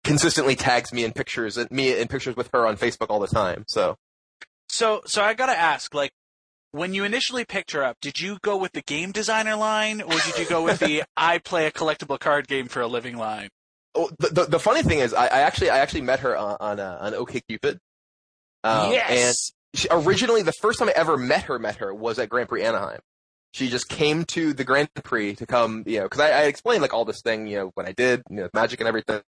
[0.05, 3.27] consistently tags me in pictures and me in pictures with her on Facebook all the
[3.27, 3.65] time.
[3.69, 3.97] So
[4.69, 6.13] So, so I gotta ask, like,
[6.73, 10.13] when you initially picked her up, did you go with the game designer line, or
[10.13, 13.49] did you go with the I play a collectible card game for a living line?
[13.95, 16.57] oh, the, the the funny thing is, I, I actually I actually met her on
[16.61, 17.79] on, uh, on OkCupid.
[18.63, 19.53] Um, yes.
[19.73, 22.49] And she, originally, the first time I ever met her, met her was at Grand
[22.49, 23.01] Prix Anaheim.
[23.53, 26.83] She just came to the Grand Prix to come, you know, because I, I explained
[26.83, 29.23] like all this thing, you know, what I did, you know, magic and everything.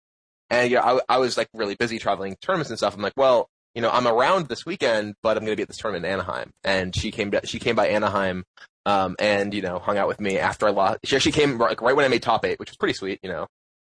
[0.51, 2.94] And you know, I, I was like really busy traveling tournaments and stuff.
[2.94, 5.68] I'm like, well, you know, I'm around this weekend, but I'm going to be at
[5.68, 6.51] this tournament in Anaheim.
[6.64, 8.42] And she came, she came by Anaheim,
[8.84, 10.98] um, and you know, hung out with me after I lost.
[11.05, 13.20] She actually came like right when I made top eight, which was pretty sweet.
[13.22, 13.42] You know,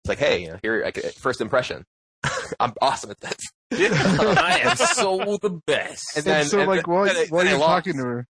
[0.05, 1.85] it's like, hey, you know, here, like, first impression.
[2.61, 3.37] I'm awesome at this.
[3.73, 6.17] I am so the best.
[6.17, 8.27] And then, and so, and like, then- while, then I- while you're talking to her,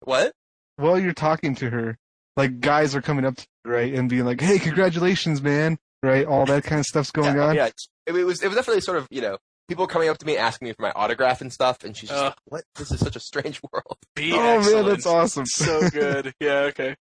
[0.00, 0.32] What?
[0.76, 1.96] while you're talking to her,
[2.36, 6.26] like guys are coming up to you, right, and being like, "Hey, congratulations, man!" Right,
[6.26, 7.54] all that kind of stuff's going yeah, on.
[7.54, 7.74] Yeah, it,
[8.06, 9.38] it was it was definitely sort of you know
[9.68, 12.20] people coming up to me asking me for my autograph and stuff, and she's just
[12.20, 12.26] Uh.
[12.26, 12.64] like, "What?
[12.74, 15.46] This is such a strange world." Be oh man, that's awesome.
[15.46, 16.34] so good.
[16.40, 16.96] Yeah, okay.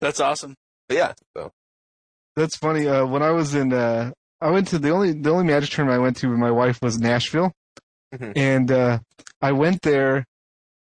[0.00, 0.54] That's awesome.
[0.88, 1.52] But yeah, so
[2.36, 2.88] That's funny.
[2.88, 4.10] Uh, when I was in, uh,
[4.40, 6.80] I went to the only the only magic tournament I went to with my wife
[6.82, 7.52] was Nashville,
[8.14, 8.32] Mhm.
[8.36, 8.98] and uh,
[9.40, 10.24] I went there,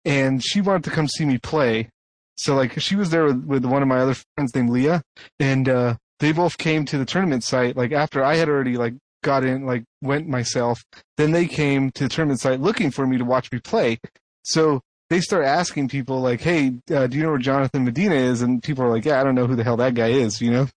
[0.03, 1.89] and she wanted to come see me play.
[2.35, 5.01] So like she was there with, with one of my other friends named Leah,
[5.39, 7.77] and uh, they both came to the tournament site.
[7.77, 10.83] Like after I had already like got in, like went myself,
[11.17, 13.99] then they came to the tournament site looking for me to watch me play.
[14.43, 18.41] So they start asking people like, "Hey, uh, do you know where Jonathan Medina is?"
[18.41, 20.51] And people are like, "Yeah, I don't know who the hell that guy is," you
[20.51, 20.67] know.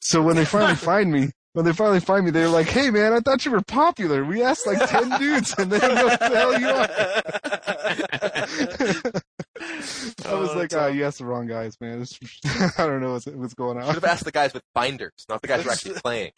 [0.00, 3.12] So when they finally find me, when they finally find me, they're like, "Hey, man,
[3.12, 4.24] I thought you were popular.
[4.24, 6.88] We asked like ten dudes, and they don't know who the hell you are."
[10.26, 12.00] I was Oh, like, that's "Ah, you asked the wrong guys, man.
[12.00, 12.18] This,
[12.78, 15.40] I don't know what's, what's going on." should have asked the guys with binders, not
[15.42, 16.32] the guys who are actually playing.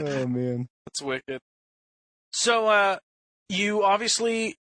[0.00, 1.40] oh man, That's wicked.
[2.32, 2.96] So, uh,
[3.48, 4.56] you obviously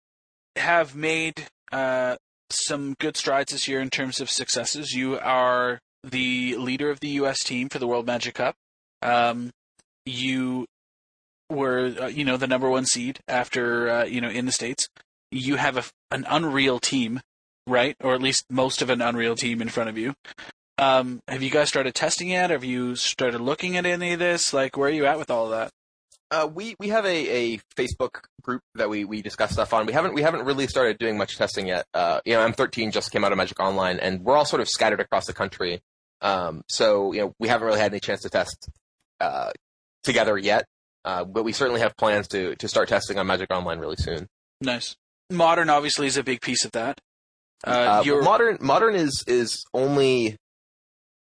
[0.56, 2.16] have made uh,
[2.50, 4.94] some good strides this year in terms of successes.
[4.94, 5.80] You are
[6.10, 7.44] the leader of the U.S.
[7.44, 8.56] team for the World Magic Cup.
[9.02, 9.52] Um,
[10.06, 10.66] you
[11.50, 14.88] were, uh, you know, the number one seed after, uh, you know, in the states.
[15.32, 17.22] You have a, an unreal team,
[17.66, 17.96] right?
[18.02, 20.14] Or at least most of an unreal team in front of you.
[20.78, 22.50] Um, have you guys started testing yet?
[22.50, 24.54] Have you started looking at any of this?
[24.54, 25.72] Like, where are you at with all of that?
[26.30, 29.86] Uh, we we have a, a Facebook group that we, we discuss stuff on.
[29.86, 31.86] We haven't we haven't really started doing much testing yet.
[31.94, 34.68] Uh, you know, M13 just came out of Magic Online, and we're all sort of
[34.68, 35.80] scattered across the country.
[36.22, 38.70] Um, so you know, we haven't really had any chance to test
[39.20, 39.52] uh,
[40.04, 40.66] together yet.
[41.06, 44.28] Uh, but we certainly have plans to to start testing on Magic Online really soon.
[44.62, 44.96] Nice.
[45.30, 47.00] Modern obviously is a big piece of that.
[47.66, 50.36] Uh, Uh, modern modern is is only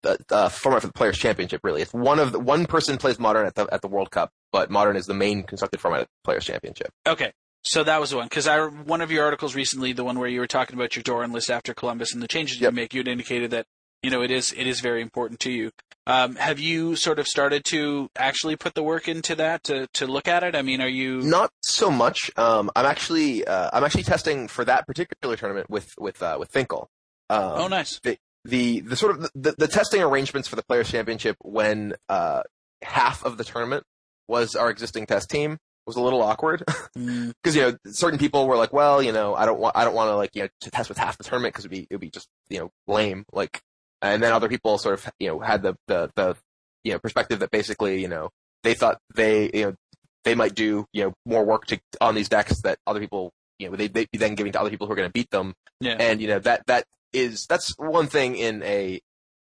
[0.04, 1.62] the uh, format for the Players Championship.
[1.64, 4.30] Really, it's one of the, one person plays modern at the at the World Cup,
[4.52, 6.90] but modern is the main constructed format of the Players Championship.
[7.08, 7.32] okay.
[7.66, 10.28] So that was the one because I one of your articles recently, the one where
[10.28, 12.72] you were talking about your Doran list after Columbus and the changes Yep.
[12.72, 13.66] you make, you had indicated that
[14.04, 15.72] you know it is it is very important to you.
[16.06, 20.06] Um, have you sort of started to actually put the work into that to to
[20.06, 20.56] look at it?
[20.56, 21.22] I mean, are you?
[21.22, 22.30] Not so much.
[22.38, 26.50] Um, I'm actually uh, I'm actually testing for that particular tournament with with uh, with
[26.50, 26.90] Finkel.
[27.30, 28.00] Um, oh, nice.
[28.04, 32.44] the the sort of the, the testing arrangements for the Players Championship when uh,
[32.82, 33.86] half of the tournament
[34.28, 36.64] was our existing test team was a little awkward
[36.98, 39.84] Mm, because you know certain people were like, well, you know, I don't want I
[39.84, 41.88] don't want to like you know to test with half the tournament because it'd be
[41.90, 43.62] it'd be just you know lame like,
[44.04, 46.36] and then other people sort of you know had the the the
[46.84, 48.30] you know perspective that basically you know
[48.62, 49.76] they thought they you know
[50.24, 53.70] they might do you know more work to on these decks that other people you
[53.70, 55.54] know they they'd be then giving to other people who are going to beat them
[55.80, 55.96] yeah.
[56.00, 59.00] and you know that that is that's one thing in a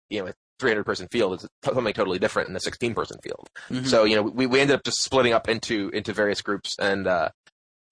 [0.08, 3.48] you know a 300 person field is something totally different in a 16 person field.
[3.68, 3.84] Mhm.
[3.84, 7.06] So you know we we ended up just splitting up into into various groups, and
[7.08, 7.30] uh,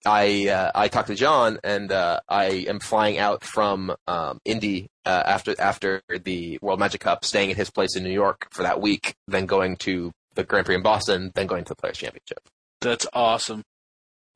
[0.06, 4.88] I uh, I talked to John, and uh, I am flying out from um, Indy
[5.04, 8.62] uh, after after the World Magic Cup, staying at his place in New York for
[8.62, 11.98] that week, then going to the Grand Prix in Boston, then going to the Players
[11.98, 12.38] Championship.
[12.80, 13.62] That's awesome.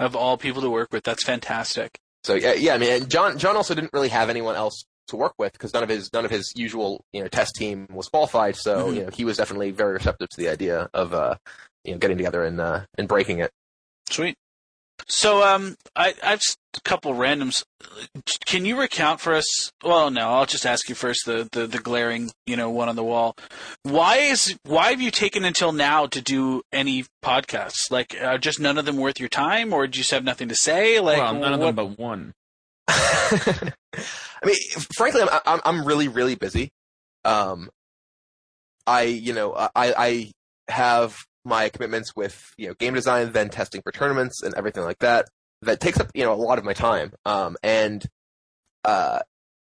[0.00, 1.98] Of all people to work with, that's fantastic.
[2.24, 2.74] So yeah, yeah.
[2.74, 5.82] I mean, John John also didn't really have anyone else to work with because none
[5.82, 8.56] of his none of his usual you know test team was qualified.
[8.56, 8.94] So Mhm.
[8.96, 11.36] you know he was definitely very receptive to the idea of uh
[11.84, 13.50] you know getting together and uh and breaking it.
[14.10, 14.36] Sweet.
[15.06, 17.64] So, um, I, I've just a couple randoms.
[18.46, 19.70] Can you recount for us?
[19.82, 21.26] Well, no, I'll just ask you first.
[21.26, 23.36] The, the, the glaring, you know, one on the wall.
[23.82, 27.90] Why is why have you taken until now to do any podcasts?
[27.90, 30.48] Like, are just none of them worth your time, or do you just have nothing
[30.48, 31.00] to say?
[31.00, 32.32] Like, well, none of them but one.
[32.88, 33.72] I
[34.44, 34.56] mean,
[34.96, 36.70] frankly, I'm, I'm I'm really really busy.
[37.24, 37.70] Um,
[38.86, 40.32] I you know I I
[40.68, 44.98] have my commitments with you know game design, then testing for tournaments and everything like
[45.00, 45.26] that.
[45.62, 47.12] That takes up you know a lot of my time.
[47.24, 48.04] Um, and
[48.84, 49.20] uh,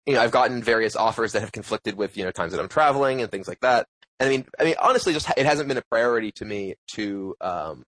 [0.07, 2.69] you know I've gotten various offers that have conflicted with you know times that I'm
[2.69, 3.87] traveling and things like that.
[4.21, 7.35] And I mean, I mean, honestly, just it hasn't been a priority to me to
[7.41, 7.85] um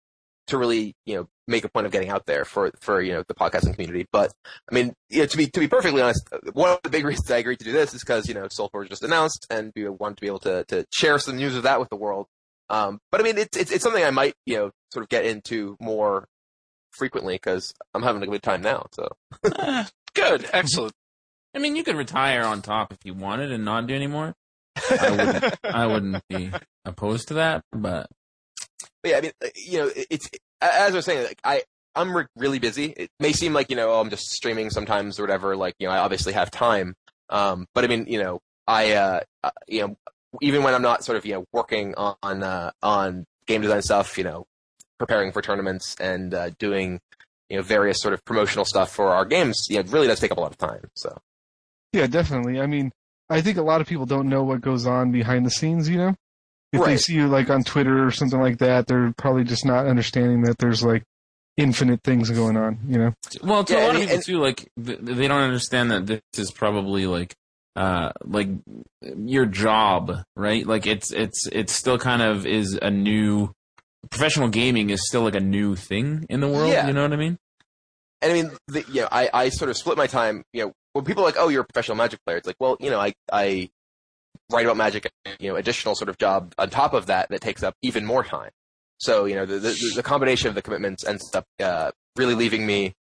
[0.48, 3.24] to really you know make a point of getting out there for for you know
[3.28, 4.06] the podcasting community.
[4.12, 4.32] But
[4.70, 7.30] I mean, you know, to be to be perfectly honest, one of the big reasons
[7.32, 10.18] I agreed to do this is because you know SolForge just announced, and we wanted
[10.18, 12.28] to be able to to share some news of that with the world.
[12.70, 15.26] Um, but I mean, it's, it's it's something I might you know sort of get
[15.26, 16.28] into more
[16.92, 18.88] frequently because I'm having a good time now.
[18.94, 19.08] So
[19.44, 20.94] Eh, good, excellent.
[21.56, 24.36] I mean, you could retire on top if you wanted and not do anymore.
[24.90, 25.56] I wouldn't.
[25.64, 26.52] I wouldn't be
[26.86, 28.08] opposed to that, but
[29.02, 30.30] But yeah, I mean, uh, you know, it's
[30.62, 31.64] as I was saying, like I
[31.96, 32.94] I'm re- really busy.
[32.96, 35.56] It may seem like you know oh, I'm just streaming sometimes or whatever.
[35.56, 36.94] Like you know, I obviously have time.
[37.30, 39.96] Um, but I mean, you know, I uh, uh, you know,
[40.42, 44.18] even when I'm not sort of you know working on uh, on game design stuff,
[44.18, 44.46] you know,
[44.98, 47.00] preparing for tournaments and uh, doing
[47.50, 50.20] you know various sort of promotional stuff for our games, you know, it really does
[50.20, 50.82] take up a lot of time.
[50.96, 51.18] So
[51.94, 52.60] Yeah, definitely.
[52.62, 52.92] I mean,
[53.30, 55.98] I think a lot of people don't know what goes on behind the scenes, you
[55.98, 56.16] know?
[56.72, 59.88] If they see you like on Twitter or something like that, they're probably just not
[59.88, 61.02] understanding that there's like
[61.58, 63.14] infinite things going on, you know?
[63.44, 66.06] well, to Yeah, a lot and- of people and- too, like they don't understand that
[66.06, 67.34] this is probably like
[67.80, 68.50] uh like
[69.02, 70.68] your job, right?
[70.68, 73.54] Like it's it's it's still kind of is a new
[74.10, 76.74] professional gaming is still like a new thing in the world.
[76.74, 76.88] Yeah.
[76.88, 77.38] You know what I mean?
[78.22, 80.44] And I mean, the, you know, I, I sort of split my time.
[80.52, 82.76] You know, when people are like, "Oh, you're a professional Magic player," it's like, well,
[82.82, 83.70] you know, I I
[84.52, 87.64] write about Magic, you know, additional sort of job on top of that that takes
[87.64, 88.52] up even more time.
[89.00, 92.66] So you know, the the, the combination of the commitments ends up uh, really leaving
[92.66, 92.94] me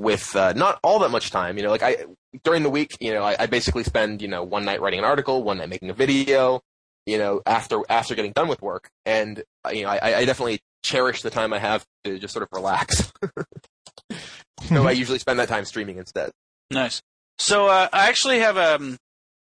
[0.00, 1.56] with uh, not all that much time.
[1.56, 1.96] You know, like I
[2.42, 5.04] during the week, you know, I, I basically spend you know one night writing an
[5.04, 6.62] article, one night making a video.
[7.06, 10.60] You know, after after getting done with work, and uh, you know, I, I definitely
[10.82, 13.12] cherish the time I have to just sort of relax.
[14.68, 16.30] so I usually spend that time streaming instead.
[16.70, 17.02] Nice.
[17.38, 18.98] So uh, I actually have um,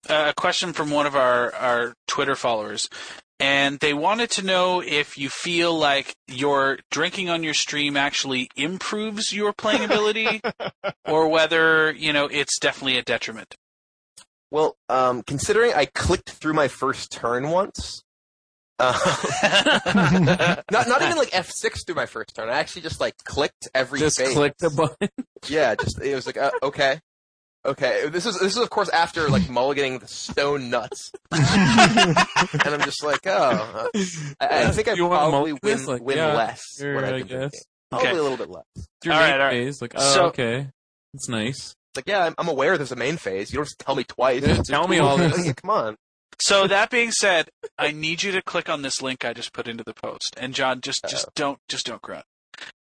[0.08, 2.88] a question from one of our, our Twitter followers,
[3.44, 8.48] and they wanted to know if you feel like your drinking on your stream actually
[8.56, 10.40] improves your playing ability,
[11.04, 13.54] or whether you know it's definitely a detriment.
[14.50, 18.02] Well, um, considering I clicked through my first turn once,
[18.78, 18.94] uh,
[20.70, 22.48] not not even like F six through my first turn.
[22.48, 24.32] I actually just like clicked every Just phase.
[24.32, 25.10] click the button.
[25.48, 26.98] Yeah, just it was like uh, okay,
[27.66, 28.08] okay.
[28.08, 33.02] This is this is of course after like mulliganing the stone nuts, and I'm just
[33.04, 33.30] like oh,
[33.94, 33.98] uh,
[34.40, 35.86] I, I think I You probably mulligan win this?
[35.86, 37.28] Like, win yeah, less sure, when I've I guess.
[37.28, 37.50] drinking.
[37.90, 38.18] Probably Okay.
[38.18, 38.64] a little bit less.
[38.76, 39.52] It's your All main right, all right.
[39.52, 39.80] phase.
[39.82, 40.68] Like, oh, So- okay,
[41.12, 41.74] that's nice.
[41.92, 43.52] It's like yeah, I'm, I'm aware there's a main phase.
[43.52, 44.42] You don't just tell me twice.
[44.46, 45.52] Yeah, tell me all this.
[45.62, 45.96] Come on.
[46.42, 49.68] So that being said, I need you to click on this link I just put
[49.68, 50.34] into the post.
[50.36, 52.24] And John, just just don't just don't grunt.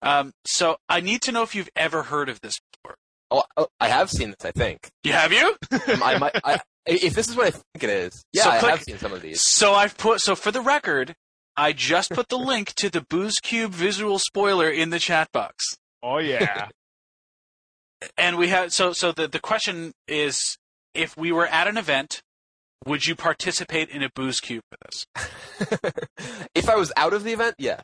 [0.01, 2.95] Um, so I need to know if you've ever heard of this before.
[3.33, 4.45] Oh, oh, I have seen this.
[4.45, 4.87] I think.
[5.03, 5.55] You have you?
[5.71, 6.39] I might.
[6.43, 8.97] I, if this is what I think it is, yeah, So I click- have seen
[8.99, 9.41] some of these.
[9.41, 11.15] So I've put so for the record,
[11.57, 15.75] I just put the link to the Booze Cube visual spoiler in the chat box.
[16.01, 16.67] Oh yeah.
[18.17, 20.57] And we have so so the the question is
[20.93, 22.21] if we were at an event,
[22.85, 25.79] would you participate in a Booze Cube with us?
[26.53, 27.79] if I was out of the event, yeah.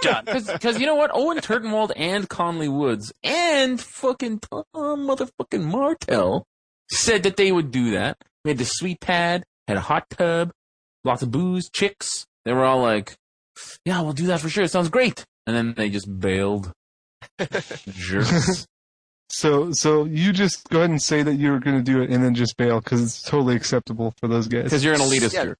[0.00, 0.24] Done.
[0.24, 1.10] Because you know what?
[1.14, 6.46] Owen Turtenwald and Conley Woods and fucking Tom motherfucking Martell
[6.90, 8.16] said that they would do that.
[8.44, 10.50] We had the sweet pad, had a hot tub,
[11.04, 12.26] lots of booze, chicks.
[12.44, 13.14] They were all like,
[13.84, 14.64] "Yeah, we'll do that for sure.
[14.64, 16.72] It sounds great." And then they just bailed.
[17.88, 18.66] Jerks.
[19.30, 22.22] So, so you just go ahead and say that you're going to do it and
[22.22, 24.64] then just bail because it's totally acceptable for those guys.
[24.64, 25.44] Because you're an elitist Yeah.
[25.44, 25.58] jerk.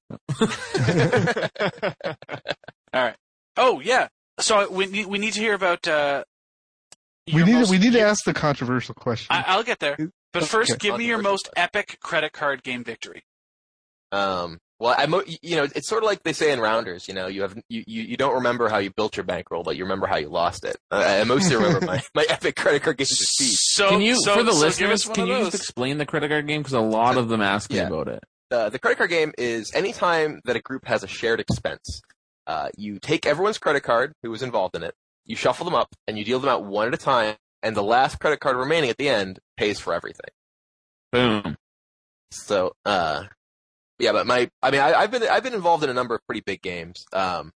[2.93, 3.15] All right.
[3.57, 4.07] Oh yeah.
[4.39, 5.87] So we need we need to hear about.
[5.87, 6.23] Uh,
[7.33, 9.27] we need most- to, we need to ask the controversial question.
[9.35, 9.97] I, I'll get there.
[10.33, 10.89] But first, Okay.
[10.89, 13.23] give me your Controversial most epic credit card game victory.
[14.11, 17.07] Um, well, I mo- you know, it's sort of like they say in rounders.
[17.07, 19.77] You know, you have you, you, you don't remember how you built your bankroll, but
[19.77, 20.75] you remember how you lost it.
[20.91, 23.55] Uh, I mostly remember my, my epic credit card game defeat.
[23.57, 25.51] So can you, so, for the so listeners, can you those.
[25.53, 26.61] just explain the credit card game?
[26.61, 28.23] Because a lot of them ask me about it.
[28.51, 32.01] Uh, the credit card game is any time that a group has a shared expense.
[32.47, 34.93] Uh, you take everyone's credit card who was involved in it,
[35.25, 37.35] you shuffle them up, and you deal them out one at a time
[37.65, 40.29] and the last credit card remaining at the end pays for everything.
[41.11, 41.57] Boom.
[42.29, 43.23] So, uh,
[43.97, 46.21] yeah, but my, I mean, I, I've been, I've been involved in a number of
[46.27, 47.05] pretty big games.
[47.11, 47.51] Um,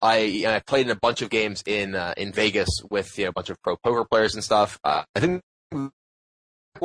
[0.00, 3.30] I, I played in a bunch of games in, uh, in Vegas with, you know,
[3.30, 4.78] a bunch of pro poker players and stuff.
[4.84, 5.42] Uh, I think
[5.72, 5.90] one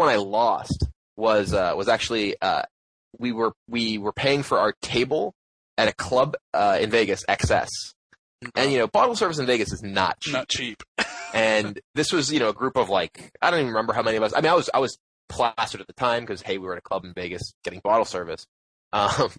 [0.10, 2.64] I lost was, uh, was actually, uh,
[3.20, 5.34] we were, we were paying for our table
[5.78, 7.70] at a club, uh, in Vegas, XS.
[8.56, 10.34] And, you know, bottle service in Vegas is not cheap.
[10.34, 10.84] Not cheap.
[11.34, 14.18] and this was, you know, a group of like, I don't even remember how many
[14.18, 14.34] of us.
[14.36, 14.98] I mean, I was, I was
[15.30, 18.06] plastered at the time because hey, we were at a club in Vegas getting bottle
[18.06, 18.46] service.
[18.94, 19.30] Um,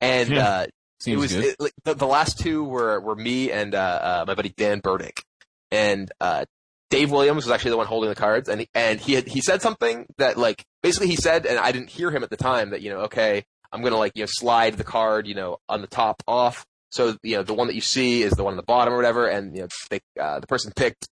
[0.00, 0.66] and Yeah, uh,
[1.04, 1.44] it was good.
[1.44, 4.78] it, like, the, the last two were were me and uh, uh, my buddy Dan
[4.78, 5.24] Burdick,
[5.72, 6.44] and uh,
[6.90, 9.40] Dave Williams was actually the one holding the cards, and he, and he had, he
[9.40, 12.70] said something that like basically he said, and I didn't hear him at the time
[12.70, 15.80] that you know okay, I'm gonna like you know slide the card you know on
[15.80, 18.56] the top off, so you know the one that you see is the one on
[18.56, 21.08] the bottom or whatever, and you know they, uh, the person picked.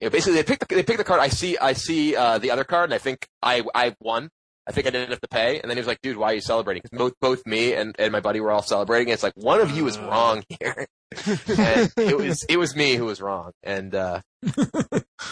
[0.00, 1.20] You know, basically, they picked the, they picked the card.
[1.20, 4.28] I see, I see uh, the other card, and I think I I won.
[4.68, 5.60] I think I didn't have to pay.
[5.60, 6.82] And then he was like, dude, why are you celebrating?
[6.82, 9.12] Because both, both me and, and my buddy were all celebrating.
[9.12, 10.86] It's like, one of you is wrong here.
[11.26, 13.52] and it was, it was me who was wrong.
[13.62, 14.22] And, uh,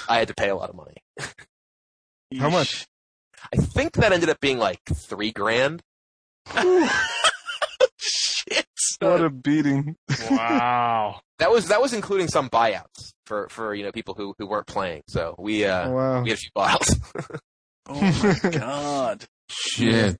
[0.09, 1.03] I had to pay a lot of money.
[2.39, 2.87] How much?
[3.53, 5.83] I think that ended up being like three grand.
[7.99, 8.67] Shit.
[9.01, 9.97] What a beating.
[10.31, 11.21] Wow.
[11.41, 14.69] That was, that was including some buyouts for, for, you know, people who, who weren't
[14.69, 15.03] playing.
[15.09, 16.23] So we, uh, wow.
[16.23, 17.41] we had a few buyouts.
[17.89, 19.25] Oh my god.
[19.51, 20.17] Shit.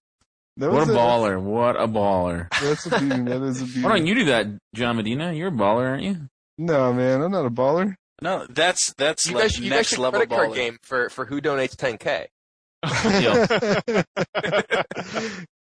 [0.57, 1.41] That What was a baller.
[1.41, 2.49] What a baller.
[2.61, 3.25] That's a beating.
[3.25, 3.83] That is a beating.
[3.83, 5.33] Why don't you do that, John Medina?
[5.33, 6.29] You're a baller, aren't you?
[6.59, 7.95] No, man, I'm not a baller.
[8.23, 11.09] No, that's that's you like guys, you guys next should level credit card game for,
[11.09, 12.27] for who donates 10k.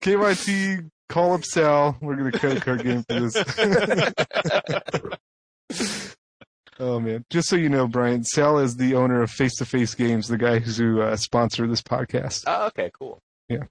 [0.02, 1.96] KYT, call up Sal.
[2.00, 3.36] We're gonna credit card game for this.
[6.78, 7.24] oh man!
[7.30, 10.38] Just so you know, Brian, Sal is the owner of Face to Face Games, the
[10.38, 12.44] guy who uh, sponsor this podcast.
[12.46, 13.20] Oh, okay, cool.
[13.48, 13.64] Yeah,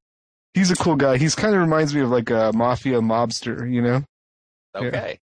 [0.53, 1.17] he's a cool guy.
[1.17, 4.03] He's kind of reminds me of like a mafia mobster, you know,
[4.75, 4.87] Yeah.
[4.87, 5.19] Okay.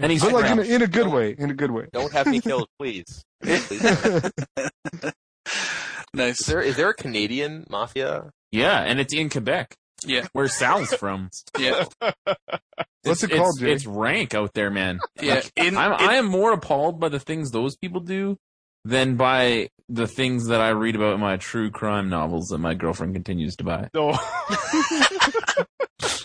[0.00, 1.36] And he's but like in a, in a good way.
[1.38, 1.86] In a good way.
[1.92, 3.22] Don't have me killed, please.
[3.42, 4.30] Please.
[6.14, 6.46] Is Nice.
[6.46, 8.30] there is there a Canadian mafia?
[8.52, 9.74] Yeah, and it's in Quebec.
[10.06, 10.26] Yeah.
[10.32, 11.30] Where Sal's from.
[11.58, 11.84] Yeah.
[13.02, 13.72] What's It's- it called, it's, Jay?
[13.72, 14.98] It's rank out there, man.
[15.20, 15.42] Yeah.
[15.56, 18.36] In, I'm, in- I am more appalled by the things those people do
[18.84, 22.74] than by the things that I read about in my true crime novels that my
[22.74, 23.88] girlfriend continues to buy.
[23.94, 24.12] No.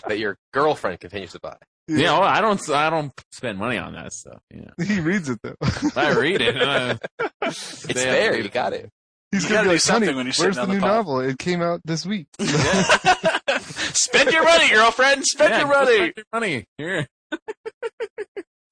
[0.06, 1.56] that your girlfriend continues to buy.
[1.88, 4.40] You know, I don't, I don't spend money on that stuff.
[4.50, 5.56] You know, He reads it though.
[5.96, 6.60] I read it.
[6.60, 6.96] Uh,
[7.42, 8.36] It's there.
[8.40, 8.90] You got it.
[9.32, 10.74] He's You gonna gotta be do like, something when you're Where's sitting the on new
[10.74, 11.20] the pot." novel?
[11.20, 12.26] It came out this week.
[12.40, 15.24] Spend your money, girlfriend.
[15.24, 15.96] Spend yeah, your money.
[15.96, 16.64] spend your money.
[16.78, 17.06] Here.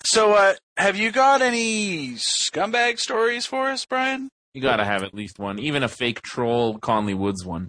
[0.04, 4.30] So, uh, have you got any scumbag stories for us, Brian?
[4.54, 7.68] You gotta have at least one, even a fake troll Conley Woods one.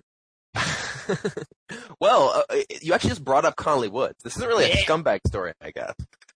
[1.99, 4.15] well, uh, you actually just brought up Conley Woods.
[4.23, 5.95] This isn't really a scumbag story, I guess,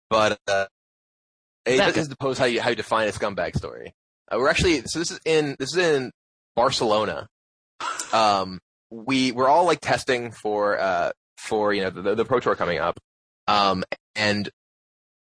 [0.09, 0.67] but uh,
[1.67, 3.93] it That- does depose how you how you define a scumbag story.
[4.33, 6.13] Uh, we're actually so this is in this is in
[6.61, 7.27] Barcelona.
[8.13, 8.61] Um,
[8.91, 12.79] we we're all like testing for uh for you know the, the pro tour coming
[12.79, 13.01] up,
[13.49, 13.83] um,
[14.15, 14.51] and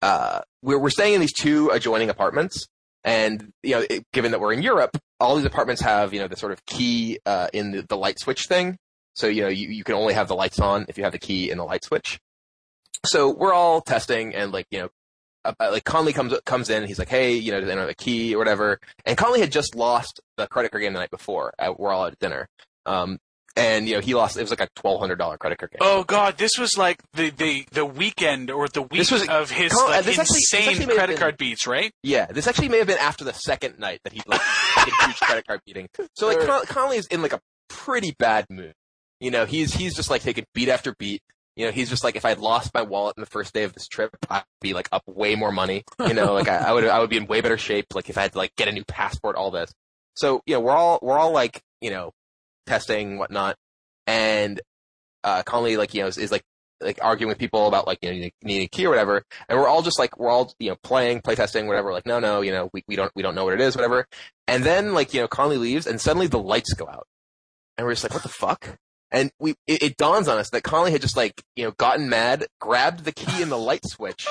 [0.02, 2.66] uh we're we're staying in these two adjoining apartments,
[3.04, 6.26] and you know it, given that we're in Europe, all these apartments have you know
[6.26, 8.76] the sort of key uh in the, the light switch thing.
[9.14, 11.20] So you know you, you can only have the lights on if you have the
[11.20, 12.18] key in the light switch.
[13.06, 14.88] So we're all testing and like you know
[15.60, 16.84] like Conley comes comes in.
[16.86, 18.78] He's like, hey, you know, do they know the key or whatever?
[19.04, 21.52] And Conley had just lost the credit card game the night before.
[21.58, 22.48] Uh, we're all at dinner.
[22.86, 23.18] Um,
[23.56, 24.36] and you know he lost.
[24.36, 25.78] It was like a twelve hundred dollar credit card game.
[25.80, 29.50] Oh God, this was like the the, the weekend or the week This was- of
[29.50, 31.90] his Con- like, this this insane actually may credit been- card beats, right?
[32.04, 34.40] Yeah, this actually may have been after the second night that he like
[34.76, 35.88] a huge credit card beating.
[36.14, 38.74] So like Con- is in like a pretty bad mood.
[39.20, 41.20] You know, he's he's just like taking beat after beat.
[41.58, 43.72] You know, he's just like if I lost my wallet in the first day of
[43.72, 45.82] this trip, I'd be like up way more money.
[45.98, 47.96] You know, like I, I would I would be in way better shape.
[47.96, 49.72] Like if I had to like get a new passport, all this.
[50.14, 52.12] So you know, we're all we're all like you know
[52.66, 53.56] testing whatnot,
[54.06, 54.60] and
[55.24, 56.44] uh, Conley like you know is, is like
[56.80, 59.58] like arguing with people about like you know needing needing a key or whatever, and
[59.58, 61.92] we're all just like we're all you know playing, playtesting, whatever.
[61.92, 64.06] Like no, no, you know we, we don't we don't know what it is, whatever.
[64.46, 67.08] And then like you know Conley leaves, and suddenly the lights go out,
[67.76, 68.78] and we're just like what the fuck.
[69.10, 72.08] And we it, it dawns on us that Conley had just like you know gotten
[72.08, 74.26] mad, grabbed the key in the light switch,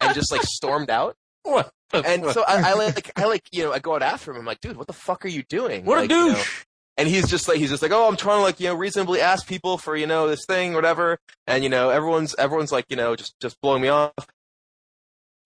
[0.00, 1.16] and just like stormed out.
[1.42, 1.70] What?
[1.92, 2.34] And fuck?
[2.34, 4.38] so I, I like I like you know I go out after him.
[4.38, 5.84] I'm like, dude, what the fuck are you doing?
[5.84, 6.64] what a Like, you know, douche!
[6.96, 9.18] and he's just like he's just like oh i'm trying to like you know reasonably
[9.18, 12.96] ask people for you know this thing whatever and you know everyone's everyone's like you
[12.96, 14.12] know just just blowing me off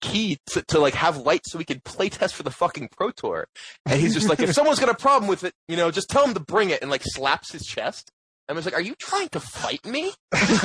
[0.01, 3.11] key to, to like have light so we could play test for the fucking Pro
[3.11, 3.47] Tour.
[3.85, 6.23] And he's just like, if someone's got a problem with it, you know, just tell
[6.25, 8.11] him to bring it and like slaps his chest.
[8.49, 10.03] And I was like, are you trying to fight me?
[10.33, 10.59] Is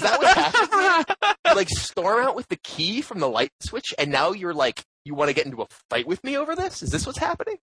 [0.00, 1.36] that what happened?
[1.46, 4.82] You, like storm out with the key from the light switch and now you're like,
[5.04, 6.82] you want to get into a fight with me over this?
[6.82, 7.56] Is this what's happening?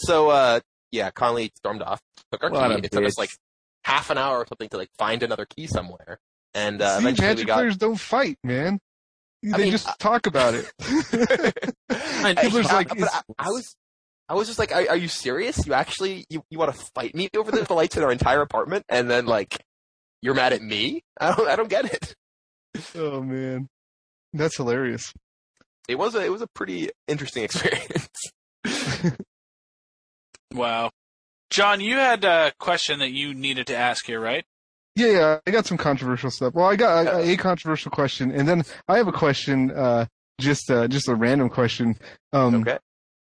[0.00, 2.00] So, uh, yeah, Conley stormed off,
[2.32, 2.74] took our What key.
[2.74, 3.30] a It took us like
[3.84, 6.18] half an hour or something to like find another key somewhere.
[6.54, 7.54] And uh, See, eventually we Magic got.
[7.54, 8.80] players don't fight, man.
[9.44, 10.70] They mean, just uh, talk about it.
[11.90, 13.74] I- People's I- like, but it's- I, I was,
[14.28, 15.66] I was just like, are, are you serious?
[15.66, 18.40] You actually, you, you want to fight me over the, the lights in our entire
[18.40, 19.64] apartment, and then like,
[20.22, 21.02] you're mad at me?
[21.20, 22.14] I don't, I don't get it.
[22.96, 23.68] oh man,
[24.32, 25.12] that's hilarious.
[25.88, 28.08] It was a, it was a pretty interesting experience.
[30.54, 30.90] Wow.
[31.50, 34.44] John, you had a question that you needed to ask here, right?
[34.96, 36.54] Yeah, yeah, I got some controversial stuff.
[36.54, 40.06] Well, I got a, a controversial question, and then I have a question, uh,
[40.38, 41.96] just uh, just a random question.
[42.32, 42.78] Um, okay.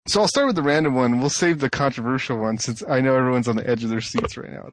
[0.08, 1.20] So I'll start with the random one.
[1.20, 4.36] We'll save the controversial one since I know everyone's on the edge of their seats
[4.36, 4.70] right now.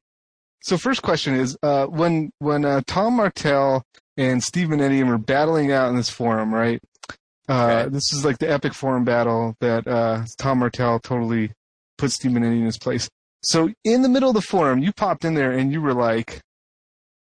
[0.62, 3.84] So first question is, uh, when when uh, Tom Martell
[4.16, 6.80] and Steve Benetti were battling out in this forum, right?
[7.50, 7.90] Uh, Okay.
[7.90, 11.52] This is like the epic forum battle that uh, Tom Martell totally
[11.98, 13.10] put Steve Benetti in his place.
[13.44, 16.40] So in the middle of the forum, you popped in there and you were like,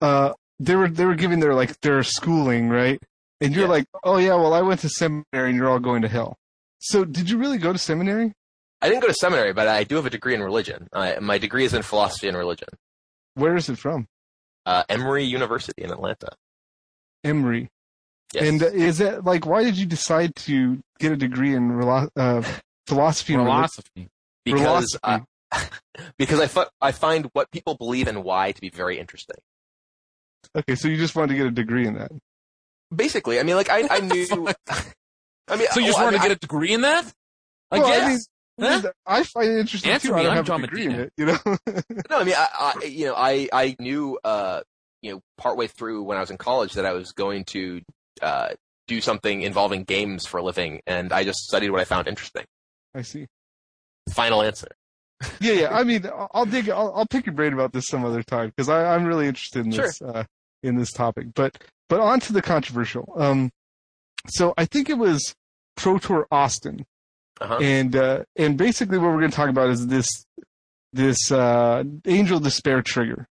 [0.02, 3.00] uh, they were they were giving their like their schooling, right?
[3.42, 3.70] And you're Yeah.
[3.70, 6.38] like, oh yeah, well I went to seminary and you're all going to hell.
[6.80, 8.34] So did you really go to seminary?
[8.82, 10.88] I didn't go to seminary, but I do have a degree in religion.
[10.94, 12.70] I, my degree is in philosophy and religion.
[13.34, 14.08] Where is it from?
[14.66, 16.30] Uh, Emory University in Atlanta.
[17.24, 17.70] Emory.
[18.34, 18.48] Yes.
[18.48, 22.10] And uh, is that like why did you decide to get a degree in relo-
[22.16, 22.44] uh,
[22.88, 23.68] philosophy and religion?
[23.96, 24.10] Philosophy.
[24.46, 25.26] because philosophy.
[26.18, 29.38] because I, fi- I find what people believe and why to be very interesting.
[30.56, 32.12] Okay, so you just wanted to get a degree in that.
[32.96, 34.28] Basically, I mean, like I, I knew.
[35.50, 37.12] I mean, So you just I wanted mean, to get a degree in that?
[37.72, 38.20] I Well, I mean,
[38.60, 38.92] Huh?
[39.06, 40.14] I find it interesting Answer too.
[40.16, 41.38] me, I don't I'm have John a degree in it, you know.
[42.10, 44.62] No, I mean, I, I you know, I, I knew, uh,
[45.02, 47.82] you know, partway through when I was in college that I was going to,
[48.22, 48.50] uh,
[48.90, 52.44] do something involving games for a living, and I just studied what I found interesting.
[52.94, 53.28] I see.
[54.12, 54.68] Final answer.
[55.40, 55.70] Yeah, yeah.
[55.78, 56.70] I mean, I'll I'll dig.
[56.70, 59.70] I'll, I'll pick your brain about this some other time because I'm really interested in
[59.70, 60.24] this uh,
[60.64, 61.28] in this topic.
[61.36, 63.14] But but on to the controversial.
[63.16, 63.52] Um,
[64.28, 65.36] so I think it was
[65.80, 66.86] Pro Tour Austin,
[67.42, 67.58] Uh-huh.
[67.62, 70.08] and uh, and basically what we're going to talk about is this
[70.94, 73.28] this uh, Angel Despair trigger.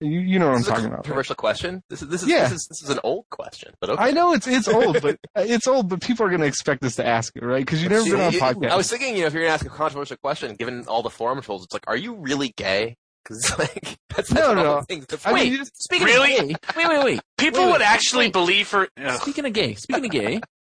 [0.00, 0.96] You you know what I'm This is a talking about.
[0.96, 1.04] right?
[1.04, 1.82] controversial question.
[1.90, 2.44] This is this is Yeah.
[2.44, 4.02] this is this is an old question, but okay.
[4.02, 6.96] I know it's it's old, but it's old, but people are going to expect us
[6.96, 7.60] to ask it, right?
[7.64, 8.70] Because you've never See, been on a podcast.
[8.70, 11.10] I was thinking, you know, if you're gonna ask a controversial question, given all the
[11.10, 12.96] forum trolls, it's like, are you really gay?
[13.22, 14.76] Because like that's, that's No, all no.
[14.80, 15.06] the things.
[15.26, 16.38] I mean, Wait, you just- speaking Really?
[16.38, 17.20] of gay, wait, wait, wait.
[17.36, 18.32] People Wait, wait, would actually wait.
[18.32, 18.88] believe for.
[18.98, 19.20] Ugh.
[19.20, 20.40] Speaking of gay, speaking of gay,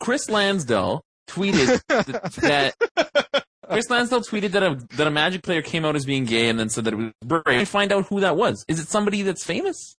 [0.00, 5.84] Chris Lansdell tweeted that, that Chris Lansdell tweeted that a that a Magic player came
[5.84, 7.60] out as being gay and then said that it was brave.
[7.60, 8.64] I find out who that was.
[8.68, 9.96] Is it somebody that's famous?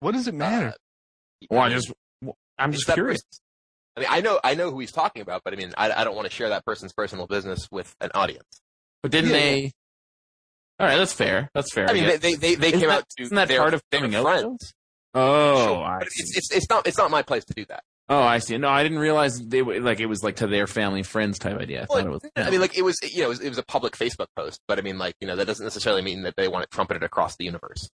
[0.00, 0.68] what does it matter?
[0.68, 1.92] Uh, Well, I just
[2.58, 3.20] I'm just that curious.
[3.96, 6.04] I mean, I know I know who he's talking about, but I mean, I, I
[6.04, 8.60] don't want to share that person's personal business with an audience.
[9.02, 9.36] But didn't Yeah.
[9.36, 9.72] they?
[10.80, 11.48] All right, that's fair.
[11.54, 11.88] That's fair.
[11.88, 12.20] I mean, they guess.
[12.20, 14.14] they, they, they Isn't came that- out to isn't that their, part of their coming
[14.16, 14.74] out, friends.
[15.14, 16.22] oh, Sure, I see.
[16.22, 17.82] it's, it's it's not it's not my place to do that.
[18.08, 18.56] Oh, I see.
[18.58, 21.58] No, I didn't realize they were like it was like to their family friends type
[21.58, 21.82] idea.
[21.82, 22.30] I Well, thought it was.
[22.36, 24.60] I mean, like it was you know it was, it was a public Facebook post,
[24.68, 27.02] but I mean, like you know that doesn't necessarily mean that they want it trumpeted
[27.02, 27.88] across the universe.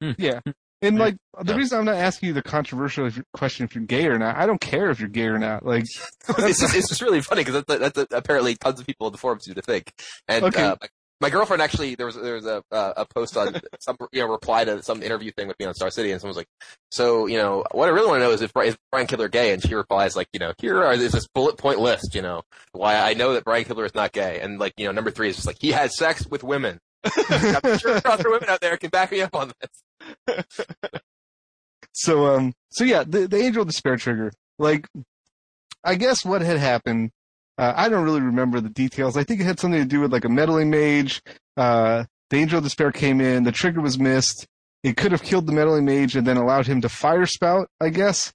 [0.00, 0.12] Hmm.
[0.18, 0.40] Yeah.
[0.44, 0.50] Hmm.
[0.82, 1.00] And hmm.
[1.00, 1.58] like the Yeah.
[1.58, 4.60] reason I'm not asking you the controversial question if you're gay or not, I don't
[4.60, 5.64] care if you're gay or not.
[5.64, 5.84] Like,
[6.28, 9.18] it's just it's just really funny because that's, that's apparently tons of people in the
[9.18, 9.92] forums do to think.
[10.26, 10.62] And Okay.
[10.62, 10.76] uh,
[11.22, 14.28] my, girlfriend actually there was there was a uh, a post on some you know
[14.28, 16.48] reply to some interview thing with me on Star City, and someone was like,
[16.90, 19.52] so you know what I really want to know is if is Brian Kibler gay?
[19.52, 22.42] And she replies like, you know, here are is this bullet point list, you know,
[22.72, 25.28] why I know that Brian Kibler is not gay, and like you know number three
[25.28, 26.78] is just like he had sex with women.
[27.04, 30.44] I'm sure other women out there can back me up on this.
[31.92, 34.86] so, um, so yeah, the, the Angel of Despair trigger, like,
[35.84, 37.10] I guess what had happened,
[37.62, 39.16] uh, I don't really remember the details.
[39.16, 41.22] I think it had something to do with like a meddling mage.
[41.56, 44.48] Uh, the Angel of Despair came in, the trigger was missed.
[44.82, 47.90] It could have killed the meddling mage and then allowed him to fire spout, I
[47.90, 48.32] guess.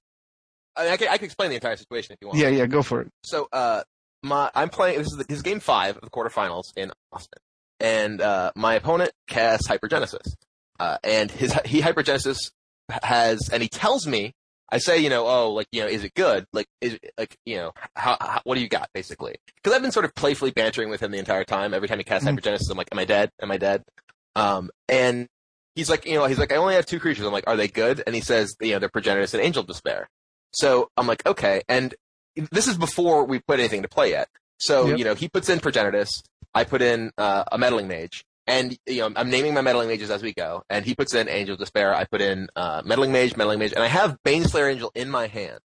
[0.77, 2.39] I, mean, I, can, I can explain the entire situation if you want.
[2.39, 3.09] Yeah, yeah, go for it.
[3.25, 3.83] So, uh,
[4.23, 4.99] my I'm playing.
[4.99, 7.41] This is the, this is game five of the quarterfinals in Austin,
[7.81, 10.35] and uh, my opponent casts Hypergenesis,
[10.79, 12.51] uh, and his he Hypergenesis
[13.03, 14.33] has, and he tells me,
[14.69, 16.45] I say, you know, oh, like you know, is it good?
[16.53, 19.35] Like, is it, like you know, how, how what do you got basically?
[19.56, 21.73] Because I've been sort of playfully bantering with him the entire time.
[21.73, 22.38] Every time he casts Mhm.
[22.38, 23.31] Hypergenesis, I'm like, am I dead?
[23.41, 23.84] Am I dead?
[24.35, 25.27] Um, and
[25.76, 27.26] he's like, you know, he's like, I only have two creatures.
[27.26, 28.03] I'm like, are they good?
[28.06, 30.10] And he says, you know, they're Progenitus and Angel Despair.
[30.52, 31.94] So I'm like, okay, and
[32.52, 34.27] this is before we put anything to play yet.
[34.60, 34.98] So Yep.
[34.99, 36.22] you know, he puts in Progenitus,
[36.53, 40.10] I put in uh, a meddling mage, and you know, I'm naming my meddling mages
[40.10, 40.64] as we go.
[40.69, 43.84] And he puts in Angel Despair, I put in uh, meddling mage, meddling mage, and
[43.84, 45.60] I have Baneslayer Angel in my hand,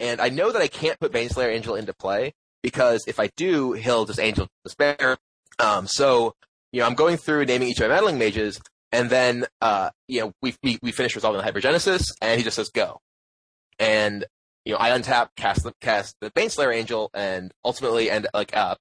[0.00, 2.32] and I know that I can't put Baneslayer Angel into play
[2.62, 5.18] because if I do, he'll just Angel Despair.
[5.58, 6.34] Um, so
[6.72, 8.60] you know, I'm going through naming each of my meddling mages,
[8.90, 12.56] and then uh, you know, we we we finish resolving the hypergenesis, and he just
[12.56, 12.98] says go,
[13.78, 14.24] and
[14.64, 18.76] you know, I untap, cast the cast the Baneslayer Angel, and ultimately end like uh,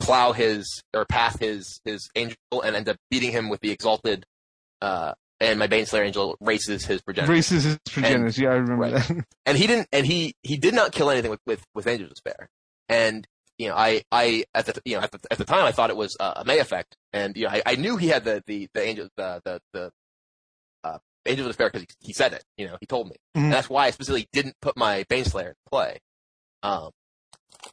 [0.00, 4.24] plow his or path his his angel, and end up beating him with the exalted.
[4.80, 8.38] Uh, and my Baneslayer Angel races his Progenitus, Races his progenitors.
[8.38, 8.92] Yeah, I remember right.
[8.92, 9.24] that.
[9.46, 12.48] and he didn't, and he he did not kill anything with with with Angel Despair,
[12.88, 13.26] and
[13.58, 15.90] you know, I I at the you know at the, at the time I thought
[15.90, 18.42] it was uh, a May effect, and you know, I, I knew he had the
[18.46, 19.90] the the angel the the the
[20.84, 23.16] uh, Angel of Despair because he, he said it, you know, he told me.
[23.36, 23.44] Mhm.
[23.44, 25.98] And that's why I specifically didn't put my Baneslayer in play.
[26.62, 26.90] Um,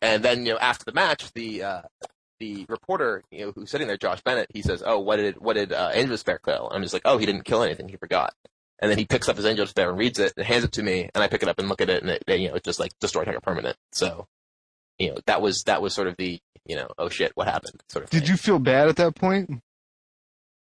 [0.01, 1.81] and then, you know, after the match, the, uh,
[2.39, 5.53] the reporter, you know, who's sitting there, Josh Bennett, he says, "Oh, what did what
[5.53, 7.89] did uh, Angel Despair kill?" I'm just like, "Oh, he didn't kill anything.
[7.89, 8.33] He forgot."
[8.79, 10.83] And then he picks up his Angel Despair and reads it and hands it to
[10.83, 12.63] me, and I pick it up and look at it, and it, you know, it
[12.63, 13.75] just like destroyed Target permanent.
[13.91, 14.27] So,
[14.99, 17.81] you know, that was that was sort of the, you know, oh shit, what happened?
[17.89, 18.09] Sort of.
[18.11, 18.29] Did thing.
[18.29, 19.61] you feel bad at that point?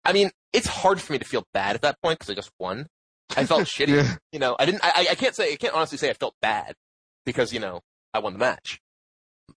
[0.04, 2.52] I mean, it's hard for me to feel bad at that point because I just
[2.60, 2.88] won.
[3.36, 3.96] I felt shitty.
[3.96, 4.16] Yeah.
[4.32, 4.84] You know, I didn't.
[4.84, 5.54] I, I can't say.
[5.54, 6.76] I can't honestly say I felt bad
[7.26, 7.82] because you know
[8.14, 8.80] I won the match.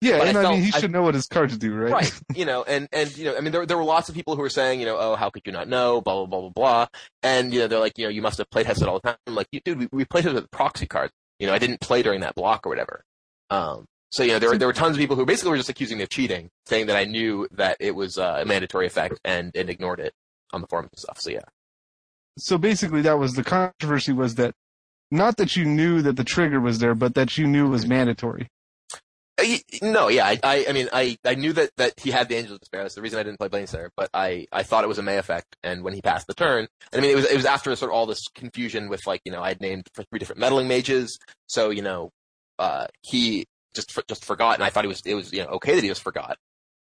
[0.01, 1.73] Yeah, But I and I, felt- mean, he I- should know what his cards do,
[1.75, 1.91] right?
[1.91, 2.21] Right.
[2.35, 4.41] You know, and and you know, I mean, there there were lots of people who
[4.41, 5.99] were saying, you know, oh, how could you not know?
[6.01, 6.87] Blah blah blah blah blah.
[7.23, 9.17] And you know, they're like, you know, you must have played tested all the time.
[9.27, 11.11] I'm like, dude, we, we played it with proxy cards.
[11.39, 13.03] You know, I didn't play during that block or whatever.
[13.49, 13.85] Um.
[14.11, 15.97] So you know, there were there were tons of people who basically were just accusing
[15.97, 19.51] me of cheating, saying that I knew that it was uh, a mandatory effect and
[19.55, 20.13] and ignored it
[20.53, 21.19] on the forums and stuff.
[21.19, 21.41] So yeah.
[22.37, 24.53] So basically, that was the controversy was that
[25.11, 27.85] not that you knew that the trigger was there, but that you knew it was
[27.87, 28.47] mandatory.
[29.39, 32.35] Uh, No, yeah, I, I, I mean, I, I knew that, that he had the
[32.35, 32.83] Angel of Despair.
[32.83, 35.17] That's the reason I didn't play Baneslayer, but I, I thought it was a May
[35.17, 35.55] effect.
[35.63, 37.91] And when he passed the turn, and I mean, it was, it was after sort
[37.91, 40.67] of all this confusion with like, you know, I had named for three different meddling
[40.67, 41.17] mages.
[41.47, 42.11] So, you know,
[42.57, 44.55] uh, he just, just forgot.
[44.55, 46.37] And I thought he was, it was, you know, okay that he just forgot.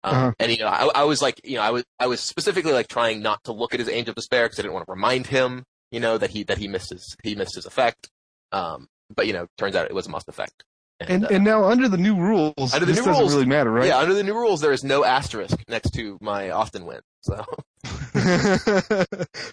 [0.04, 0.32] Um, Uh-huh.
[0.40, 2.88] and you know, I, I was like, you know, I was, I was specifically like
[2.88, 5.28] trying not to look at his Angel of Despair because I didn't want to remind
[5.28, 8.10] him, you know, that he, that he missed his, he missed his effect.
[8.52, 10.64] Um, but you know, turns out it was a must effect.
[11.08, 13.46] And uh, and now under the new rules, Under the this new doesn't rules- really
[13.46, 13.88] matter, right?
[13.88, 17.00] Yeah, under the new rules, there is no asterisk next to my Austin win.
[17.22, 17.46] So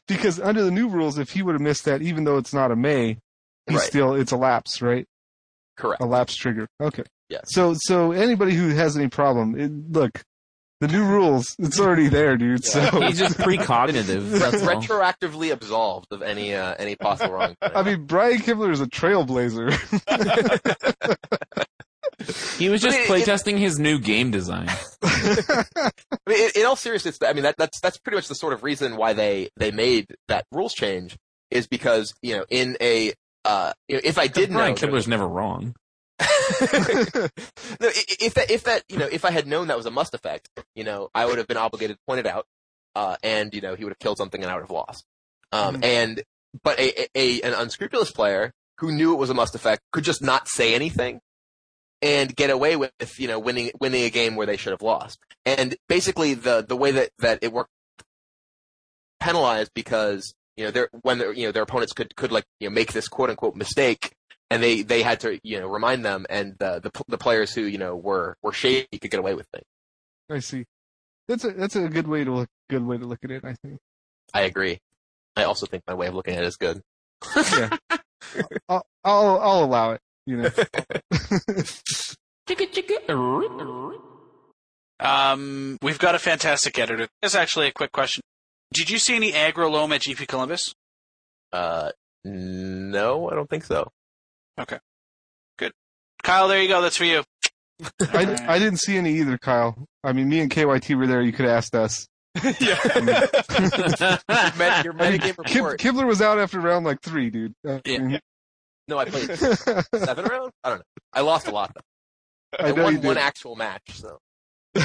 [0.08, 2.70] because under the new rules, if he would have missed that, even though it's not
[2.70, 3.18] a May,
[3.70, 3.80] Right.
[3.80, 5.06] still it's a lapse, right?
[5.76, 6.02] correct.
[6.02, 6.66] A lapse trigger.
[6.80, 7.04] Okay.
[7.28, 7.44] Yes.
[7.48, 10.22] So so anybody who has any problem, it, look,
[10.80, 12.64] the new rules, it's already there, dude.
[12.64, 14.32] So He's just precognitive.
[14.32, 17.56] Re- That's retroactively absolved of any uh, any possible wrong.
[17.62, 19.72] I mean, Brian Kibler is a trailblazer.
[22.58, 24.68] He was just But it- it- playtesting his new game design.
[25.02, 25.92] I
[26.26, 28.62] mean, in, in all seriousness, I mean that, that's that's pretty much the sort of
[28.64, 31.16] reason why they they made that rules change
[31.50, 33.12] is because you know in a
[33.44, 35.74] uh, if I did Brian know Kibler's never wrong.
[36.20, 36.26] No,
[37.80, 40.48] if that if that you know if I had known that was a must effect,
[40.74, 42.46] you know, I would have been obligated to point it out,
[42.96, 45.04] uh, and you know he would have killed something and I would have lost.
[45.52, 45.84] Um, Mhm.
[45.84, 46.22] and
[46.62, 50.04] but a, a, a an unscrupulous player who knew it was a must effect could
[50.04, 51.20] just not say anything
[52.02, 55.18] and get away with you know winning winning a game where they should have lost.
[55.46, 57.70] And basically the the way that that it worked
[59.20, 62.68] penalized because you know their when their you know their opponents could could like you
[62.68, 64.12] know make this quote unquote mistake
[64.50, 67.62] and they they had to you know remind them and the the, the players who
[67.62, 69.66] you know were were shady could get away with things.
[70.30, 70.64] I see.
[71.28, 73.44] That's a that's a good way to look good way to look at it.
[73.44, 73.78] I think.
[74.34, 74.78] I agree.
[75.36, 76.82] I also think my way of looking at it is good.
[77.36, 77.76] Yeah.
[78.68, 80.00] I'll, I'll I'll allow it.
[80.26, 80.48] You know.
[82.48, 83.98] Chicka chicka.
[85.00, 87.08] Um, we've got a fantastic editor.
[87.22, 88.22] There's actually a quick question.
[88.72, 90.74] Did you see any aggro loam at GP Columbus?
[91.52, 91.90] Uh,
[92.24, 93.90] no, I don't think so.
[96.24, 96.82] Kyle, there you go.
[96.82, 97.22] That's for you.
[98.00, 99.86] I, I didn't see any either, Kyle.
[100.02, 101.22] I mean, me and KYT were there.
[101.22, 102.06] You could have asked us.
[102.44, 102.54] Met,
[104.84, 105.80] your metagame Kib- report.
[105.80, 107.54] Kibler was out after round like three, dude.
[107.66, 108.18] Uh, Yeah.
[108.88, 110.52] No, I played seven rounds.
[110.64, 110.84] I don't know.
[111.12, 111.72] I lost a lot.
[111.74, 112.64] Though.
[112.64, 113.82] I, I know won you one actual match.
[113.92, 114.18] So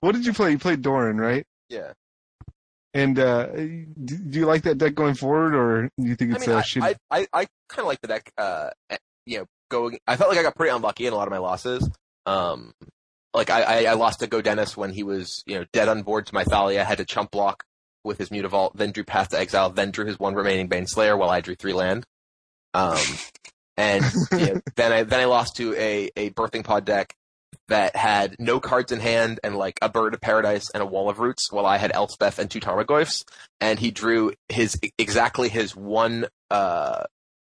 [0.00, 0.52] what did you play?
[0.52, 1.44] You played Doran, right?
[1.68, 1.92] yeah.
[2.94, 6.36] And uh, do, do you like that deck going forward, or do you think I
[6.36, 6.82] it's mean, uh, I, shitty?
[6.82, 8.32] I, I, I kind of like the deck.
[8.36, 9.98] Uh, eh, you know, going.
[10.06, 11.88] I felt like I got pretty unlucky in a lot of my losses.
[12.26, 12.74] Um,
[13.34, 16.02] like I, I, I lost to Go Dennis when he was, you know, dead on
[16.02, 17.64] board to my Thalia, had to chump block
[18.04, 21.16] with his Mutavault, then drew Path to Exile, then drew his one remaining Bane Slayer
[21.16, 22.04] while I drew three land.
[22.74, 22.98] Um,
[23.76, 27.14] and you know, then I then I lost to a a birthing pod deck
[27.72, 31.08] that had no cards in hand and like a bird of paradise and a wall
[31.08, 33.24] of roots, while I had Elspeth and two Tarmogoyfs,
[33.60, 37.04] and he drew his exactly his one uh,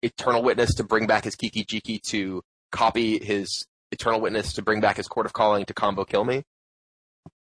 [0.01, 2.41] Eternal Witness to bring back his Kiki Jiki to
[2.71, 6.43] copy his Eternal Witness to bring back his Chord of Calling to combo kill me.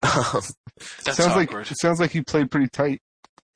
[0.03, 0.43] Um,
[1.05, 1.71] That's sounds like awkward.
[1.71, 3.01] it sounds like you played pretty tight.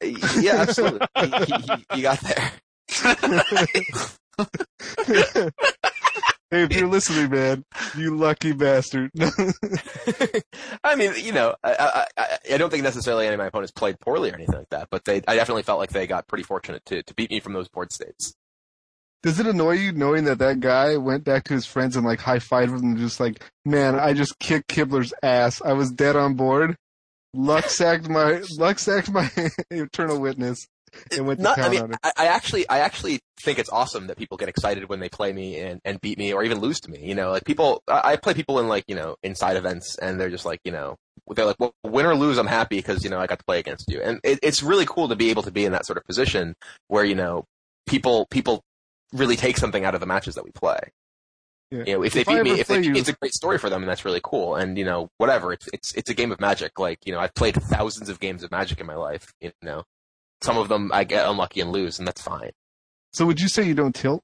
[0.02, 1.06] yeah, absolutely.
[1.20, 2.52] he, he, he, you got there.
[6.50, 7.64] hey, if you're listening, man,
[7.96, 9.10] you lucky bastard.
[10.84, 13.72] I mean, you know, I, I, I, I don't think necessarily any of my opponents
[13.72, 16.44] played poorly or anything like that, but they, I definitely felt like they got pretty
[16.44, 18.34] fortunate to, to beat me from those board states.
[19.22, 22.20] Does it annoy you knowing that that guy went back to his friends and like
[22.20, 25.60] high fived them just like, man, I just kicked Kibler's ass.
[25.62, 26.76] I was dead on board.
[27.34, 29.30] Luck sacked my luck sacked my
[29.70, 30.66] eternal witness
[31.16, 31.98] and went to town I mean, on it.
[32.02, 35.32] I, I actually, I actually think it's awesome that people get excited when they play
[35.32, 37.06] me and, and beat me or even lose to me.
[37.06, 40.20] You know, like people, I, I play people in like, you know, inside events and
[40.20, 40.96] they're just like, you know,
[41.28, 43.58] they're like, well, win or lose, I'm happy because, you know, I got to play
[43.58, 44.00] against you.
[44.02, 46.54] And it, it's really cool to be able to be in that sort of position
[46.88, 47.44] where, you know,
[47.86, 48.62] people, people
[49.12, 50.78] really take something out of the matches that we play.
[51.70, 51.84] Yeah.
[51.86, 53.58] You know, if they If I beat me, if they, you- it's a great story
[53.58, 54.56] for them, and that's really cool.
[54.56, 55.52] And you know, whatever.
[55.52, 56.78] It's it's it's a game of Magic.
[56.80, 59.32] Like you know, I've played thousands of games of Magic in my life.
[59.40, 59.84] You know,
[60.42, 62.50] some of them I get unlucky and lose, and that's fine.
[63.12, 64.22] So would you say you don't tilt?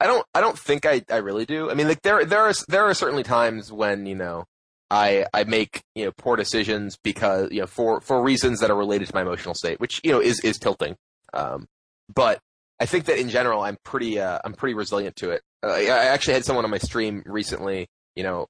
[0.00, 1.70] I don't I don't think I, I really do.
[1.70, 4.46] I mean, like there there are there are certainly times when you know
[4.90, 8.76] I I make you know poor decisions because you know for for reasons that are
[8.76, 10.96] related to my emotional state, which you know is is tilting.
[11.34, 11.68] Um,
[12.12, 12.40] but
[12.80, 15.42] I think that in general I'm pretty uh, I'm pretty resilient to it.
[15.62, 17.88] Uh, I I actually had someone on my stream recently.
[18.16, 18.46] You know,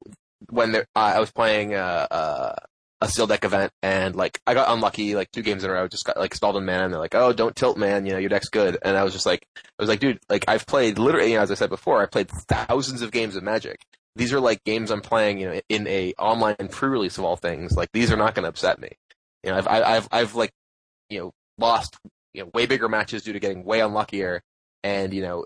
[0.48, 2.54] when there, I I was playing uh, uh,
[3.02, 5.88] a steel deck event and like I got unlucky like two games in a row,
[5.88, 8.18] just got like stalled in mana and they're like, oh don't tilt man, you know
[8.18, 8.76] your deck's good.
[8.82, 11.42] And I was just like I was like, dude, like I've played literally, you know,
[11.42, 13.80] as I said before, I played thousands of games of Magic.
[14.16, 17.72] These are like games I'm playing, you know, in a online pre-release of all things.
[17.76, 18.90] Like these are not going to upset me.
[19.44, 20.50] You know, I've, I- I've, I've like,
[21.08, 21.96] you know, lost,
[22.34, 24.42] you know, way bigger matches due to getting way unluckier.
[24.82, 25.44] And you know,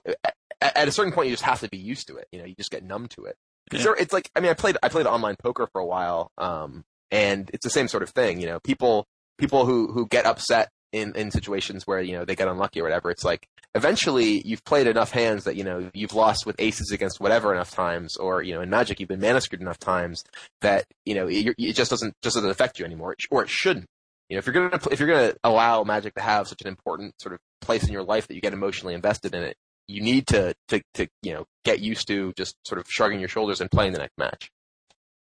[0.63, 2.27] at, at a certain point, you just have to be used to it.
[2.33, 3.37] You know, you just get numb to it.
[3.71, 3.83] Yeah.
[3.83, 6.85] there- it's like, I mean, I played, I played online poker for a while, um,
[7.11, 8.41] and it's the same sort of thing.
[8.41, 9.07] You know, people,
[9.39, 12.85] people who who get upset in in situations where you know they get unlucky or
[12.85, 13.11] whatever.
[13.11, 17.21] It's like eventually you've played enough hands that you know you've lost with aces against
[17.21, 20.23] whatever enough times, or you know in Magic you've been mana screwed enough times
[20.61, 23.87] that you know it, it just doesn't just doesn't affect you anymore, or it shouldn't.
[24.29, 27.15] You know, if you're gonna if you're gonna allow Magic to have such an important
[27.21, 29.57] sort of place in your life that you get emotionally invested in it,
[29.89, 33.29] you need to to to you know get used to just sort of shrugging your
[33.29, 34.51] shoulders and playing the next match.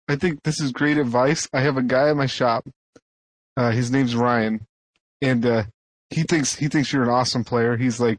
[0.08, 1.48] I think this is great advice.
[1.54, 2.68] I have a guy in my shop.
[3.56, 4.66] Uh, his name's Ryan,
[5.22, 5.64] and uh,
[6.10, 7.76] he thinks he thinks you're an awesome player.
[7.76, 8.18] He's like,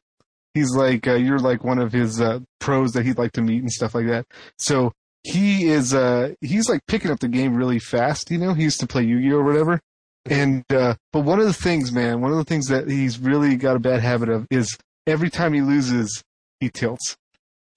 [0.55, 3.61] he's like uh, you're like one of his uh, pros that he'd like to meet
[3.63, 4.27] and stuff like that.
[4.59, 4.93] So
[5.23, 8.31] he is uh, he's like picking up the game really fast.
[8.31, 9.81] You know, he used to play Yu-Gi-Oh or whatever.
[10.29, 13.57] And uh, but one of the things, man, one of the things that he's really
[13.57, 16.23] got a bad habit of is every time he loses,
[16.61, 17.17] he tilts.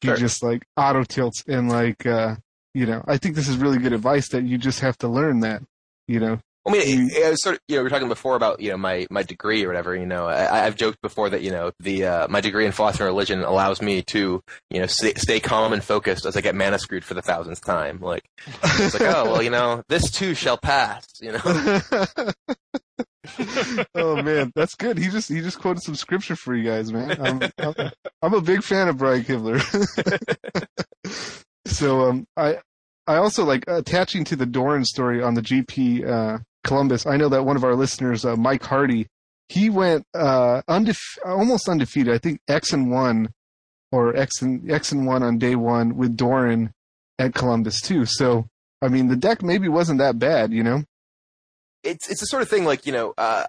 [0.02, 0.18] He Sure.
[0.18, 2.36] just like auto tilts and like uh,
[2.74, 5.42] you know, I think this is really good advice that you just have to learn
[5.42, 5.62] that,
[6.08, 6.40] you know.
[6.66, 8.70] I mean, it, it was sort of, you know, we were talking before about, you
[8.70, 11.72] know, my, my degree or whatever, you know, I, I've joked before that, you know,
[11.80, 15.40] the, uh, my degree in philosophy and religion allows me to, you know, stay, stay
[15.40, 18.00] calm and focused as I get mana screwed for the thousandth time.
[18.00, 18.26] Like,
[18.64, 21.42] it's like, oh, well, you know, this too shall pass, you know?
[23.96, 24.98] oh man, that's good.
[24.98, 27.22] He just he just quoted some scripture for you guys, man.
[27.22, 27.92] I'm I'm,
[28.22, 29.62] I'm a big fan of Brian Kibler.
[31.66, 32.58] so um I
[33.08, 37.06] I also like attaching to the Doran story on the GP uh Columbus.
[37.08, 39.08] I know that one of our listeners, uh, Mike Hardy,
[39.50, 42.14] he went uh undefe- almost undefeated.
[42.14, 43.30] I think X and one
[43.92, 46.72] or X and X and one on day one with Doran
[47.20, 48.06] at Columbus too.
[48.06, 48.48] So
[48.82, 50.84] I mean the deck maybe wasn't that bad, you know.
[51.84, 53.46] it's it's the sort of thing like you know uh,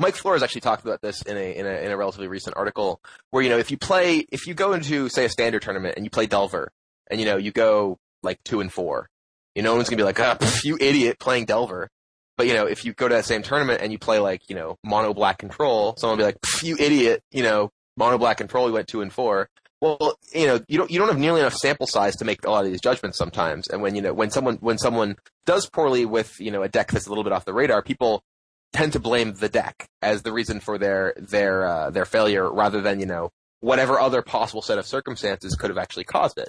[0.00, 3.00] Mike Flores actually talked about this in a, in a in a relatively recent article
[3.30, 6.04] where you know if you play if you go into say a standard tournament and
[6.06, 6.70] you play Delver
[7.10, 9.08] and you know you go like two and four,
[9.54, 11.88] you know no one's gonna be like ah, pff, you idiot playing Delver.
[12.36, 14.56] But you know if you go to that same tournament and you play like you
[14.56, 18.38] know mono black control, someone will be like "Pff, you idiot, you know mono black
[18.38, 19.48] control you went two and four.
[19.80, 22.50] Well, you know, you don't you don't have nearly enough sample size to make a
[22.50, 23.66] lot of these judgments sometimes.
[23.66, 26.92] And when you know when someone when someone does poorly with you know a deck
[26.92, 28.22] that's a little bit off the radar, people
[28.72, 32.80] tend to blame the deck as the reason for their their uh, their failure, rather
[32.80, 36.48] than you know whatever other possible set of circumstances could have actually caused it.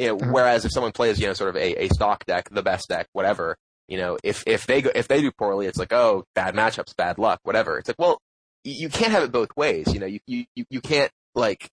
[0.00, 0.32] You know, Uh-huh.
[0.32, 3.06] whereas if someone plays you know sort of a, a stock deck, the best deck,
[3.12, 3.56] whatever,
[3.86, 6.96] you know, if if they go if they do poorly, it's like oh bad matchups,
[6.96, 7.78] bad luck, whatever.
[7.78, 8.18] It's like well,
[8.64, 9.92] you can't have it both ways.
[9.92, 11.68] You know, you you you, you can't like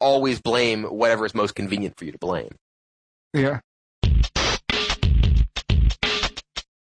[0.00, 2.50] always blame whatever is most convenient for you to blame.
[3.32, 3.60] Yeah.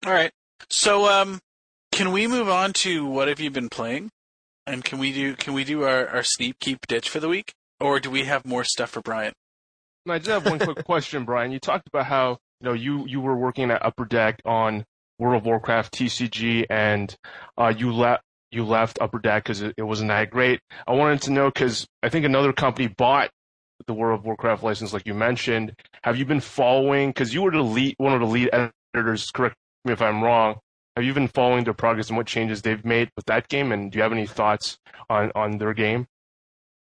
[0.05, 0.31] All right.
[0.69, 1.39] So, um,
[1.91, 4.09] can we move on to what have you been playing?
[4.67, 7.53] And can we do can we do our, our sneak keep ditch for the week,
[7.79, 9.33] or do we have more stuff for Brian?
[10.07, 11.51] I just have one quick question, Brian.
[11.51, 14.85] You talked about how you know you you were working at Upper Deck on
[15.17, 17.15] World of Warcraft TCG, and
[17.57, 20.59] uh, you left you left Upper Deck because it, it wasn't that great.
[20.87, 23.29] I wanted to know because I think another company bought
[23.87, 25.73] the World of Warcraft license, like you mentioned.
[26.03, 27.09] Have you been following?
[27.09, 28.49] Because you were the lead, one of the lead
[28.93, 29.31] editors.
[29.31, 30.55] Correct me if I'm wrong.
[30.95, 33.71] Have you been following their progress and what changes they've made with that game?
[33.71, 34.77] And do you have any thoughts
[35.09, 36.07] on on their game?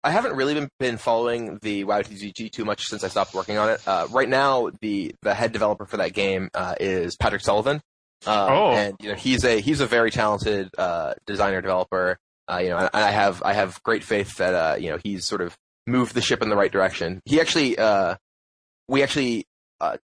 [0.04, 3.56] I haven't really been, been following the WoW TCG too much since I stopped working
[3.58, 3.86] on it.
[3.86, 7.80] Uh, right now, the the head developer for that game uh, is Patrick Sullivan.
[8.26, 8.70] Uh, Oh.
[8.72, 12.18] and you know he's a he's a very talented uh, designer developer.
[12.50, 15.24] Uh, you know, and I have I have great faith that uh, you know he's
[15.24, 15.56] sort of
[15.86, 17.20] moved the ship in the right direction.
[17.24, 18.16] He actually uh,
[18.88, 19.44] we actually
[19.80, 19.96] uh,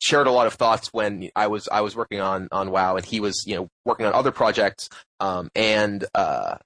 [0.00, 3.04] shared a lot of thoughts when I was I was working on on WoW, and
[3.04, 4.88] he was you know working on other projects,
[5.20, 6.56] um, and uh,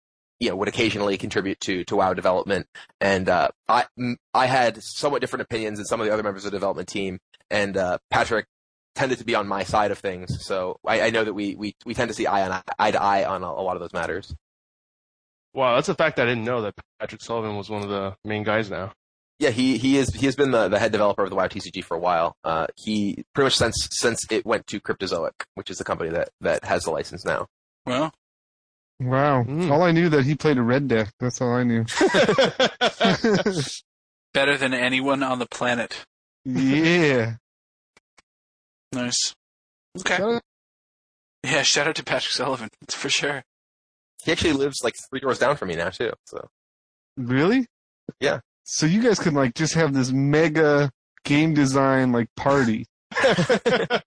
[0.40, 2.66] you know would occasionally contribute to to WoW development.
[3.00, 6.44] And uh, I m- I had somewhat different opinions than some of the other members
[6.44, 7.18] of the development team,
[7.50, 8.46] and uh, Patrick
[8.94, 10.44] tended to be on my side of things.
[10.44, 13.02] So I, I know that we, we we tend to see eye on eye to
[13.02, 14.34] eye on a, a lot of those matters.
[15.54, 18.42] Wow, that's a fact I didn't know that Patrick Sullivan was one of the main
[18.42, 18.92] guys now.
[19.38, 21.84] Yeah, he he is he has been the, the head developer of the WoW TCG
[21.84, 22.36] for a while.
[22.42, 26.30] Uh, he pretty much since since it went to Cryptozoic, which is the company that
[26.40, 27.46] that has the license now.
[27.86, 28.12] Well,
[29.00, 29.44] Wow.
[29.44, 29.70] Mm.
[29.70, 31.12] All I knew that he played a red deck.
[31.20, 31.84] That's all I knew.
[34.34, 36.04] better than anyone on the planet.
[36.44, 37.34] yeah.
[38.92, 39.34] Nice.
[39.98, 40.16] Okay.
[40.16, 40.42] Shut up.
[41.44, 43.42] Yeah, shout out to Patrick Sullivan for sure.
[44.24, 46.12] He actually lives like three doors down from me now too.
[46.26, 46.48] So
[47.16, 47.66] Really?
[48.20, 48.40] Yeah.
[48.64, 50.90] So you guys could like just have this mega
[51.24, 52.86] game design like party.
[53.12, 54.02] I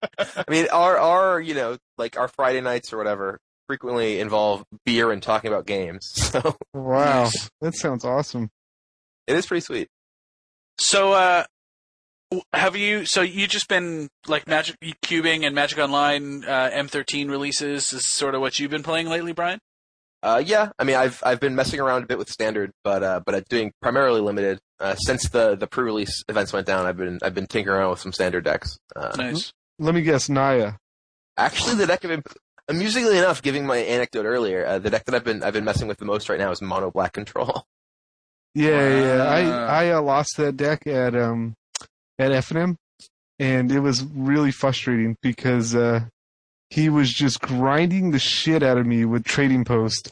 [0.50, 3.40] mean, our our you know like our Friday nights or whatever
[3.72, 6.12] frequently involve beer and talking about games.
[6.32, 7.30] So Wow.
[7.62, 8.50] That sounds awesome.
[9.28, 9.88] it is pretty sweet.
[10.78, 11.44] So, uh,
[12.54, 13.06] have you?
[13.06, 18.36] So you just been like Magic cubing and Magic Online uh, M13 releases is sort
[18.36, 19.60] of what you've been playing lately, Brian?
[20.24, 23.20] Uh, yeah, I mean, I've I've been messing around a bit with standard, but uh,
[23.26, 24.60] but I'm doing primarily limited.
[24.80, 28.00] Uh, since the, the pre-release events went down, I've been I've been tinkering around with
[28.00, 28.78] some standard decks.
[28.96, 29.52] Uh, Nice.
[29.80, 30.74] Let me guess, Naya.
[31.38, 32.24] Actually, the deck I've been,
[32.68, 35.88] amusingly enough, giving my anecdote earlier, uh, the deck that I've been I've been messing
[35.88, 37.66] with the most right now is Mono Black Control.
[38.54, 39.24] Yeah, yeah.
[39.24, 41.56] I I uh, lost that deck at um
[42.20, 42.76] at FNM,
[43.40, 46.02] and it was really frustrating because uh
[46.70, 50.12] he was just grinding the shit out of me with Trading Post,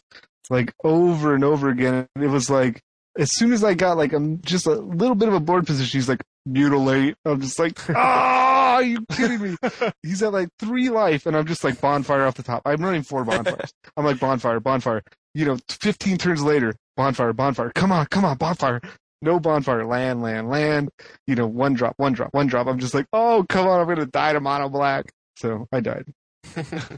[0.49, 2.07] like over and over again.
[2.15, 2.81] It was like
[3.17, 5.99] as soon as I got like um just a little bit of a board position,
[5.99, 7.15] he's like mutilate.
[7.26, 8.45] I'm just like, ah,
[8.80, 9.56] are you kidding me?
[10.03, 12.61] He's at like three life, and I'm just like bonfire off the top.
[12.65, 13.73] I'm running four bonfires.
[13.97, 15.03] I'm like bonfire, bonfire.
[15.34, 17.72] You know, 15 turns later, bonfire, bonfire.
[17.76, 18.81] Come on, come on, bonfire.
[19.22, 20.89] No bonfire, land, land, land.
[21.27, 22.68] You know, one drop, one drop, one drop.
[22.68, 25.11] I'm just like, oh, come on, I'm gonna die to mono black.
[25.38, 26.06] So I died.
[26.45, 26.64] So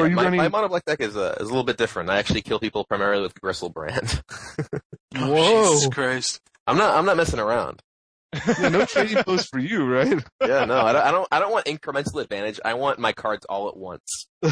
[0.00, 0.38] Yeah, are you my, running?
[0.38, 2.10] my Mono Black deck is uh, is a little bit different.
[2.10, 4.22] I actually kill people primarily with Griselbrand.
[5.16, 5.72] Oh, Whoa.
[5.74, 6.40] Jesus Christ.
[6.68, 7.82] I'm not I'm not messing around.
[8.58, 10.22] Yeah, no trading post for you, right?
[10.40, 12.60] Yeah, no, I don't, I don't I don't want incremental advantage.
[12.64, 14.26] I want my cards all at once.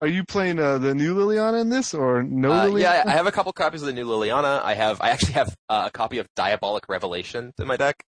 [0.00, 2.80] are you playing uh, the new Liliana in this or no Uh, Liliana?
[2.80, 4.62] yeah, I have a couple copies of the new Liliana.
[4.62, 8.02] I have, I actually have uh, a copy of Diabolic Revelation in my deck.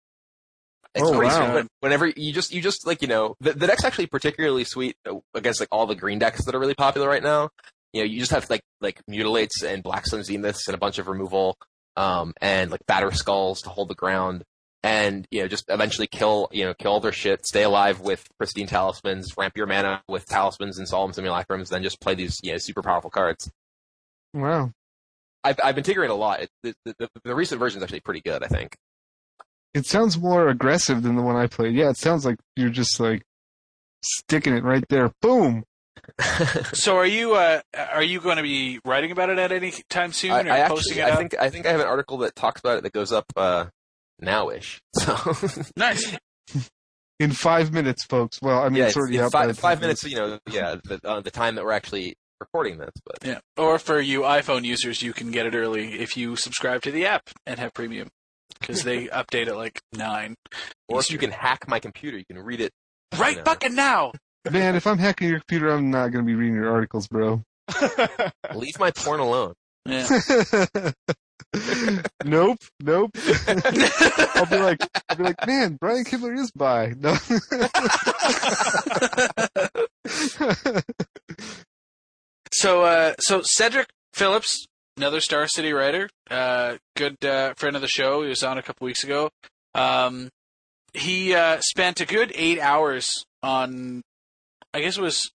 [0.94, 1.54] It's Oh, pretty wow.
[1.54, 1.66] sweet.
[1.80, 5.16] Whenever you just, you just like, you know, the, the deck's actually particularly sweet uh,
[5.34, 7.50] against like all the green decks that are really popular right now.
[7.92, 10.98] You know, you just have like like mutilates and black sun zeniths and a bunch
[10.98, 11.56] of removal,
[11.96, 14.44] um, and like Batterskulls to hold the ground,
[14.82, 18.26] and you know, just eventually kill, you know, kill all their shit, stay alive with
[18.38, 22.52] pristine talismans, ramp your mana with talismans and solemn simulacrums, then just play these, you
[22.52, 23.50] know, super powerful cards.
[24.34, 24.72] Wow.
[25.42, 26.40] I've, I've been tinkering a lot.
[26.40, 28.76] It, the, the, the recent version is actually pretty good, I think.
[29.74, 31.74] It sounds more aggressive than the one I played.
[31.74, 33.22] Yeah, it sounds like you're just like
[34.02, 35.10] sticking it right there.
[35.20, 35.64] Boom.
[36.74, 40.12] So are you uh, are you going to be writing about it at any time
[40.12, 41.18] soon I, or I posting actually, it I up?
[41.18, 43.66] think, I think I have an article that talks about it that goes up uh,
[44.22, 44.80] nowish.
[44.94, 46.16] So Nice.
[47.20, 48.42] In five minutes, folks.
[48.42, 50.04] Well, I mean, yeah, it's it's, already it's out by five, five minutes.
[50.04, 52.90] You know, yeah, the, uh, the time that we're actually recording this.
[53.04, 53.38] But Yeah.
[53.56, 57.06] Or for you iPhone users, you can get it early if you subscribe to the
[57.06, 58.08] app and have premium
[58.60, 60.34] because they update at like nine.
[60.88, 62.72] or if you can hack my computer, you can read it.
[63.16, 63.44] Right you know.
[63.44, 64.12] fucking now.
[64.50, 67.42] Man, if I'm hacking your computer, I'm not going to be reading your articles, bro.
[68.54, 69.54] Leave my porn alone.
[69.86, 70.06] Yeah.
[72.24, 73.10] nope, nope.
[73.46, 76.94] I'll be like, I'll be like, man, Brian Kibler is by.
[76.98, 77.14] No.
[82.54, 84.66] So, uh, so Cedric Phillips,
[84.96, 88.22] another Star City writer, uh, good uh, friend of the show.
[88.22, 89.30] He was on a couple weeks ago.
[89.74, 90.28] Um,
[90.92, 94.02] he uh, spent a good eight hours on,
[94.74, 95.30] I guess it was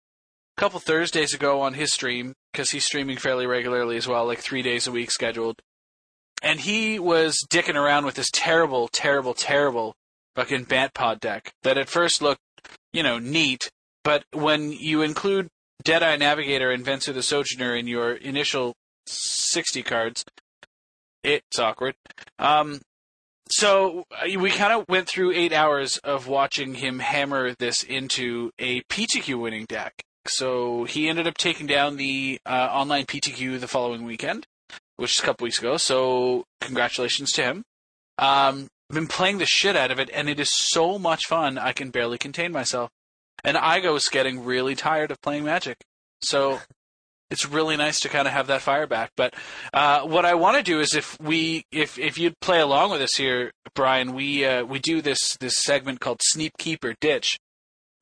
[0.57, 4.39] a couple Thursdays ago on his stream because he's streaming fairly regularly as well, like
[4.39, 5.61] three days a week scheduled.
[6.43, 9.95] And he was dicking around with this terrible, terrible, terrible
[10.37, 12.41] fucking Bant Pod deck that at first looked,
[12.95, 13.71] you know, neat,
[14.05, 15.49] but when you include
[15.85, 18.75] Deadeye Navigator and Venser the Sojourner in your initial
[19.07, 20.25] 60 cards,
[21.23, 21.95] it's awkward.
[22.39, 22.81] Um,
[23.51, 28.51] so uh, we kind of went through eight hours of watching him hammer this into
[28.59, 30.02] a PTQ winning deck.
[30.28, 34.47] So he ended up taking down the uh, online PTQ the following weekend,
[34.97, 35.77] which is a couple weeks ago.
[35.77, 37.64] So congratulations to him.
[38.18, 41.59] Um, I've been playing the shit out of it, and it is so much fun.
[41.59, 42.90] I can barely contain myself.
[43.44, 45.78] And Igo is getting really tired of playing Magic,
[46.23, 46.60] so
[47.31, 49.11] it's really nice to kind of have that fire back.
[49.16, 49.35] But
[49.74, 53.03] uh, what I want to do is, if we, if if you'd play along with
[53.03, 57.39] us here, Brian, we uh, we do this this segment called Sneak Keep or Ditch,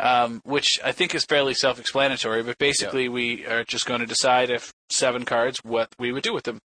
[0.01, 2.43] um, which I think is fairly self-explanatory.
[2.43, 6.35] But basically, we are just going to decide if seven cards, what we would do
[6.35, 6.59] with them.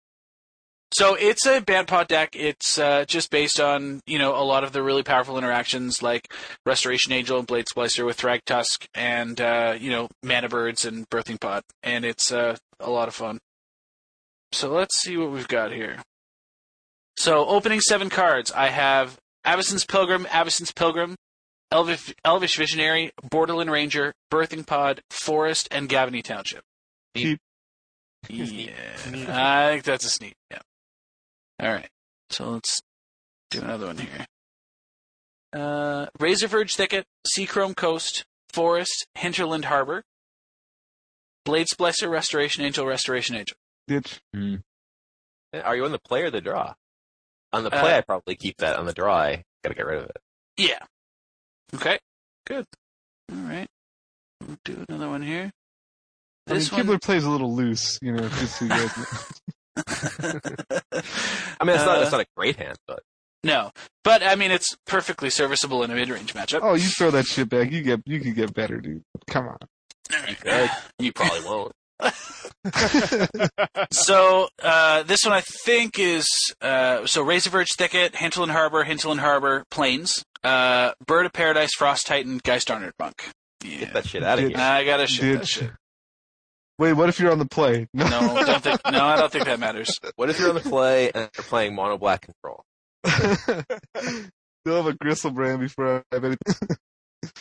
[0.92, 2.30] So it's a Bant Pod deck.
[2.34, 6.32] It's uh, just based on you know a lot of the really powerful interactions like
[6.64, 11.40] Restoration Angel and Blade Splicer with Thragtusk and uh, you know Mana Birds and Birthing
[11.40, 13.38] Pod, and it's uh, a lot of fun.
[14.52, 16.02] So let's see what we've got here.
[17.18, 21.16] So opening seven cards, I have Avacyn's Pilgrim, Avacyn's Pilgrim,
[21.72, 26.62] Elvish, Elvish Visionary, Borderland Ranger, Birthing Pod, Forest, and Gavony Township.
[28.28, 28.96] Yeah,
[29.28, 30.34] I think that's a sneak.
[30.50, 30.58] Yeah.
[31.60, 31.88] All right.
[32.30, 32.80] So let's
[33.50, 34.26] do another one here.
[35.52, 40.02] Uh, Razorverge Thicket, Seachrome Coast, Forest, Hinterland Harbor,
[41.44, 43.56] Blade Splicer, Restoration Angel, Restoration Angel.
[43.88, 44.20] Ditch.
[44.34, 46.74] Are you on the play or the draw?
[47.52, 48.76] On the play, Uh, I probably keep that.
[48.76, 50.16] On the draw, I gotta get rid of it.
[50.58, 50.80] Yeah.
[51.74, 51.98] Okay.
[52.46, 52.66] Good.
[53.32, 53.68] All right.
[54.46, 55.50] We'll do another one here.
[56.48, 56.82] I mean, This one.
[56.86, 59.04] Kibler plays a little loose, you know, just so you guys know.
[59.76, 63.00] I mean, it's not Uh, it's not a great hand, but
[63.44, 63.70] no,
[64.04, 66.60] but I mean it's perfectly serviceable in a mid-range matchup.
[66.62, 67.70] Oh, you throw that shit back.
[67.70, 69.02] You get, you could get better, dude.
[69.28, 69.58] Come on.
[70.28, 70.70] you could.
[70.98, 71.72] You probably won't.
[73.92, 76.26] so uh, this one I think is
[76.60, 82.40] uh, so Razorverge Thicket, Hinterland Harbor, Hinterland Harbor, Plains, uh, Bird of Paradise, Frost Titan,
[82.42, 83.30] Geist-Honored Monk.
[83.64, 83.78] Yeah.
[83.78, 84.58] Get that shit out of here.
[84.58, 85.48] I gotta ship that Ditch.
[85.48, 85.70] shit.
[86.78, 87.88] Wait, what if you're on the play?
[87.94, 88.04] No,
[88.44, 88.80] don't think.
[88.90, 89.98] No, I don't think that matters.
[90.16, 92.64] What if you're on the play and you're playing mono black control?
[94.64, 96.76] They'll have a Griselbrand before I have anything.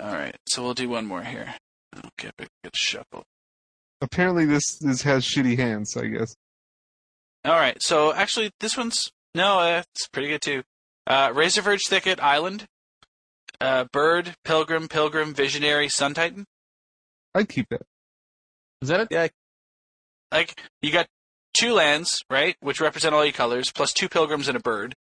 [0.00, 1.54] All right, so we'll do one more here.
[1.96, 3.24] Okay, big good shuffle.
[4.00, 5.96] Apparently, this this has shitty hands.
[5.96, 6.34] I guess.
[7.44, 10.62] All right, so actually, this one's no, uh, it's pretty good too.
[11.06, 12.66] Uh, Razorverge Thicket Island,
[13.60, 16.46] uh, Bird, Pilgrim, Pilgrim, Visionary, Sun Titan.
[17.34, 17.82] I'd keep that.
[18.84, 19.08] Is that it?
[19.10, 19.28] Yeah,
[20.30, 21.06] Like you got
[21.58, 24.94] two lands, right, which represent all your colors, plus two pilgrims and a bird.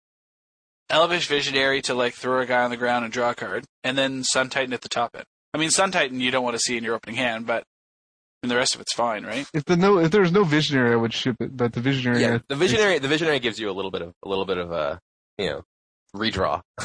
[0.89, 3.97] Elvish Visionary to like throw a guy on the ground and draw a card, and
[3.99, 5.25] then Sun Titan at the top end.
[5.55, 7.65] I mean, Sun Titan you don't want to see in your opening hand, but
[8.43, 9.47] and the rest of it's fine, right?
[9.55, 11.57] If the no, if there's no visionary, I would ship it.
[11.57, 12.39] But the visionary, yeah.
[12.49, 15.01] The visionary, the visionary gives you a little bit of a little bit of a
[15.39, 15.63] you know
[16.15, 16.61] redraw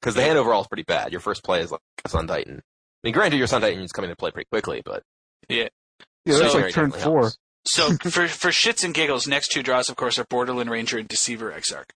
[0.00, 1.12] because the hand overall is pretty bad.
[1.12, 2.56] Your first play is like a Sun Titan.
[2.56, 5.02] I mean, granted, your Sun Titan is coming to play pretty quickly, but
[5.48, 5.68] yeah,
[6.26, 7.20] that's So- like Visionary turn four.
[7.22, 7.38] helps.
[7.66, 11.08] So for for shits and giggles, next two draws, of course, are Borderland Ranger and
[11.08, 11.88] Deceiver Exarch.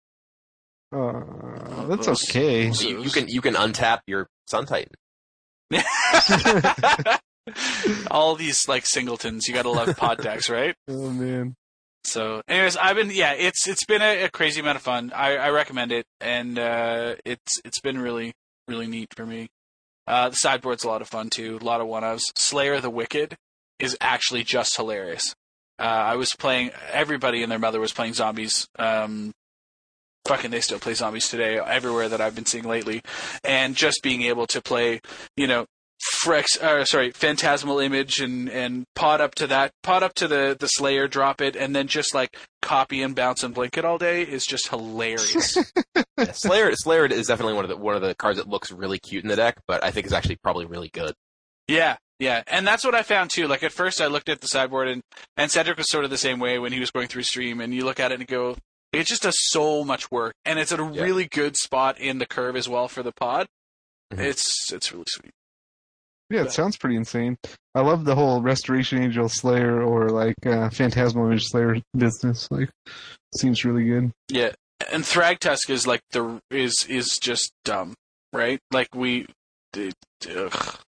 [0.90, 2.72] Uh, that's okay.
[2.72, 4.92] So you, you can you can untap your Sun Titan.
[8.10, 10.74] All these like singletons, you gotta love pod decks, right?
[10.88, 11.54] Oh man,
[12.04, 15.12] So, anyways, I've been yeah, it's it's been a, a crazy amount of fun.
[15.14, 18.32] I, I recommend it, and uh, it's it's been really
[18.66, 19.48] really neat for me.
[20.06, 21.58] Uh, the sideboard's a lot of fun too.
[21.60, 22.22] A lot of one ofs.
[22.36, 23.36] Slayer the Wicked
[23.78, 25.34] is actually just hilarious.
[25.78, 26.70] Uh, I was playing.
[26.92, 28.66] Everybody and their mother was playing zombies.
[28.78, 29.32] Um,
[30.26, 33.02] fucking, they still play zombies today everywhere that I've been seeing lately,
[33.44, 35.00] and just being able to play,
[35.36, 35.66] you know,
[36.22, 40.56] Frex, uh, sorry, Phantasmal Image and and pot up to that, pot up to the
[40.58, 43.98] the Slayer, drop it, and then just like copy and bounce and blink it all
[43.98, 45.56] day is just hilarious.
[46.18, 48.98] Yeah, Slayer Slayer is definitely one of the one of the cards that looks really
[48.98, 51.14] cute in the deck, but I think is actually probably really good.
[51.68, 53.46] yeah, Yeah, and that's what I found too.
[53.46, 55.02] Like at first, I looked at the sideboard, and
[55.36, 57.60] and Cedric was sort of the same way when he was going through stream.
[57.60, 58.56] And you look at it and go,
[58.92, 61.02] it just does so much work, and it's at a Yeah.
[61.02, 63.46] really good spot in the curve as well for the pod.
[64.12, 64.18] Mhm.
[64.20, 65.30] It's it's really sweet.
[66.30, 67.38] Yeah, it sounds pretty insane.
[67.74, 72.48] I love the whole Restoration Angel Slayer or like uh, Phantasmal Image Slayer business.
[72.50, 72.68] Like,
[73.36, 74.10] seems really good.
[74.28, 74.50] Yeah,
[74.92, 77.94] and Thragtusk is like the is is just dumb,
[78.32, 78.58] right?
[78.72, 79.26] Like we,
[79.74, 79.94] it,
[80.36, 80.78] ugh,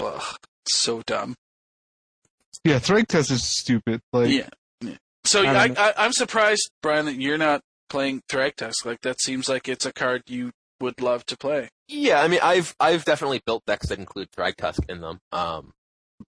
[0.00, 0.36] ugh,
[0.68, 1.34] so dumb.
[2.64, 4.00] Yeah, Thragtusk is stupid.
[4.12, 4.48] Like, yeah.
[4.80, 4.96] yeah.
[5.24, 8.84] So I, I, I, I'm surprised, Brian, that you're not playing Thragtusk.
[8.84, 10.50] Like that seems like it's a card you
[10.80, 11.68] would love to play.
[11.88, 15.18] Yeah, I mean, I've I've definitely built decks that include Thragtusk in them.
[15.32, 15.72] Um,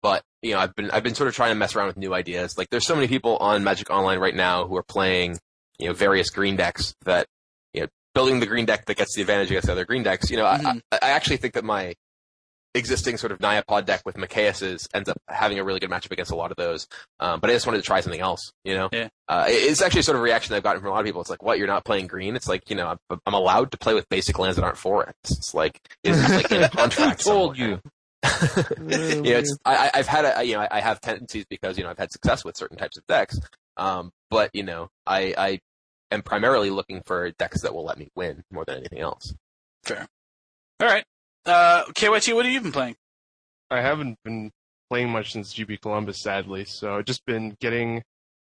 [0.01, 2.13] but you know, I've been I've been sort of trying to mess around with new
[2.13, 2.57] ideas.
[2.57, 5.37] Like, there's so many people on Magic Online right now who are playing,
[5.79, 7.27] you know, various green decks that,
[7.73, 10.29] you know, building the green deck that gets the advantage against the other green decks.
[10.29, 10.81] You know, Mhm.
[10.91, 11.93] I, I actually think that my
[12.75, 16.11] existing sort of Naya Pod deck with Mikaeus's ends up having a really good matchup
[16.11, 16.87] against a lot of those.
[17.19, 18.89] Um, but I just wanted to try something else, you know?
[18.91, 19.07] Yeah.
[19.27, 21.21] Uh, it's actually sort of a reaction I've gotten from a lot of people.
[21.21, 22.35] It's like, what, you're not playing green?
[22.35, 25.31] It's like, you know, I'm, I'm allowed to play with basic lands that aren't forests.
[25.31, 27.19] It's like, it's like in a contract.
[27.23, 27.71] told somewhere.
[27.71, 27.91] you?
[28.89, 31.77] you know, it's, I, I- I've had a, you know, I- I have tendencies because,
[31.77, 33.39] you know, I've had success with certain types of decks.
[33.77, 35.59] Um, but, you know, I, I
[36.11, 39.33] am primarily looking for decks that will let me win more than anything else.
[39.83, 40.07] Fair.
[40.81, 41.05] All right,
[41.45, 42.95] uh, KYT, what have you been playing?
[43.71, 44.51] I haven't been
[44.89, 46.65] playing much since GP Columbus, sadly.
[46.65, 48.03] So I've just been getting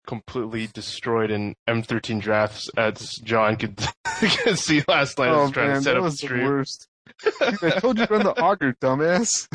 [0.07, 3.77] completely destroyed in M13 drafts, as John could,
[4.21, 5.29] could see last night.
[5.29, 6.45] I oh was trying man, to set that up was the stream.
[6.47, 6.87] worst.
[7.41, 9.47] I told you to run the auger, dumbass.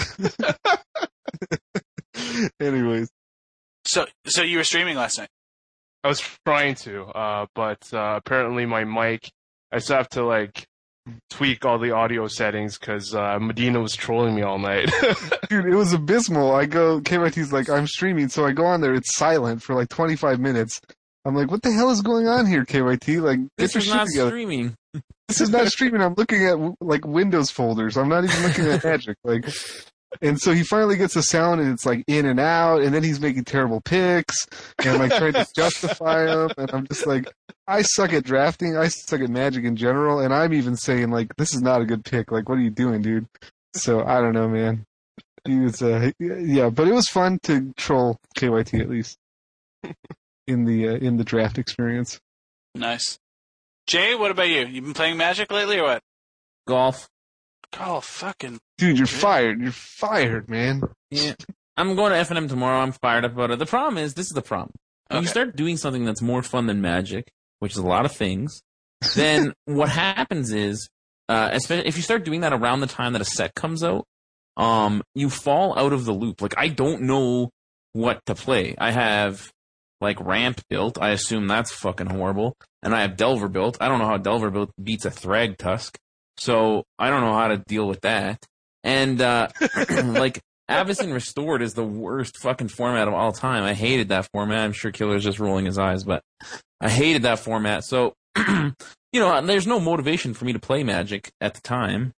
[2.59, 3.09] Anyways,
[3.85, 5.29] So so you were streaming last night.
[6.03, 9.29] I was trying to, uh, but uh, apparently my mic,
[9.71, 10.65] I still have to like
[11.29, 14.89] tweak all the audio settings because uh, Medina was trolling me all night.
[15.49, 16.53] dude, it was abysmal.
[16.53, 18.93] I go, KYT's like, I'm streaming, so I go on there.
[18.93, 20.79] It's silent for like 25 minutes.
[21.25, 23.21] I'm like, what the hell is going on here, KYT?
[23.21, 24.29] Like, get This your is shit not together.
[24.29, 24.75] streaming.
[25.27, 26.01] This is not streaming.
[26.01, 27.97] I'm looking at like Windows folders.
[27.97, 29.15] I'm not even looking at Magic.
[29.23, 29.45] Like,
[30.21, 33.03] and so he finally gets the sound, and it's like in and out, and then
[33.03, 34.45] he's making terrible picks,
[34.83, 37.31] and like trying to justify them, and I'm just like,
[37.67, 38.75] I suck at drafting.
[38.75, 41.85] I suck at Magic in general, and I'm even saying like, this is not a
[41.85, 42.31] good pick.
[42.31, 43.27] Like, what are you doing, dude?
[43.73, 44.85] So I don't know, man.
[45.45, 49.17] He was, uh, yeah, but it was fun to troll KYT at least
[50.47, 52.19] in the uh, in the draft experience.
[52.75, 53.17] Nice.
[53.87, 54.65] Jay, what about you?
[54.65, 56.03] You been playing Magic lately or what?
[56.67, 57.09] Golf.
[57.79, 58.59] Oh, fucking.
[58.77, 59.61] Dude, you're fired.
[59.61, 60.83] You're fired, man.
[61.09, 61.33] Yeah.
[61.77, 62.79] I'm going to F&M tomorrow.
[62.81, 63.59] I'm fired up about it.
[63.59, 64.71] The problem is, this is the problem.
[65.09, 68.11] When you start doing something that's more fun than magic, which is a lot of
[68.11, 68.61] things,
[69.15, 70.89] then what happens is,
[71.27, 74.05] uh, especially if you start doing that around the time that a set comes out,
[74.57, 76.41] um, you fall out of the loop.
[76.41, 77.49] Like, I don't know
[77.93, 78.75] what to play.
[78.77, 79.51] I have,
[79.99, 81.01] like, Ramp built.
[81.01, 82.55] I assume that's fucking horrible.
[82.83, 83.77] And I have Delver built.
[83.81, 85.95] I don't know how Delver built beats a Thragtusk.
[86.37, 88.45] So, I don't know how to deal with that.
[88.83, 89.49] And, uh,
[90.03, 93.63] like, Avacyn Restored is the worst fucking format of all time.
[93.63, 94.59] I hated that format.
[94.59, 96.23] I'm sure Killer's just rolling his eyes, but
[96.79, 97.83] I hated that format.
[97.83, 98.73] So, you
[99.13, 102.13] know, there's no motivation for me to play Magic at the time.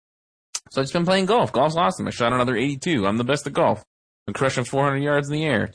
[0.70, 1.52] So I've just been playing golf.
[1.52, 2.08] Golf's awesome.
[2.08, 3.08] I shot another 82.
[3.08, 3.84] I'm the best at golf.
[4.28, 5.72] I'm crushing 400 yards in the air.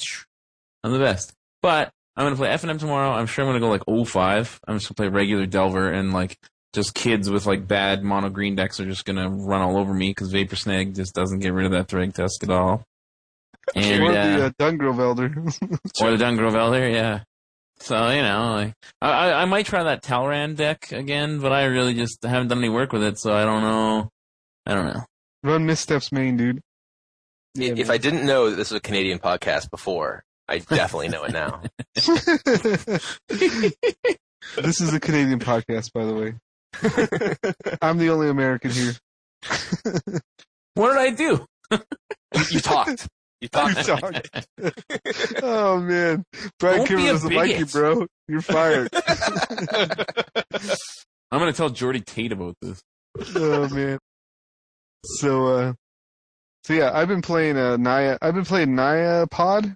[0.84, 1.32] I'm the best.
[1.62, 3.10] But I'm to play F&M tomorrow.
[3.10, 4.60] I'm sure I'm to go like 05.
[4.68, 6.38] I'm just to play regular Delver and like
[6.76, 9.92] just kids with like bad mono green decks are just going to run all over
[9.92, 12.84] me because Vapor Snag just doesn't get rid of that Thragtusk at all.
[13.74, 15.24] And, or uh, the uh, Dungrove Elder.
[16.00, 17.22] or the Dungrove Elder, yeah.
[17.78, 21.64] So you know, like I, I I might try that Talrand deck again, but I
[21.64, 24.10] really just haven't done any work with it, so I don't know.
[24.66, 25.04] I don't know.
[25.42, 26.60] Run Missteps main, dude.
[27.58, 31.24] I- if I didn't know that this was a Canadian podcast before, I definitely know
[31.24, 31.62] it now.
[34.56, 36.34] this is a Canadian podcast, by the way.
[37.82, 38.92] I'm the only American here.
[40.74, 41.46] What did I do?
[41.70, 41.78] You,
[42.50, 43.08] you talked.
[43.40, 43.86] You You talked.
[43.86, 44.46] talked.
[45.42, 46.22] oh man,
[46.58, 48.06] Brian Don't be a doesn't like you, bro.
[48.28, 48.90] You're fired.
[51.32, 52.82] I'm gonna tell Geordie Tait about this.
[53.36, 53.98] oh man.
[55.04, 55.72] So uh,
[56.64, 58.18] so yeah, I've been playing uh Naya.
[58.20, 59.74] I've been playing Naya Pod.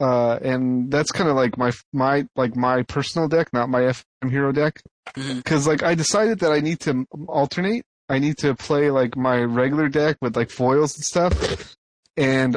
[0.00, 4.30] Uh, and that's kind of like my my like my personal deck, not my FM
[4.30, 4.82] hero deck.
[5.16, 5.36] Mm-hmm.
[5.36, 7.84] Because like I decided that I need to alternate.
[8.08, 11.76] I need to play like my regular deck with like foils and stuff,
[12.16, 12.56] and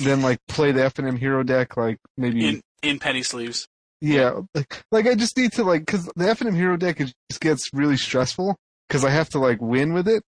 [0.00, 3.66] then like play the F and M hero deck like maybe In in penny sleeves.
[4.00, 7.00] yeah, like, like I just need to like because the F and M hero deck
[7.00, 8.56] is, just gets really stressful
[8.88, 10.22] because I have to like win with it,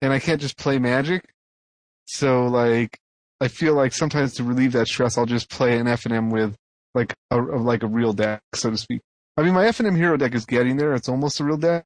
[0.00, 1.24] and I can't just play Magic.
[2.06, 2.98] So like,
[3.40, 6.30] I feel like sometimes to relieve that stress, I'll just play an F and M
[6.30, 6.54] with
[6.94, 9.00] like a like a real deck, so to speak.
[9.36, 10.94] I mean, my F and M hero deck is getting there.
[10.94, 11.84] It's almost a real deck.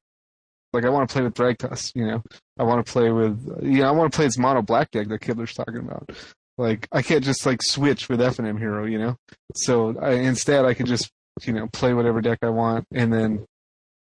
[0.73, 2.21] Like I want to play with Thragtusk, you know.
[2.59, 5.07] I want to play with, you know, I want to play this mono black deck
[5.07, 6.09] that Kibler's talking about.
[6.57, 9.15] Like I can't just like switch with F and M hero, you know.
[9.55, 11.09] So I, instead, I could just,
[11.43, 13.45] you know, play whatever deck I want, and then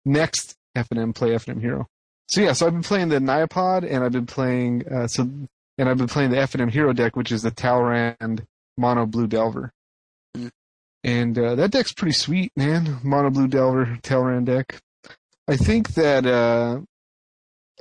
[0.06, 1.88] next F and M play F and M hero.
[2.28, 5.24] So yeah, so I've been playing the Naya Pod, and I've been playing uh, so,
[5.78, 8.46] and I've been playing the F and M hero deck, which is the Talrand
[8.78, 9.72] mono blue Delver.
[11.06, 12.98] And uh, that deck's pretty sweet, man.
[13.04, 14.82] Mono blue Delver Talrand deck.
[15.48, 16.80] I think that uh,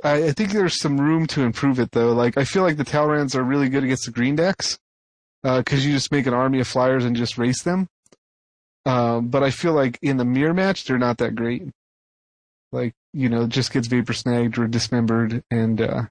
[0.04, 2.12] I, I think there's some room to improve it though.
[2.12, 4.78] Like I feel like the Talrands are really good against the green decks
[5.42, 7.88] because you just make an army of flyers and just race them.
[8.84, 11.62] Um, but I feel like in the mirror match they're not that great.
[12.72, 16.02] Like you know, just gets vapor snagged or dismembered, and uh,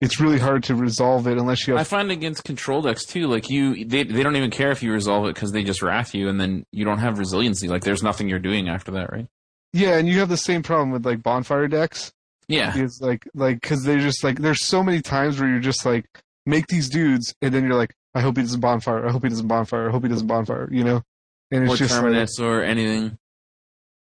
[0.00, 3.26] it's really hard to resolve it unless you Have- I find against control decks too,
[3.28, 6.14] like you, they they don't even care if you resolve it because they just wrath
[6.14, 7.68] you, and then you don't have resiliency.
[7.68, 9.26] Like there's nothing you're doing after that, right?
[9.72, 12.12] Yeah, and you have the same problem with like bonfire decks.
[12.48, 12.72] Yeah.
[12.76, 16.06] It's like like because they're just like there's so many times where you're just like
[16.46, 19.06] make these dudes, and then you're like, I hope he doesn't bonfire.
[19.06, 19.88] I hope he doesn't bonfire.
[19.88, 20.68] I hope he doesn't bonfire.
[20.70, 21.02] You know,
[21.50, 23.18] and it's Or just like- or anything.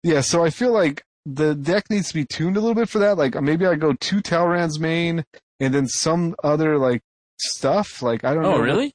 [0.02, 0.20] yeah.
[0.23, 3.16] So I feel like the deck needs to be tuned a little bit for that.
[3.16, 5.24] Like maybe I go two Talrand's main,
[5.62, 7.02] and then some other like
[7.39, 8.02] stuff.
[8.02, 8.55] Like I don't know.
[8.55, 8.93] Oh, really?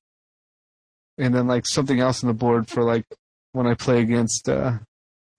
[1.17, 3.05] And then like something else on the board for like
[3.53, 4.47] when I play against.
[4.49, 4.79] uh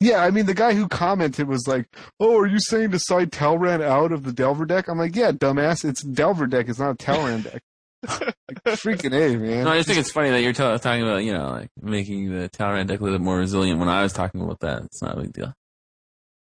[0.00, 1.86] yeah, I mean the guy who commented was like,
[2.20, 5.32] "Oh, are you saying to side Talrand out of the Delver deck?" I'm like, "Yeah,
[5.32, 6.68] dumbass, it's Delver deck.
[6.68, 7.62] It's not a Talrand deck."
[8.20, 9.64] like, freaking a man.
[9.64, 12.30] No, I just think it's funny that you're ta- talking about, you know, like making
[12.30, 13.80] the Talrand deck a little bit more resilient.
[13.80, 15.52] When I was talking about that, it's not a big deal.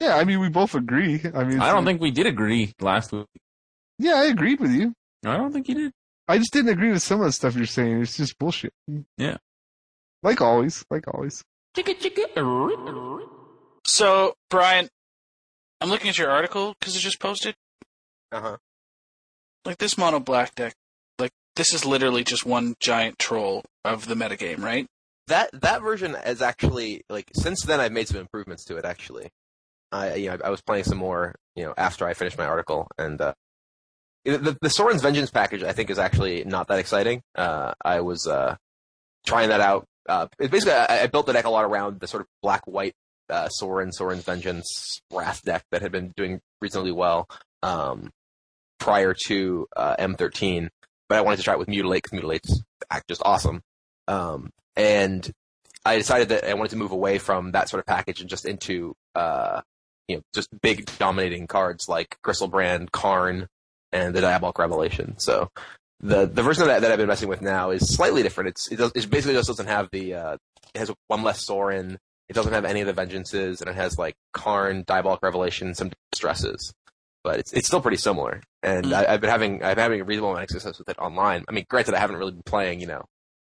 [0.00, 1.20] yeah, I mean we both agree.
[1.34, 3.26] I mean, I don't think we did agree last week.
[4.02, 4.94] Yeah, I agreed with you.
[5.24, 5.92] I don't think you did.
[6.26, 8.02] I just didn't agree with some of the stuff you're saying.
[8.02, 8.72] It's just bullshit.
[9.16, 9.36] Yeah.
[10.24, 10.84] Like always.
[10.90, 11.44] Like always.
[13.86, 14.88] So, Brian,
[15.80, 17.54] I'm looking at your article because it just posted.
[18.32, 18.56] Uh huh.
[19.64, 20.74] Like this mono black deck,
[21.20, 24.86] like this is literally just one giant troll of the metagame, right?
[25.28, 28.84] That that version is actually like since then I've made some improvements to it.
[28.84, 29.28] Actually,
[29.92, 32.88] I you know I was playing some more you know after I finished my article
[32.98, 33.34] and uh,
[34.24, 37.22] the the Sorin's Vengeance package I think is actually not that exciting.
[37.34, 38.56] Uh, I was uh,
[39.26, 39.86] trying that out.
[40.08, 42.94] Uh, basically I, I built the deck a lot around the sort of black white
[43.28, 47.28] uh, Sorin Sorin's Vengeance Wrath deck that had been doing reasonably well
[47.62, 48.10] um,
[48.78, 50.68] prior to uh, M13,
[51.08, 53.62] but I wanted to try it with Mutilate because Mutilate's act just awesome.
[54.08, 55.30] Um, and
[55.84, 58.44] I decided that I wanted to move away from that sort of package and just
[58.44, 59.62] into, uh,
[60.08, 63.48] you know, just big dominating cards like Griselbrand, Karn,
[63.92, 65.18] and the Diabolic Revelation.
[65.18, 65.48] So
[66.00, 68.48] the the version of that that I've been messing with now is slightly different.
[68.48, 70.36] It's it, does, it basically just doesn't have the uh,
[70.74, 71.98] it has one less Sorin.
[72.28, 75.90] It doesn't have any of the vengeances, and it has like Karn, Diabolic Revelation, some
[76.14, 76.72] stresses.
[77.24, 78.94] But it's it's still pretty similar, and Mm.
[78.94, 81.44] I, I've been having I've been having a reasonable amount of success with it online.
[81.48, 83.04] I mean, granted, I haven't really been playing, you know,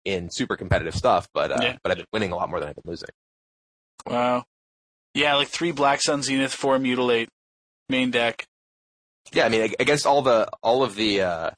[0.04, 1.76] in super competitive stuff, but uh, Yeah.
[1.82, 3.08] but I've been winning a lot more than I've been losing.
[4.06, 4.44] Wow.
[5.14, 7.28] Yeah, like three Black Sun Zenith, four Mutilate,
[7.88, 8.46] main deck.
[9.32, 11.50] Yeah, I mean, against all the all of the uh,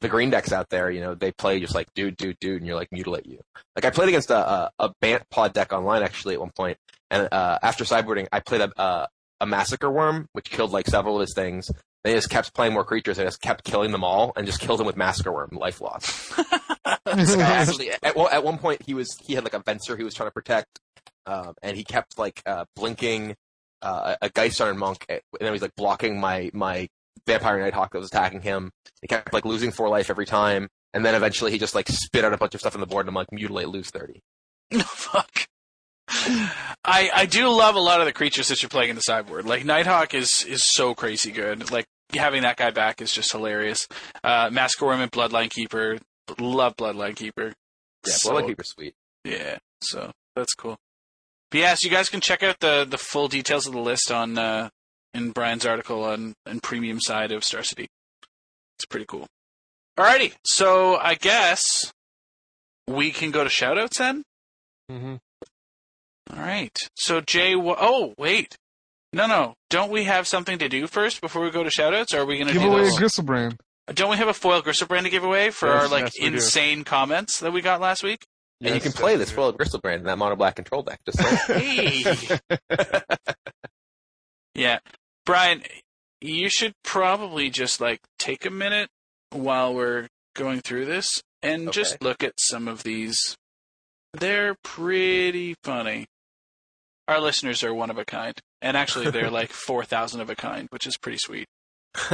[0.00, 2.66] the green decks out there, you know, they play just like dude, dude, dude, and
[2.66, 3.40] you're like mutilate you.
[3.76, 6.78] Like I played against a a, a Bant pod deck online actually at one point,
[7.10, 9.08] and uh, after sideboarding, I played a, a
[9.40, 11.70] a massacre worm, which killed like several of his things.
[12.04, 14.80] They just kept playing more creatures and just kept killing them all, and just killed
[14.80, 16.32] him with massacre worm, life loss.
[16.84, 19.96] Like, I actually, at, well, at one point he was he had like a Venser
[19.96, 20.80] he was trying to protect,
[21.26, 23.36] um, and he kept like uh, blinking
[23.82, 26.88] uh, a Geist-Honored Monk, and then he was like blocking my my
[27.26, 28.70] Vampire Nighthawk that was attacking him.
[29.00, 32.24] He kept like losing four life every time, and then eventually he just like spit
[32.24, 34.20] out a bunch of stuff on the board, and I'm like mutilate, lose thirty.
[34.80, 35.46] Fuck.
[36.84, 39.46] I I do love a lot of the creatures that you're playing in the sideboard.
[39.46, 41.70] Like Nighthawk is is so crazy good.
[41.70, 43.86] Like having that guy back is just hilarious.
[44.22, 45.98] Uh, Worm and Bloodline Keeper.
[46.38, 47.52] Love Bloodline Keeper.
[48.06, 48.94] Yeah, So- Bloodline Keeper's sweet.
[49.24, 50.76] Yeah, so that's cool.
[51.50, 54.10] But yeah, so you guys can check out the the full details of the list
[54.10, 54.68] on uh,
[55.14, 57.86] in Brian's article on on premium side of Star City.
[58.76, 59.26] It's pretty cool.
[59.98, 61.92] Alrighty, so I guess
[62.88, 64.22] we can go to shoutouts then.
[64.90, 65.14] Mm-hmm.
[66.34, 66.76] All right.
[66.96, 68.56] So Jay, wh- oh wait,
[69.12, 72.14] no, no, don't we have something to do first before we go to shoutouts?
[72.14, 72.98] Or are we going to Give do away a those?
[72.98, 73.58] Griselbrand.
[73.94, 76.28] Don't we have a foil Griselbrand to give away for Yes, our like yes, we
[76.30, 76.34] do.
[76.36, 78.24] insane comments that we got last week?
[78.62, 81.00] And you can play this foiled Griselbrand in that mono black control deck.
[81.04, 82.04] Just saying.
[82.08, 82.38] Hey.
[84.54, 84.78] yeah,
[85.24, 85.62] Brian,
[86.20, 88.88] you should probably just like take a minute
[89.30, 91.08] while we're going through this
[91.42, 91.80] and Okay.
[91.82, 93.36] just look at some of these.
[94.12, 96.06] They're pretty funny.
[97.08, 100.36] Our listeners are one of a kind, and actually, they're like four thousand of a
[100.36, 101.46] kind, which is pretty sweet.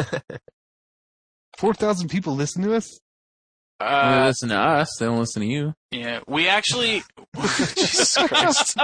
[1.57, 2.89] Four thousand people listen to us.
[3.81, 4.89] they Uh, listen to us.
[4.99, 5.75] They don't listen to you.
[5.91, 7.03] yeah, we actually.
[7.37, 8.77] Jesus Christ.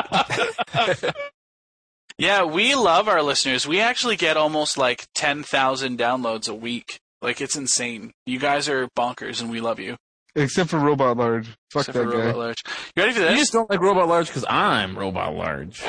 [2.19, 3.67] Yeah, we love our listeners.
[3.67, 7.01] We actually get almost like ten thousand downloads a week.
[7.23, 8.13] Like it's insane.
[8.27, 9.97] You guys are bonkers, and we love you.
[10.37, 11.47] Except for Robot Large.
[11.71, 12.19] Fuck Except that for guy.
[12.27, 12.63] Robot Large.
[12.97, 13.31] You ready for this?
[13.33, 15.83] You just don't like Robot Large because I'm Robot Large.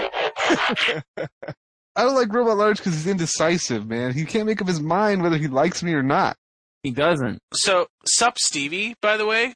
[1.96, 4.14] I don't like Robot Large because he's indecisive, man.
[4.14, 6.36] He can't make up his mind whether he likes me or not.
[6.84, 7.40] He doesn't.
[7.54, 9.54] So, Sup Stevie, by the way,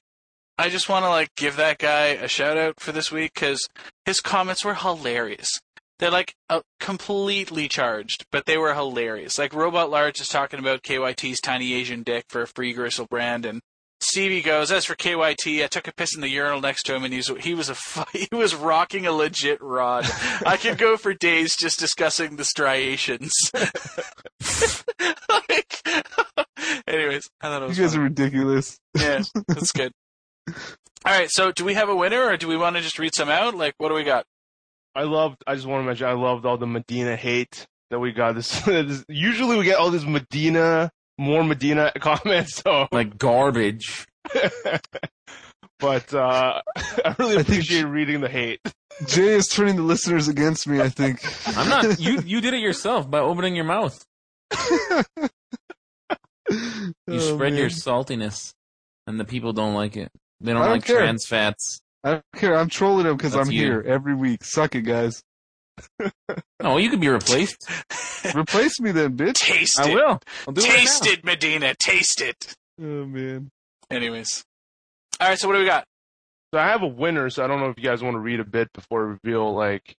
[0.58, 3.68] I just want to like give that guy a shout out for this week because
[4.06, 5.60] his comments were hilarious.
[6.00, 9.38] They're like uh, completely charged, but they were hilarious.
[9.38, 13.62] Like Robot Large is talking about KYT's tiny Asian dick for a free Griselbrand, and
[14.00, 17.04] Stevie goes, "As for KYT, I took a piss in the urinal next to him,
[17.04, 17.76] and he was he was a
[18.18, 20.06] he was rocking a legit rod.
[20.46, 23.34] I could go for days just discussing the striations."
[25.30, 25.82] like,
[26.88, 27.78] anyways, I thought it was.
[27.78, 28.02] You guys funny.
[28.02, 28.80] are ridiculous.
[28.98, 29.92] Yeah, that's good.
[30.48, 33.14] All right, so do we have a winner, or do we want to just read
[33.14, 33.54] some out?
[33.56, 34.26] Like, what do we got?
[34.96, 35.44] I loved.
[35.48, 36.08] I just want to mention.
[36.08, 38.36] I loved all the Medina hate that we got.
[38.36, 42.56] This, this usually we get all this Medina, more Medina comments.
[42.56, 44.06] So, Like garbage.
[45.80, 46.62] but uh,
[47.06, 48.60] I really I think- appreciate reading the hate.
[49.08, 51.22] Jay is turning the listeners against me, I think.
[51.58, 52.00] I'm not.
[52.02, 54.04] You you did it yourself by opening your mouth.
[56.52, 58.54] You Oh, spread your saltiness,
[59.08, 60.12] and the people don't like it.
[60.42, 60.98] They don't don't like care.
[61.00, 61.80] trans fats.
[62.04, 62.56] I don't care.
[62.56, 63.62] I'm trolling him because I'm you.
[63.62, 64.44] here every week.
[64.44, 65.22] Suck it, guys.
[66.62, 67.70] No, you could be replaced.
[68.36, 69.36] Replace me then, bitch.
[69.36, 69.94] Taste I it.
[69.94, 70.20] will.
[70.48, 71.74] I'll do it right Taste it, Medina.
[71.76, 72.54] Taste it.
[72.82, 73.50] Oh man.
[73.90, 74.44] Anyways.
[75.20, 75.84] All right, so what do we got?
[76.54, 77.30] So I have a winner.
[77.30, 79.54] So I don't know if you guys want to read a bit before I reveal
[79.54, 79.96] like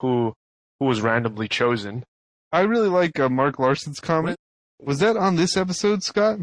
[0.00, 0.34] who
[0.80, 2.04] who was randomly chosen.
[2.52, 4.36] I really like uh, Mark Larson's comment.
[4.80, 6.40] Was that on this episode, Scott?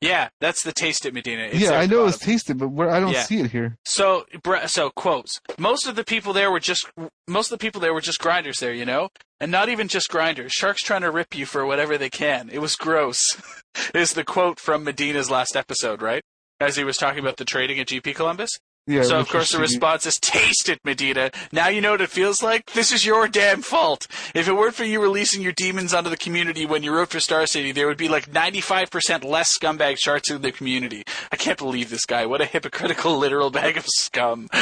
[0.00, 1.42] Yeah, that's the Taste It, Medina.
[1.44, 3.22] It's yeah, I know it's tasted, but where I don't Yeah.
[3.24, 3.76] see it here.
[3.84, 4.24] So,
[4.66, 5.40] so quotes.
[5.58, 6.90] Most of the people there were just
[7.28, 9.10] most of the people there were just grinders there, you know,
[9.40, 10.52] and not even just grinders.
[10.52, 12.48] Sharks trying to rip you for whatever they can.
[12.50, 13.22] It was gross.
[13.94, 16.22] is the quote from Medina's last episode, right?
[16.58, 18.50] As he was talking about the trading at GP Columbus.
[18.86, 19.02] Yeah.
[19.02, 21.30] so of course the response is, "Taste it, Medina.
[21.52, 22.72] Now you know what it feels like.
[22.72, 24.06] This is your damn fault.
[24.34, 27.20] If it weren't for you releasing your demons onto the community when you wrote for
[27.20, 31.04] Star City, there would be like 95% less scumbag sharks in the community.
[31.30, 32.26] I can't believe this guy.
[32.26, 34.48] What a hypocritical, literal bag of scum.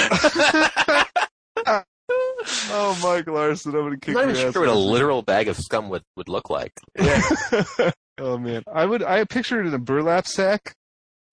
[2.71, 4.53] Oh, Mark Larson, I'm gonna kick I'm not your even ass.
[4.55, 6.73] sure what a literal bag of scum would, would look like.
[6.99, 7.23] Yeah.
[8.21, 9.05] Oh man, I would.
[9.05, 10.75] I pictured it in a burlap sack,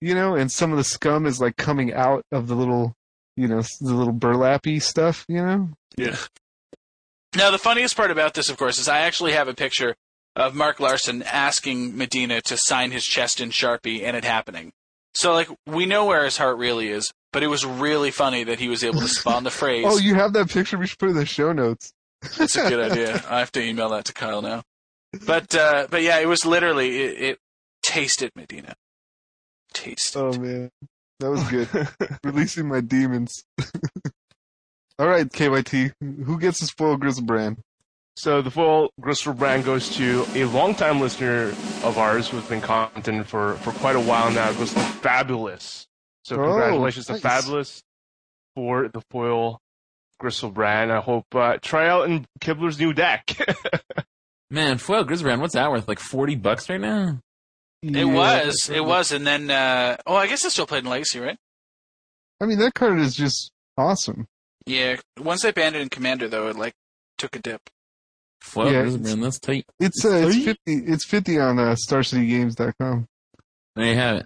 [0.01, 2.93] you know, and some of the scum is like coming out of the little,
[3.35, 5.69] you know, the little burlappy stuff, you know.
[5.97, 6.15] Yeah.
[7.35, 9.95] Now, the funniest part about this, of course, is I actually have a picture
[10.35, 14.71] of Mark Larson asking Medina to sign his chest in Sharpie and it happening.
[15.13, 18.59] So, like, we know where his heart really is, but it was really funny that
[18.59, 19.85] he was able to spawn the phrase.
[19.87, 20.77] Oh, you have that picture?
[20.77, 21.93] We should put it in the show notes.
[22.37, 23.23] That's a good idea.
[23.29, 24.63] I have to email that to Kyle now.
[25.25, 27.39] But, uh, but yeah, it was literally, it, it
[27.83, 28.75] taste it, Medina.
[29.75, 30.19] Taste it.
[30.19, 30.71] Oh man,
[31.19, 31.67] that was good.
[32.23, 33.43] Releasing my demons.
[34.97, 37.57] All right, KYT, who gets the spoiled Griselbrand?
[38.17, 41.49] So the full Griselbrand goes to a longtime listener
[41.83, 44.49] of ours who's been commenting for, for quite a while now.
[44.49, 45.85] It goes to Fabulous.
[46.23, 47.17] So Oh, congratulations nice.
[47.19, 47.83] to Fabulous
[48.55, 49.59] for the foil
[50.23, 50.91] Griselbrand.
[50.91, 53.35] I hope uh, try out in Kibler's new deck.
[54.49, 55.85] Man, foil Grizzbrand, what's that worth?
[55.89, 57.19] Like forty bucks right now?
[57.93, 61.19] It was, it was, and then, uh, oh, I guess it's still played in Legacy,
[61.19, 61.37] right?
[62.41, 64.27] I mean, that card is just awesome.
[64.65, 64.97] Yeah.
[65.19, 66.73] Once they banned it in Commander, though, it, like,
[67.17, 67.61] took a dip.
[68.41, 69.65] Foil Yeah, Grizzbrand, that's tight.
[69.79, 70.75] It's uh, it's fifty.
[70.75, 73.07] It's fifty on uh, StarCityGames.com.
[73.75, 74.25] There you have it.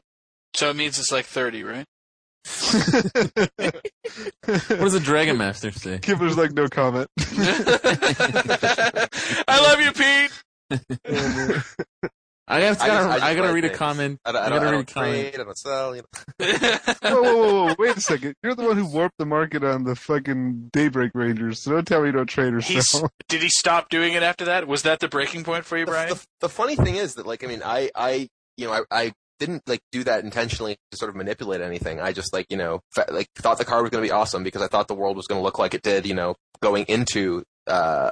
[0.53, 1.85] So it means it's like 30, right?
[4.45, 5.99] What does the Dragon Master say?
[5.99, 7.07] Kibler's like no comment.
[9.47, 10.31] I love you, Pete.
[12.49, 14.19] I have to, I gotta, I just I gotta write read a comment.
[14.25, 15.31] I don't, I I don't, gotta I read a don't comment.
[15.31, 15.95] trade, I don't sell.
[15.95, 16.01] You
[16.39, 16.79] know.
[17.03, 17.75] whoa, whoa, whoa, whoa!
[17.77, 18.33] Wait a second.
[18.43, 21.61] You're the one who warped the market on the fucking Daybreak Rangers.
[21.61, 23.09] So don't tell me you don't trade or He's, sell.
[23.29, 24.67] did he stop doing it after that?
[24.67, 26.09] Was that the breaking point for you, The, Brian?
[26.09, 28.27] the, the funny thing is that, like, I mean, I, I,
[28.57, 32.01] you know, I, I didn't like do that intentionally to sort of manipulate anything.
[32.01, 34.43] I just like, you know, fa- like thought the card was going to be awesome
[34.43, 36.83] because I thought the world was going to look like it did, you know, going
[36.89, 38.11] into uh,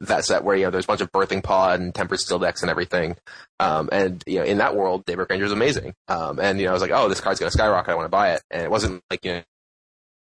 [0.00, 2.62] that set where you know there's a bunch of birthing pod and tempered steel decks
[2.62, 3.16] and everything.
[3.60, 5.94] Um, and you know, in that world, Daybreak Ranger is amazing.
[6.08, 7.90] Um, and you know, I was like, oh, this card's going to skyrocket.
[7.90, 8.42] I want to buy it.
[8.50, 9.42] And it wasn't like you know,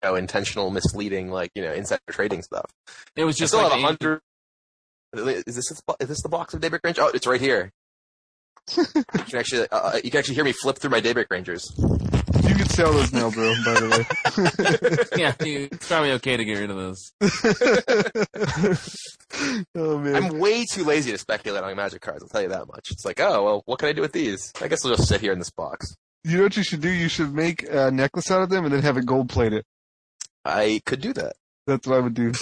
[0.03, 2.65] you know, intentional, misleading, like you know, insider trading stuff.
[3.15, 4.21] It was I just still like have a hundred.
[5.13, 7.01] Is this is this the box of Daybreak Ranger?
[7.01, 7.71] Oh, it's right here.
[8.77, 11.73] you can actually uh, you can actually hear me flip through my Daybreak Rangers.
[12.79, 13.53] You sell those now, bro.
[13.65, 15.19] By the way.
[15.21, 17.11] yeah, you- it's probably okay to get rid of those.
[19.75, 20.15] oh man.
[20.15, 22.23] I'm way too lazy to speculate on Magic cards.
[22.23, 22.91] I'll tell you that much.
[22.91, 24.53] It's like, oh well, what can I do with these?
[24.61, 25.93] I guess I'll just sit here in this box.
[26.23, 26.89] You know what you should do?
[26.89, 29.65] You should make a necklace out of them and then have it gold plated.
[30.45, 31.33] I could do that.
[31.67, 32.31] That's what I would do.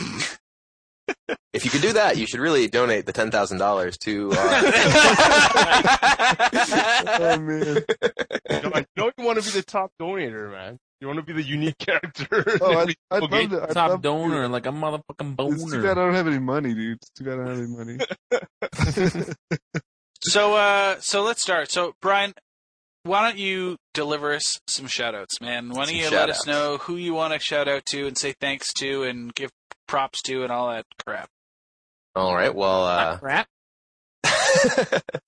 [1.54, 4.32] If you could do that, you should really donate the ten thousand dollars to.
[4.32, 4.36] Uh,
[7.20, 7.84] oh man.
[8.64, 10.78] No, I know you want to be the top donator, man.
[11.02, 12.44] You want to be the unique character.
[12.62, 13.42] Oh, I'd, I'd Okay.
[13.48, 13.64] love to.
[13.64, 14.50] I'd Top love donor, it.
[14.50, 16.98] like a motherfucking It's too bad I don't have any money, dude.
[16.98, 17.98] It's too bad I don't have any money.
[20.24, 21.72] So, uh, so let's start.
[21.72, 22.34] So, Brian,
[23.04, 25.70] why don't you deliver us some shout outs, man?
[25.70, 26.40] Why don't Some you let shout-outs.
[26.42, 29.52] us know who you want to shout out to and say thanks to and give
[29.88, 31.30] props to and all that crap?
[32.15, 32.53] all right.
[32.53, 33.47] Well, uh, Crap.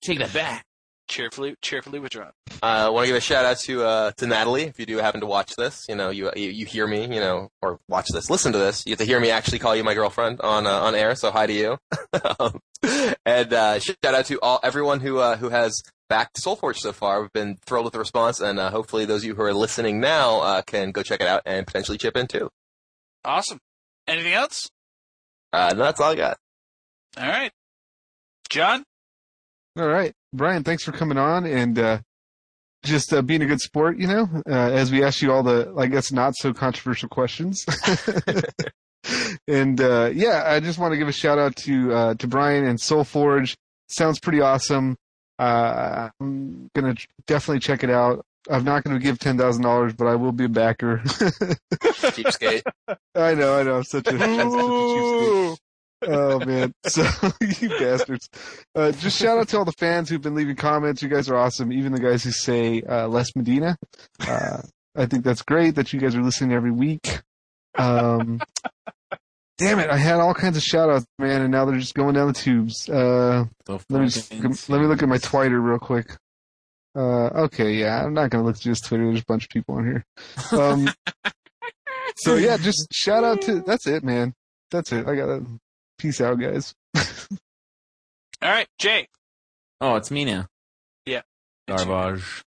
[0.02, 0.64] Take that back.
[1.08, 2.30] Cheerfully, cheerfully withdrawn.
[2.62, 4.62] I want to give a shout out to uh, to Natalie.
[4.62, 7.20] If you do happen to watch this, you know you, you you hear me, you
[7.20, 8.84] know, or watch this, listen to this.
[8.86, 11.16] You get to hear me actually call you my girlfriend on uh, on air.
[11.16, 11.78] So hi to you.
[12.38, 12.60] um,
[13.26, 17.22] and uh, shout out to all everyone who uh, who has backed SolForge so far.
[17.22, 20.00] We've been thrilled with the response, and uh, hopefully those of you who are listening
[20.00, 22.50] now uh, can go check it out and potentially chip in too.
[23.24, 23.58] Awesome.
[24.10, 24.68] Anything else?
[25.52, 26.36] Uh, no, that's all I got.
[27.16, 27.52] All right.
[28.48, 28.82] John?
[29.78, 30.64] All right, Brian.
[30.64, 31.98] Thanks for coming on and uh,
[32.82, 33.98] just uh, being a good sport.
[33.98, 37.64] You know, uh, as we asked you all the, I guess, not so controversial questions.
[39.48, 42.66] and uh, yeah, I just want to give a shout out to uh, to Brian
[42.66, 43.54] and SolForge.
[43.88, 44.96] Sounds pretty awesome.
[45.38, 46.96] Uh, I'm gonna
[47.28, 48.26] definitely check it out.
[48.48, 50.98] I'm not going to give ten thousand dollars, but I will be a backer.
[51.04, 52.62] Cheapskate.
[53.14, 53.76] I know, I know.
[53.78, 55.56] I'm such a, such a cheapskate.
[56.02, 57.02] Oh man, so
[57.40, 58.28] you bastards!
[58.74, 61.02] Uh, just shout out to all the fans who've been leaving comments.
[61.02, 61.72] You guys are awesome.
[61.72, 63.76] Even the guys who say uh, Les Medina.
[64.26, 64.62] Uh,
[64.96, 67.20] I think that's great that you guys are listening every week.
[67.74, 68.40] Um,
[69.58, 69.90] damn it!
[69.90, 72.32] I had all kinds of shout outs, man, and now they're just going down the
[72.32, 72.88] tubes.
[72.88, 74.32] Uh, let me just,
[74.70, 76.16] let me look at my Twitter real quick.
[76.94, 79.06] Uh, okay, yeah, I'm not gonna look through his Twitter.
[79.06, 80.06] There's a bunch of people on here.
[80.52, 80.88] Um,
[82.16, 83.60] so yeah, just shout out to.
[83.60, 84.34] That's it, man.
[84.70, 85.06] That's it.
[85.06, 85.46] I got to
[86.00, 86.74] Peace out, guys.
[86.96, 87.00] All
[88.40, 89.06] right, Jay.
[89.82, 90.46] Oh, it's me now.
[91.04, 91.20] Yeah.
[91.68, 91.84] It's.
[91.84, 92.42] Garbage.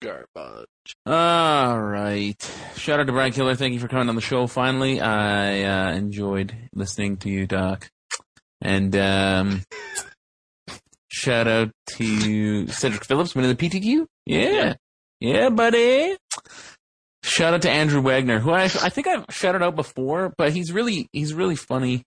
[0.00, 0.96] Garbage.
[1.04, 2.50] All right.
[2.76, 3.58] Shout out to Brian Kibler.
[3.58, 4.46] Thank you for coming on the show.
[4.46, 7.90] Finally, I uh, enjoyed listening to you, Doc.
[8.62, 9.64] And um,
[11.14, 14.06] shout out to Cedric Phillips, winning the PTQ.
[14.26, 14.74] Yeah,
[15.20, 16.16] yeah, buddy.
[17.22, 20.72] Shout out to Andrew Wagner, who I I think I've shouted out before, but he's
[20.72, 22.02] really he's really funny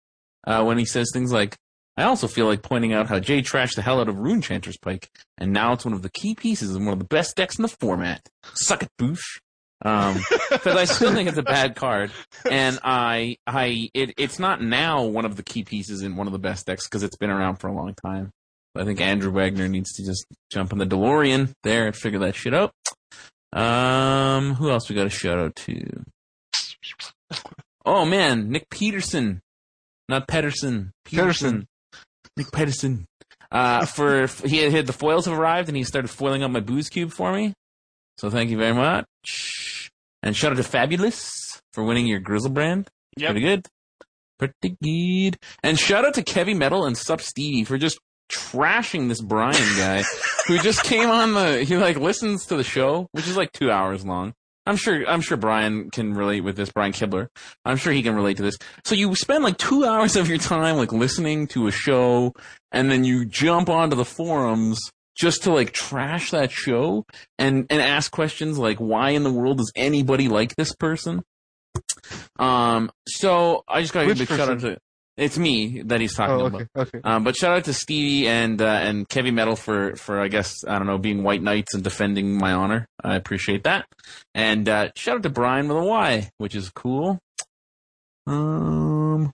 [0.45, 1.55] uh, when he says things like.
[1.99, 5.09] I also feel like pointing out how Jay trashed the hell out of Runechanter's Pike,
[5.39, 7.63] and now it's one of the key pieces and one of the best decks in
[7.63, 8.21] the format.
[8.53, 9.39] Suck it, Boosh.
[9.84, 10.17] Um,
[10.51, 12.11] because I still think it's a bad card,
[12.47, 16.34] and I, I, it, it's not now one of the key pieces in one of
[16.34, 18.31] the best decks because it's been around for a long time.
[18.78, 22.36] I think Andrew Wagner needs to just jump on the DeLorean there and figure that
[22.36, 22.72] shit out.
[23.54, 26.04] Um, who else we got a shout out to?
[27.86, 29.41] Oh man, Nick Peterson,
[30.10, 30.91] not Pedersen.
[31.06, 31.68] Pedersen.
[32.36, 33.06] Nick Pedersen.
[33.52, 36.52] Uh, for he had, he had the foils have arrived and he started foiling up
[36.52, 37.54] my booze cube for me.
[38.18, 39.90] So thank you very much.
[40.24, 42.88] And shout out to Fabulous for winning your Griselbrand.
[43.18, 43.32] Yep.
[43.32, 43.68] Pretty good.
[44.40, 45.38] Pretty good.
[45.64, 47.99] And shout out to Kevy Metal and Sup Stevie for just
[48.32, 50.04] trashing this Brian guy
[50.48, 53.72] who just came on the he like listens to the show, which is like two
[53.72, 54.34] hours long.
[54.66, 57.28] I'm sure I'm sure Brian can relate with this, Brian Kibler.
[57.64, 58.58] I'm sure he can relate to this.
[58.84, 62.34] So you spend like two hours of your time like listening to a show
[62.72, 64.80] and then you jump onto the forums
[65.16, 67.06] just to like trash that show
[67.40, 71.24] and and ask questions like why in the world does anybody like this person?
[72.38, 74.78] Um so I just gotta give a big shout out to
[75.18, 76.61] it's me that he's talking Oh, about.
[76.61, 76.99] okay, okay.
[77.03, 80.53] Um, but shout out to Stevie and uh, and Kevy Metal for for I guess
[80.68, 82.85] I don't know being white knights and defending my honor.
[83.03, 83.85] I appreciate that.
[84.35, 87.19] And uh, shout out to Brian with a Y, which is cool.
[88.27, 89.31] Um,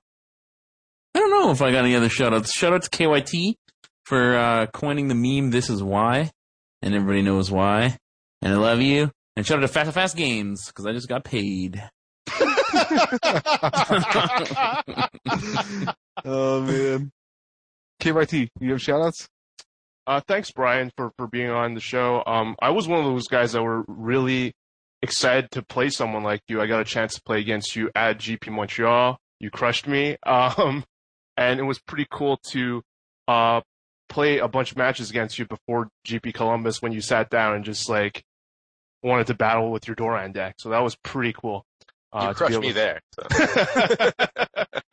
[1.16, 2.54] I don't know if I got any other shout outs.
[2.54, 3.56] Shout out to KYT
[4.06, 5.52] for uh, coining the meme.
[5.52, 6.32] This is why,
[6.82, 7.98] and everybody knows why.
[8.42, 9.10] And I love you.
[9.36, 11.82] And shout out to Face to Face Games because I just got paid.
[16.26, 17.12] oh man.
[18.00, 19.28] KYT, you have shoutouts?
[20.06, 22.24] Uh, thanks, Brian, for, for being on the show.
[22.26, 24.54] Um, I was one of those guys that were really
[25.02, 26.62] excited to play someone like you.
[26.62, 29.18] I got a chance to play against you at GP Montreal.
[29.40, 30.18] You crushed me.
[30.26, 30.84] Um,
[31.36, 32.84] and it was pretty cool to,
[33.28, 33.62] uh,
[34.10, 37.66] play a bunch of matches against you before GP Columbus when you sat down and
[37.66, 38.24] just like
[39.02, 40.56] wanted to battle with your Doran deck.
[40.60, 41.66] So that was pretty cool.
[42.14, 43.02] Uh, you to be crushed me to- there.
[43.14, 44.12] So.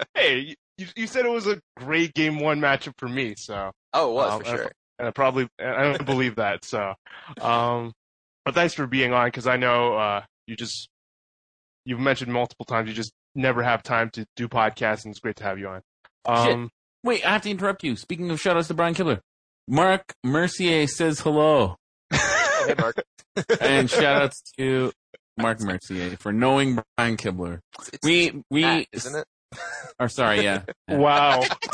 [0.15, 3.71] hey, you, you said it was a great game one matchup for me, so.
[3.93, 4.73] Oh, it was Um, for and I- sure.
[4.99, 6.93] And I probably, I don't believe that, so.
[7.41, 7.93] Um,
[8.45, 10.91] but thanks for being on, because I know, uh, you just,
[11.87, 15.37] you've mentioned multiple times, you just never have time to do podcasts, and it's great
[15.37, 15.81] to have you on.
[16.27, 16.69] Um,
[17.03, 17.97] Wait, I have to interrupt you.
[17.97, 19.21] Speaking of shoutouts to Brian Kibler,
[19.67, 21.77] Mark Mercier says hello.
[22.11, 22.97] hey, Mark.
[23.59, 24.93] and shoutouts to
[25.37, 27.61] Mark Mercier for knowing Brian Kibler.
[27.93, 29.27] It's- We we Matt, isn't it?
[29.99, 30.63] are sorry, yeah.
[30.89, 31.41] wow.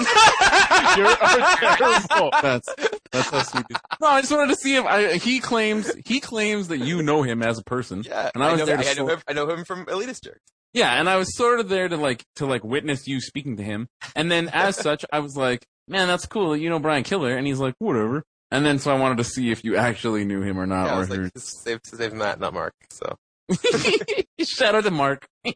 [0.97, 2.31] You're terrible.
[2.43, 2.69] That's
[3.13, 3.67] that's how sweet.
[4.01, 7.23] No, I just wanted to see if I, he claims he claims that you know
[7.23, 8.03] him as a person.
[8.07, 10.23] Yeah, And I was know, there to I, know him, I know him from Elitist
[10.25, 10.41] Jerk.
[10.73, 13.63] Yeah, and I was sort of there to like to like witness you speaking to
[13.63, 17.03] him, and then as such, I was like, "Man, that's cool that you know Brian
[17.05, 20.25] Kibler," and he's like, "Whatever." And then so I wanted to see if you actually
[20.25, 21.31] knew him or not, Yeah, I or was like, who.
[21.31, 22.75] just save, save Matt, not Mark.
[22.91, 23.17] So
[24.45, 25.27] Shout out to Mark.
[25.45, 25.51] Go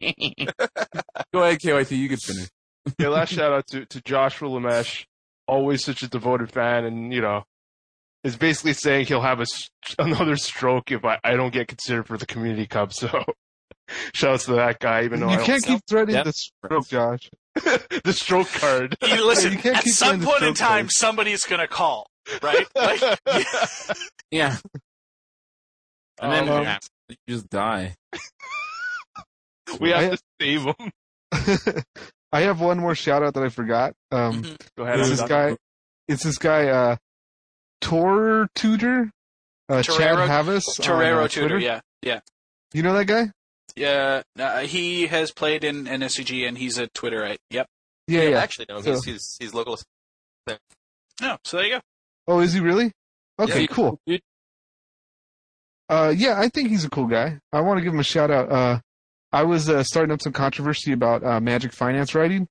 [1.43, 1.91] ahead, KYT.
[1.97, 2.49] You can finish.
[2.97, 5.05] Yeah, last shout out to, to Joshua Lamesh,
[5.47, 7.43] always such a devoted fan, and you know,
[8.23, 9.45] is basically saying he'll have a,
[9.99, 12.91] another stroke if I, I don't get considered for the community cup.
[12.93, 13.23] So,
[14.15, 16.25] shouts to that guy, even though You don't can't keep threatening Yep.
[16.25, 17.29] the stroke, Josh.
[18.03, 18.97] the stroke card.
[19.03, 19.59] You listen.
[19.63, 20.89] you at some point in time, thing.
[20.91, 22.07] somebody's gonna call,
[22.41, 22.65] right?
[22.75, 23.19] Like,
[24.31, 24.57] Yeah,
[26.21, 26.77] and then Um,
[27.09, 27.95] you just die.
[29.79, 30.91] we have I- to save him.
[32.33, 33.93] I have one more shout out that I forgot.
[34.11, 34.57] Um, Mhm.
[34.77, 34.99] Go ahead.
[35.01, 35.57] it's this guy.
[36.07, 36.95] It's this guy, uh,
[37.81, 39.11] Tor Tutor,
[39.69, 42.19] uh, Chad Torero- Torero on, uh, tutor, yeah, yeah,
[42.73, 43.31] You know that guy?
[43.75, 44.21] yeah.
[44.37, 47.37] Uh, he has played in an SCG, and he's a Twitterite.
[47.49, 47.67] Yep.
[48.07, 48.39] Yeah, I yeah.
[48.39, 48.77] actually no.
[48.77, 48.83] him.
[48.83, 49.77] So- He's, he's he's local.
[51.21, 51.81] No, so there you go.
[52.27, 52.91] Oh, is he really?
[53.39, 53.67] Okay, Yeah.
[53.67, 53.99] cool.
[55.91, 57.37] Uh, yeah, I think he's a cool guy.
[57.51, 58.49] I want to give him a shout out.
[58.49, 58.79] Uh,
[59.33, 62.47] I was uh, starting up some controversy about uh, Magic Finance writing,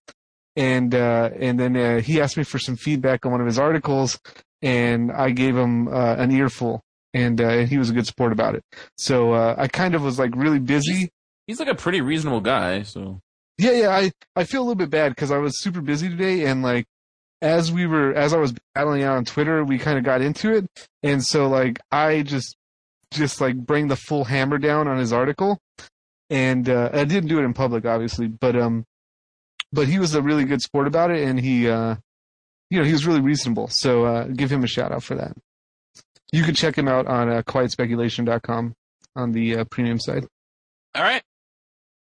[0.57, 3.59] and uh, and then uh, he asked me for some feedback on one of his
[3.59, 4.19] articles,
[4.61, 6.83] and I gave him uh, an earful,
[7.15, 8.63] and uh, and he was a good sport about it.
[8.99, 11.09] So uh, I kind of was like really busy.
[11.47, 13.21] He's like a pretty reasonable guy, so
[13.57, 13.89] Yeah, yeah.
[13.89, 16.85] I I feel a little bit bad because I was super busy today, and like
[17.41, 20.53] as we were as I was battling out on Twitter, we kind of got into
[20.53, 20.67] it,
[21.03, 22.55] and so like I just
[23.13, 25.59] just like bring the full hammer down on his article,
[26.29, 28.85] and uh, I didn't do it in public, obviously, but um,
[29.73, 31.97] but he was a really good sport about it, and he uh,
[32.71, 33.69] you know, he was really reasonable.
[33.69, 35.37] So uh, give him a shout out for that.
[36.33, 38.75] You can check him out on uh, quietspeculation.com
[39.17, 40.27] on the uh, premium side.
[40.95, 41.23] All right.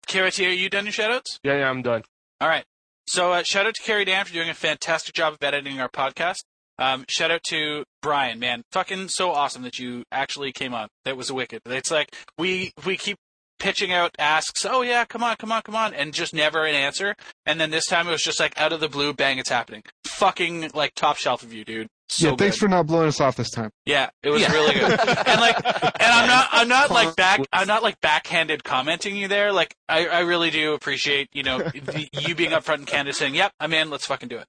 [0.07, 1.39] KRT, are you done your shout outs?
[1.43, 2.03] Yeah, yeah, I'm done.
[2.39, 2.63] All right.
[3.07, 5.89] So uh, shout out to Carrie Dan for doing a fantastic job of editing our
[5.89, 6.43] podcast.
[6.77, 10.89] Um, shout out to Brian, man, fucking so awesome that you actually came on.
[11.05, 11.61] That was wicked.
[11.65, 13.17] It's like we we keep
[13.59, 14.65] pitching out asks.
[14.65, 17.15] Oh yeah, come on, come on, come on, and just never an answer.
[17.45, 19.83] And then this time it was just like out of the blue, bang, it's happening.
[20.05, 21.87] Fucking like top shelf of you, dude.
[22.07, 22.65] So yeah, thanks good.
[22.65, 23.71] for not blowing us off this time.
[23.85, 24.51] Yeah, it was Yeah.
[24.51, 24.91] really good.
[24.91, 29.27] and like, and I'm not, I'm not like back, I'm not like backhanded commenting you
[29.27, 29.51] there.
[29.51, 33.33] Like, I, I really do appreciate, you know, the, you being upfront and candid, saying,
[33.33, 33.89] "Yep, I'm in.
[33.89, 34.45] Let's fucking do it."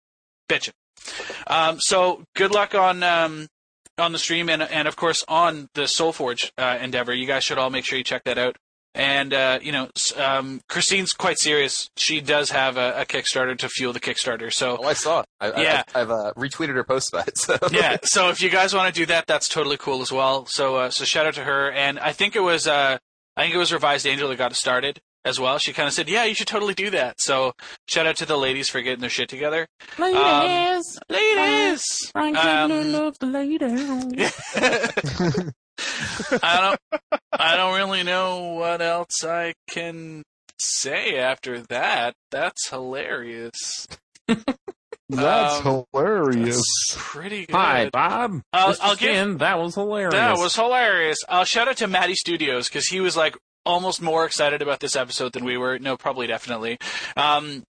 [0.51, 0.73] Bitchin'.
[1.47, 3.47] Um, so good luck on um
[3.99, 7.15] on the stream and and of course on the SolForge uh, endeavor.
[7.15, 8.57] You guys should all make sure you check that out.
[8.95, 11.91] And uh, you know, um, Christine's quite serious.
[11.99, 14.51] She does have a, a Kickstarter to fuel the Kickstarter.
[14.51, 15.20] So Oh, I saw.
[15.20, 15.27] it.
[15.39, 15.83] I, Yeah.
[15.95, 17.37] I, I've uh, retweeted her post about it.
[17.39, 17.59] So.
[17.73, 17.99] yeah.
[18.05, 20.47] So if you guys want to do that, that's totally cool as well.
[20.47, 21.70] So uh, so shout out to her.
[21.70, 22.97] And I think it was uh,
[23.37, 25.59] I think it was Revised Angel that got it started as well.
[25.59, 27.53] She kind of said, "Yeah, you should totally do that." So
[27.89, 29.66] shout out to the ladies for getting their shit together.
[29.98, 31.85] ladies, Ladies.
[32.15, 34.32] Brian Um, Kibler loves the ladies.
[36.43, 36.81] I don't
[37.32, 40.23] I don't really know what else I can
[40.59, 42.15] say after that.
[42.31, 43.86] That's hilarious.
[45.09, 46.62] That's Um, hilarious.
[46.97, 47.55] Pretty good.
[47.55, 48.40] Hi, Bob.
[48.53, 50.15] I'll- Just I'll give- saying, that was hilarious.
[50.15, 51.19] That was hilarious.
[51.28, 53.36] I'll shout out to Matty Studios because he was like
[53.66, 55.78] almost more excited about this episode than we were.
[55.78, 56.78] No, probably definitely.
[57.16, 57.64] Um,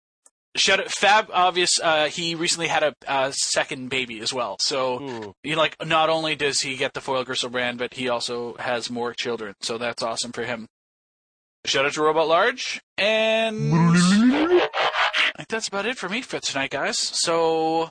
[0.56, 1.30] shout out Fab.
[1.34, 1.80] Obvious.
[1.82, 4.58] Uh, he recently had a, a second baby as well.
[4.60, 5.34] So Ooh.
[5.42, 9.14] he like not only does he get the foil Griselbrand, but he also has more
[9.14, 9.56] children.
[9.62, 10.68] So that's awesome for him.
[11.66, 12.80] Shout out to Robot Large.
[12.98, 14.70] And I
[15.38, 16.98] think that's about it for me for tonight, guys.
[16.98, 17.90] So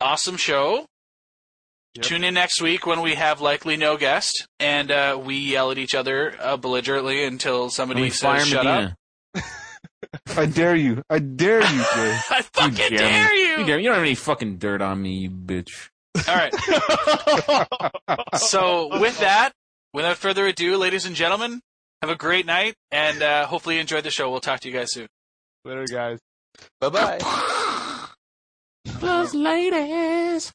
[0.00, 0.86] awesome show.
[1.94, 2.04] Yep.
[2.06, 5.76] Tune in next week when we have likely no guest, and uh, we yell at
[5.78, 8.96] each other uh, belligerently until somebody we says fire "shut Medina.
[9.34, 9.42] up."
[10.36, 11.02] I dare you.
[11.10, 12.18] I dare you, Jay.
[12.30, 13.40] I fucking You dare, me.
[13.40, 13.58] you!
[13.58, 13.82] You dare me.
[13.82, 15.90] You don't have any fucking dirt on me, you bitch.
[16.28, 16.52] All right.
[18.38, 19.52] so with that,
[19.92, 21.60] without further ado, ladies and gentlemen,
[22.00, 24.30] have a great night, and uh, hopefully you enjoyed the show.
[24.30, 25.08] We'll talk to you guys soon.
[25.64, 26.18] Later, guys.
[26.80, 28.08] Bye bye.
[29.00, 30.52] Those ladies.